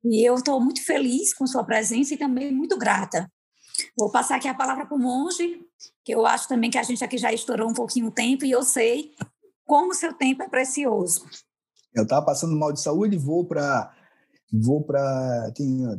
E 0.04 0.28
eu 0.28 0.36
estou 0.36 0.60
muito 0.62 0.86
feliz 0.86 1.34
com 1.34 1.46
sua 1.46 1.64
presença 1.64 2.14
e 2.14 2.18
também 2.18 2.54
muito 2.54 2.78
grata. 2.78 3.30
Vou 3.98 4.12
passar 4.12 4.38
aqui 4.38 4.48
a 4.48 4.54
palavra 4.54 4.86
para 4.86 4.96
o 4.96 5.00
monge, 5.00 5.60
que 6.04 6.14
eu 6.14 6.26
acho 6.26 6.48
também 6.48 6.70
que 6.70 6.78
a 6.78 6.84
gente 6.84 7.04
aqui 7.04 7.18
já 7.18 7.34
estourou 7.34 7.70
um 7.70 7.74
pouquinho 7.74 8.08
o 8.08 8.12
tempo 8.12 8.46
e 8.46 8.52
eu 8.52 8.64
sei 8.64 9.12
como 9.66 9.92
o 9.92 9.96
seu 9.96 10.14
tempo 10.14 10.44
é 10.44 10.48
precioso. 10.48 11.26
Eu 11.94 12.04
estava 12.04 12.26
passando 12.26 12.56
mal 12.56 12.72
de 12.72 12.82
saúde, 12.82 13.18
vou 13.18 13.46
para 13.46 13.92
vou 14.52 14.84
para 14.84 15.52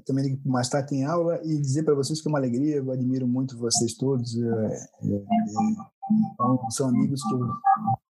também 0.06 0.40
mais 0.44 0.68
tarde 0.68 0.88
tem 0.88 1.04
aula 1.04 1.40
e 1.44 1.60
dizer 1.60 1.82
para 1.82 1.94
vocês 1.94 2.20
que 2.20 2.28
é 2.28 2.30
uma 2.30 2.38
alegria 2.38 2.76
eu 2.76 2.90
admiro 2.90 3.28
muito 3.28 3.58
vocês 3.58 3.94
todos 3.94 4.36
é, 4.38 4.88
é, 5.02 5.14
é, 5.14 6.70
são 6.70 6.88
amigos 6.88 7.22
que 7.22 7.34
eu 7.34 7.40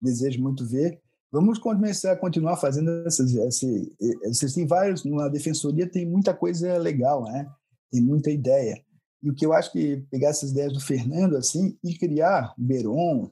desejo 0.01 0.41
muito 0.41 0.67
ver. 0.67 1.01
Vamos 1.31 1.59
começar 1.59 2.13
a 2.13 2.17
continuar 2.17 2.57
fazendo 2.57 2.91
essas 3.07 3.35
esse, 3.35 3.93
vocês 4.25 4.55
têm 4.55 4.67
vários 4.67 5.05
na 5.05 5.29
defensoria 5.29 5.91
tem 5.91 6.07
muita 6.07 6.33
coisa 6.33 6.79
legal 6.79 7.25
né? 7.25 7.47
Tem 7.91 8.01
muita 8.01 8.31
ideia. 8.31 8.81
E 9.23 9.31
o 9.31 9.35
que 9.35 9.45
eu 9.45 9.53
acho 9.53 9.73
que 9.73 9.97
pegar 10.11 10.29
essas 10.29 10.53
ideias 10.53 10.73
do 10.73 10.81
Fernando 10.81 11.37
assim 11.37 11.77
e 11.83 11.99
criar 11.99 12.55
Beron 12.57 13.31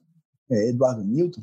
é, 0.51 0.71
Eduardo 0.71 1.05
Newton 1.05 1.43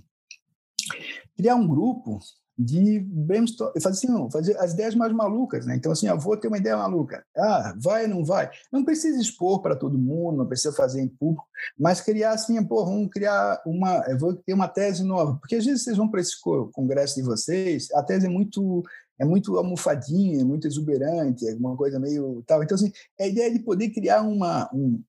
criar 1.35 1.55
um 1.55 1.67
grupo 1.67 2.19
de 2.63 2.99
brainstorm, 2.99 3.71
fazer 3.81 4.07
assim, 4.07 4.29
fazer 4.31 4.57
as 4.57 4.73
ideias 4.73 4.95
mais 4.95 5.11
malucas, 5.11 5.65
né? 5.65 5.75
Então 5.75 5.91
assim, 5.91 6.07
eu 6.07 6.17
vou 6.17 6.37
ter 6.37 6.47
uma 6.47 6.57
ideia 6.57 6.77
maluca. 6.77 7.25
Ah, 7.37 7.75
vai 7.77 8.03
ou 8.03 8.09
não 8.09 8.25
vai? 8.25 8.49
Não 8.71 8.85
precisa 8.85 9.19
expor 9.19 9.61
para 9.61 9.75
todo 9.75 9.97
mundo, 9.97 10.37
não 10.37 10.47
precisa 10.47 10.73
fazer 10.73 11.01
em 11.01 11.07
público, 11.07 11.45
mas 11.77 12.01
criar 12.01 12.31
assim, 12.31 12.63
pô, 12.63 12.85
vamos 12.85 13.09
criar 13.09 13.61
uma, 13.65 14.05
eu 14.07 14.17
vou 14.17 14.33
ter 14.33 14.53
uma 14.53 14.67
tese 14.67 15.03
nova, 15.03 15.35
porque 15.37 15.55
às 15.55 15.65
vezes 15.65 15.83
vocês 15.83 15.97
vão 15.97 16.09
para 16.09 16.21
esse 16.21 16.39
congresso 16.71 17.15
de 17.15 17.21
vocês, 17.21 17.91
a 17.93 18.03
tese 18.03 18.25
é 18.25 18.29
muito 18.29 18.83
é 19.19 19.25
muito 19.25 19.55
almofadinha, 19.57 20.41
é 20.41 20.43
muito 20.43 20.67
exuberante, 20.67 21.47
é 21.47 21.53
uma 21.53 21.77
coisa 21.77 21.99
meio 21.99 22.43
tal. 22.47 22.63
Então 22.63 22.75
assim, 22.75 22.91
a 23.19 23.27
ideia 23.27 23.51
de 23.51 23.59
poder 23.59 23.89
criar 23.89 24.21
uma 24.21 24.69
um, 24.73 25.01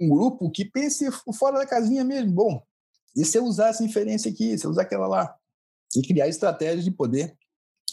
um 0.00 0.08
grupo 0.08 0.50
que 0.50 0.64
pense 0.64 1.08
fora 1.38 1.58
da 1.58 1.66
casinha 1.66 2.04
mesmo. 2.04 2.32
Bom, 2.32 2.62
e 3.16 3.24
se 3.24 3.36
eu 3.36 3.44
usar 3.44 3.68
essa 3.68 3.84
inferência 3.84 4.30
aqui, 4.30 4.56
se 4.56 4.64
eu 4.64 4.70
usar 4.70 4.82
aquela 4.82 5.06
lá, 5.06 5.34
e 5.96 6.02
criar 6.02 6.28
estratégias 6.28 6.84
de 6.84 6.90
poder 6.90 7.36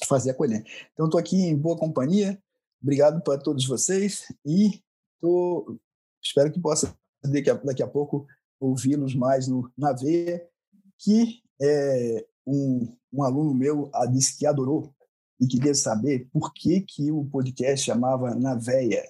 fazer 0.07 0.31
acolher. 0.31 0.63
Então, 0.93 1.05
estou 1.05 1.19
aqui 1.19 1.37
em 1.37 1.57
boa 1.57 1.77
companhia. 1.77 2.41
Obrigado 2.81 3.21
para 3.23 3.39
todos 3.39 3.65
vocês 3.65 4.25
e 4.45 4.83
tô, 5.19 5.79
espero 6.21 6.51
que 6.51 6.59
possa 6.59 6.95
daqui 7.23 7.49
a, 7.49 7.53
daqui 7.55 7.81
a 7.81 7.87
pouco 7.87 8.27
ouvi-los 8.59 9.15
mais 9.15 9.47
no, 9.47 9.71
na 9.77 9.93
veia, 9.93 10.45
que 10.99 11.41
é, 11.61 12.25
um, 12.45 12.95
um 13.11 13.23
aluno 13.23 13.53
meu 13.53 13.89
disse 14.11 14.37
que 14.37 14.45
adorou 14.45 14.93
e 15.39 15.47
queria 15.47 15.73
saber 15.73 16.27
por 16.31 16.53
que, 16.53 16.81
que 16.81 17.11
o 17.11 17.25
podcast 17.25 17.85
chamava 17.85 18.35
Na 18.35 18.55
Veia. 18.55 19.03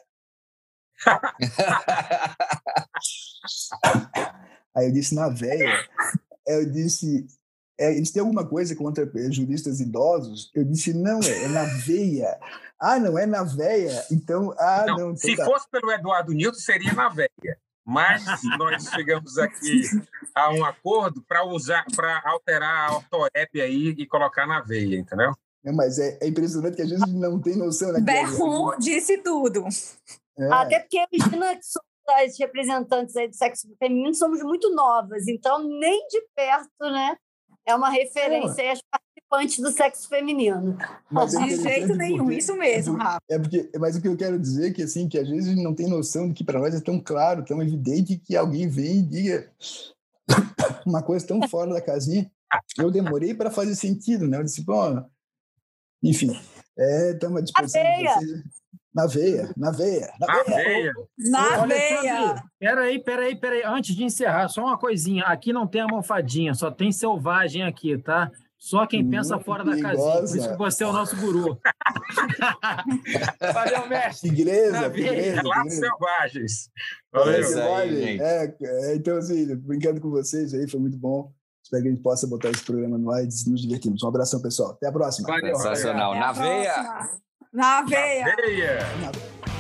Aí 4.76 4.88
eu 4.88 4.92
disse, 4.92 5.16
na 5.16 5.30
veia. 5.30 5.72
Eu 6.46 6.70
disse, 6.70 7.26
é, 7.78 7.96
eles 7.96 8.12
têm 8.12 8.22
alguma 8.22 8.46
coisa 8.46 8.76
contra 8.76 9.10
juristas 9.30 9.80
idosos? 9.80 10.52
Eu 10.54 10.64
disse, 10.64 10.94
não, 10.94 11.20
é, 11.22 11.44
é 11.44 11.48
na 11.48 11.64
veia. 11.64 12.38
Ah, 12.78 13.00
não, 13.00 13.18
é 13.18 13.26
na 13.26 13.42
veia. 13.42 14.06
Então, 14.12 14.54
ah, 14.60 14.84
não. 14.86 14.98
não 14.98 15.12
então 15.12 15.16
se 15.16 15.34
tá. 15.34 15.46
fosse 15.46 15.66
pelo 15.72 15.90
Eduardo 15.90 16.34
Nilton, 16.34 16.60
seria 16.60 16.94
na 16.94 17.08
veia. 17.08 17.58
Mas 17.86 18.26
nós 18.60 18.90
chegamos 18.90 19.38
aqui 19.38 19.84
a 20.36 20.52
um 20.52 20.66
acordo 20.66 21.24
para 21.26 21.46
usar, 21.46 21.86
para 21.96 22.22
alterar 22.26 22.90
a 22.90 22.98
ortorep 22.98 23.62
aí 23.62 23.96
e 23.98 24.06
colocar 24.06 24.46
na 24.46 24.60
veia, 24.60 24.98
entendeu? 24.98 25.32
É, 25.64 25.72
mas 25.72 25.98
é, 25.98 26.20
é, 26.22 26.28
impressionante 26.28 26.76
que 26.76 26.82
a 26.82 26.86
gente 26.86 27.10
não 27.12 27.42
tem 27.42 27.56
noção. 27.56 27.94
Né? 27.94 28.02
Berron 28.02 28.78
disse 28.78 29.20
tudo. 29.20 29.66
É. 30.38 30.52
Até 30.52 30.80
porque 30.80 31.00
a 31.00 31.08
as 32.08 32.38
representantes 32.38 33.16
aí 33.16 33.28
do 33.28 33.36
sexo 33.36 33.68
feminino, 33.80 34.14
somos 34.14 34.42
muito 34.44 34.70
novas, 34.76 35.28
então 35.28 35.64
nem 35.64 36.08
de 36.08 36.22
perto, 36.36 36.92
né? 36.92 37.18
É 37.66 37.76
uma 37.76 37.90
referência 37.90 38.62
é. 38.62 38.72
às 38.72 38.80
participantes 38.82 39.60
do 39.60 39.72
sexo 39.72 40.08
feminino. 40.08 40.78
Mas 41.10 41.34
é 41.34 41.46
de 41.46 41.56
jeito 41.62 41.96
nenhum, 41.96 42.26
porque, 42.26 42.38
isso 42.38 42.56
mesmo, 42.56 42.98
Rafa. 42.98 43.20
É 43.30 43.40
porque, 43.40 43.70
mas 43.80 43.96
o 43.96 44.02
que 44.02 44.08
eu 44.08 44.18
quero 44.18 44.40
dizer 44.40 44.70
é 44.70 44.74
que, 44.74 44.84
assim, 44.84 45.08
que 45.08 45.18
às 45.18 45.28
vezes 45.28 45.48
a 45.48 45.50
gente 45.54 45.64
não 45.64 45.74
tem 45.74 45.88
noção 45.88 46.28
de 46.28 46.34
que 46.34 46.44
para 46.44 46.60
nós 46.60 46.76
é 46.76 46.82
tão 46.82 47.00
claro, 47.00 47.44
tão 47.44 47.62
evidente 47.62 48.18
que 48.18 48.36
alguém 48.36 48.68
vem 48.68 49.00
e 49.00 49.02
diga 49.02 49.52
uma 50.86 51.02
coisa 51.02 51.26
tão 51.26 51.42
fora 51.48 51.74
da 51.74 51.82
casinha. 51.82 52.30
Eu 52.78 52.92
demorei 52.92 53.34
para 53.34 53.52
fazer 53.52 53.76
sentido, 53.76 54.28
né? 54.28 54.38
Eu 54.38 54.44
disse, 54.44 54.64
bom, 54.64 55.04
enfim, 56.02 56.32
estamos 57.12 57.38
é, 57.38 57.40
à 57.40 57.44
disposição 57.44 57.82
de 57.84 58.04
vocês. 58.04 58.44
Na 58.96 59.08
veia, 59.08 59.54
na 59.58 59.72
veia, 59.72 60.10
na, 60.18 60.28
na 60.28 60.44
veia. 60.44 60.64
veia. 60.64 60.94
Na 61.18 61.62
Olha, 61.62 61.68
veia. 61.68 62.44
Peraí, 62.58 63.04
peraí, 63.04 63.36
peraí. 63.36 63.62
Antes 63.66 63.94
de 63.94 64.06
encerrar, 64.06 64.48
só 64.48 64.62
uma 64.62 64.78
coisinha. 64.78 65.26
Aqui 65.26 65.52
não 65.52 65.68
tem 65.68 65.82
almofadinha, 65.82 66.54
só 66.54 66.72
tem 66.72 66.94
selvagem 66.94 67.64
aqui, 67.64 67.98
tá? 67.98 68.32
Só 68.58 68.88
quem 68.88 69.08
pensa 69.08 69.38
fora 69.38 69.66
da 69.66 69.80
casinha. 69.80 70.16
Por 70.16 70.24
isso 70.24 70.50
que 70.50 70.58
você 70.58 70.84
é 70.86 70.88
o 70.88 70.94
nosso 70.94 71.16
guru. 71.18 71.60
Valeu, 73.54 73.90
mestre. 73.90 74.30
Igreja, 74.30 74.86
igreja. 74.88 75.42
Lá 75.44 75.70
selvagens. 75.70 76.70
Valeu. 77.12 77.74
Aí, 77.76 78.20
é, 78.20 78.56
é, 78.64 78.96
então, 78.96 79.18
assim, 79.18 79.56
brincando 79.58 80.00
com 80.00 80.10
vocês 80.10 80.54
aí, 80.54 80.70
foi 80.70 80.80
muito 80.80 80.98
bom. 80.98 81.34
Espero 81.62 81.84
que 81.84 81.90
a 81.90 81.92
gente 81.92 82.02
possa 82.02 82.28
botar 82.28 82.50
esse 82.50 82.64
programa 82.64 82.98
no 82.98 83.12
ar 83.12 83.24
e 83.24 83.26
nos 83.26 83.62
divertirmos. 83.62 84.02
Um 84.04 84.08
abração, 84.08 84.42
pessoal. 84.42 84.72
Até 84.72 84.88
a 84.88 84.92
próxima. 84.92 85.28
Valeu, 85.28 85.56
Sensacional. 85.58 86.14
Na 87.56 87.82
veia. 87.84 88.26
Na 88.26 88.36
veia. 88.36 88.74
Na 89.02 89.12
veia. 89.12 89.55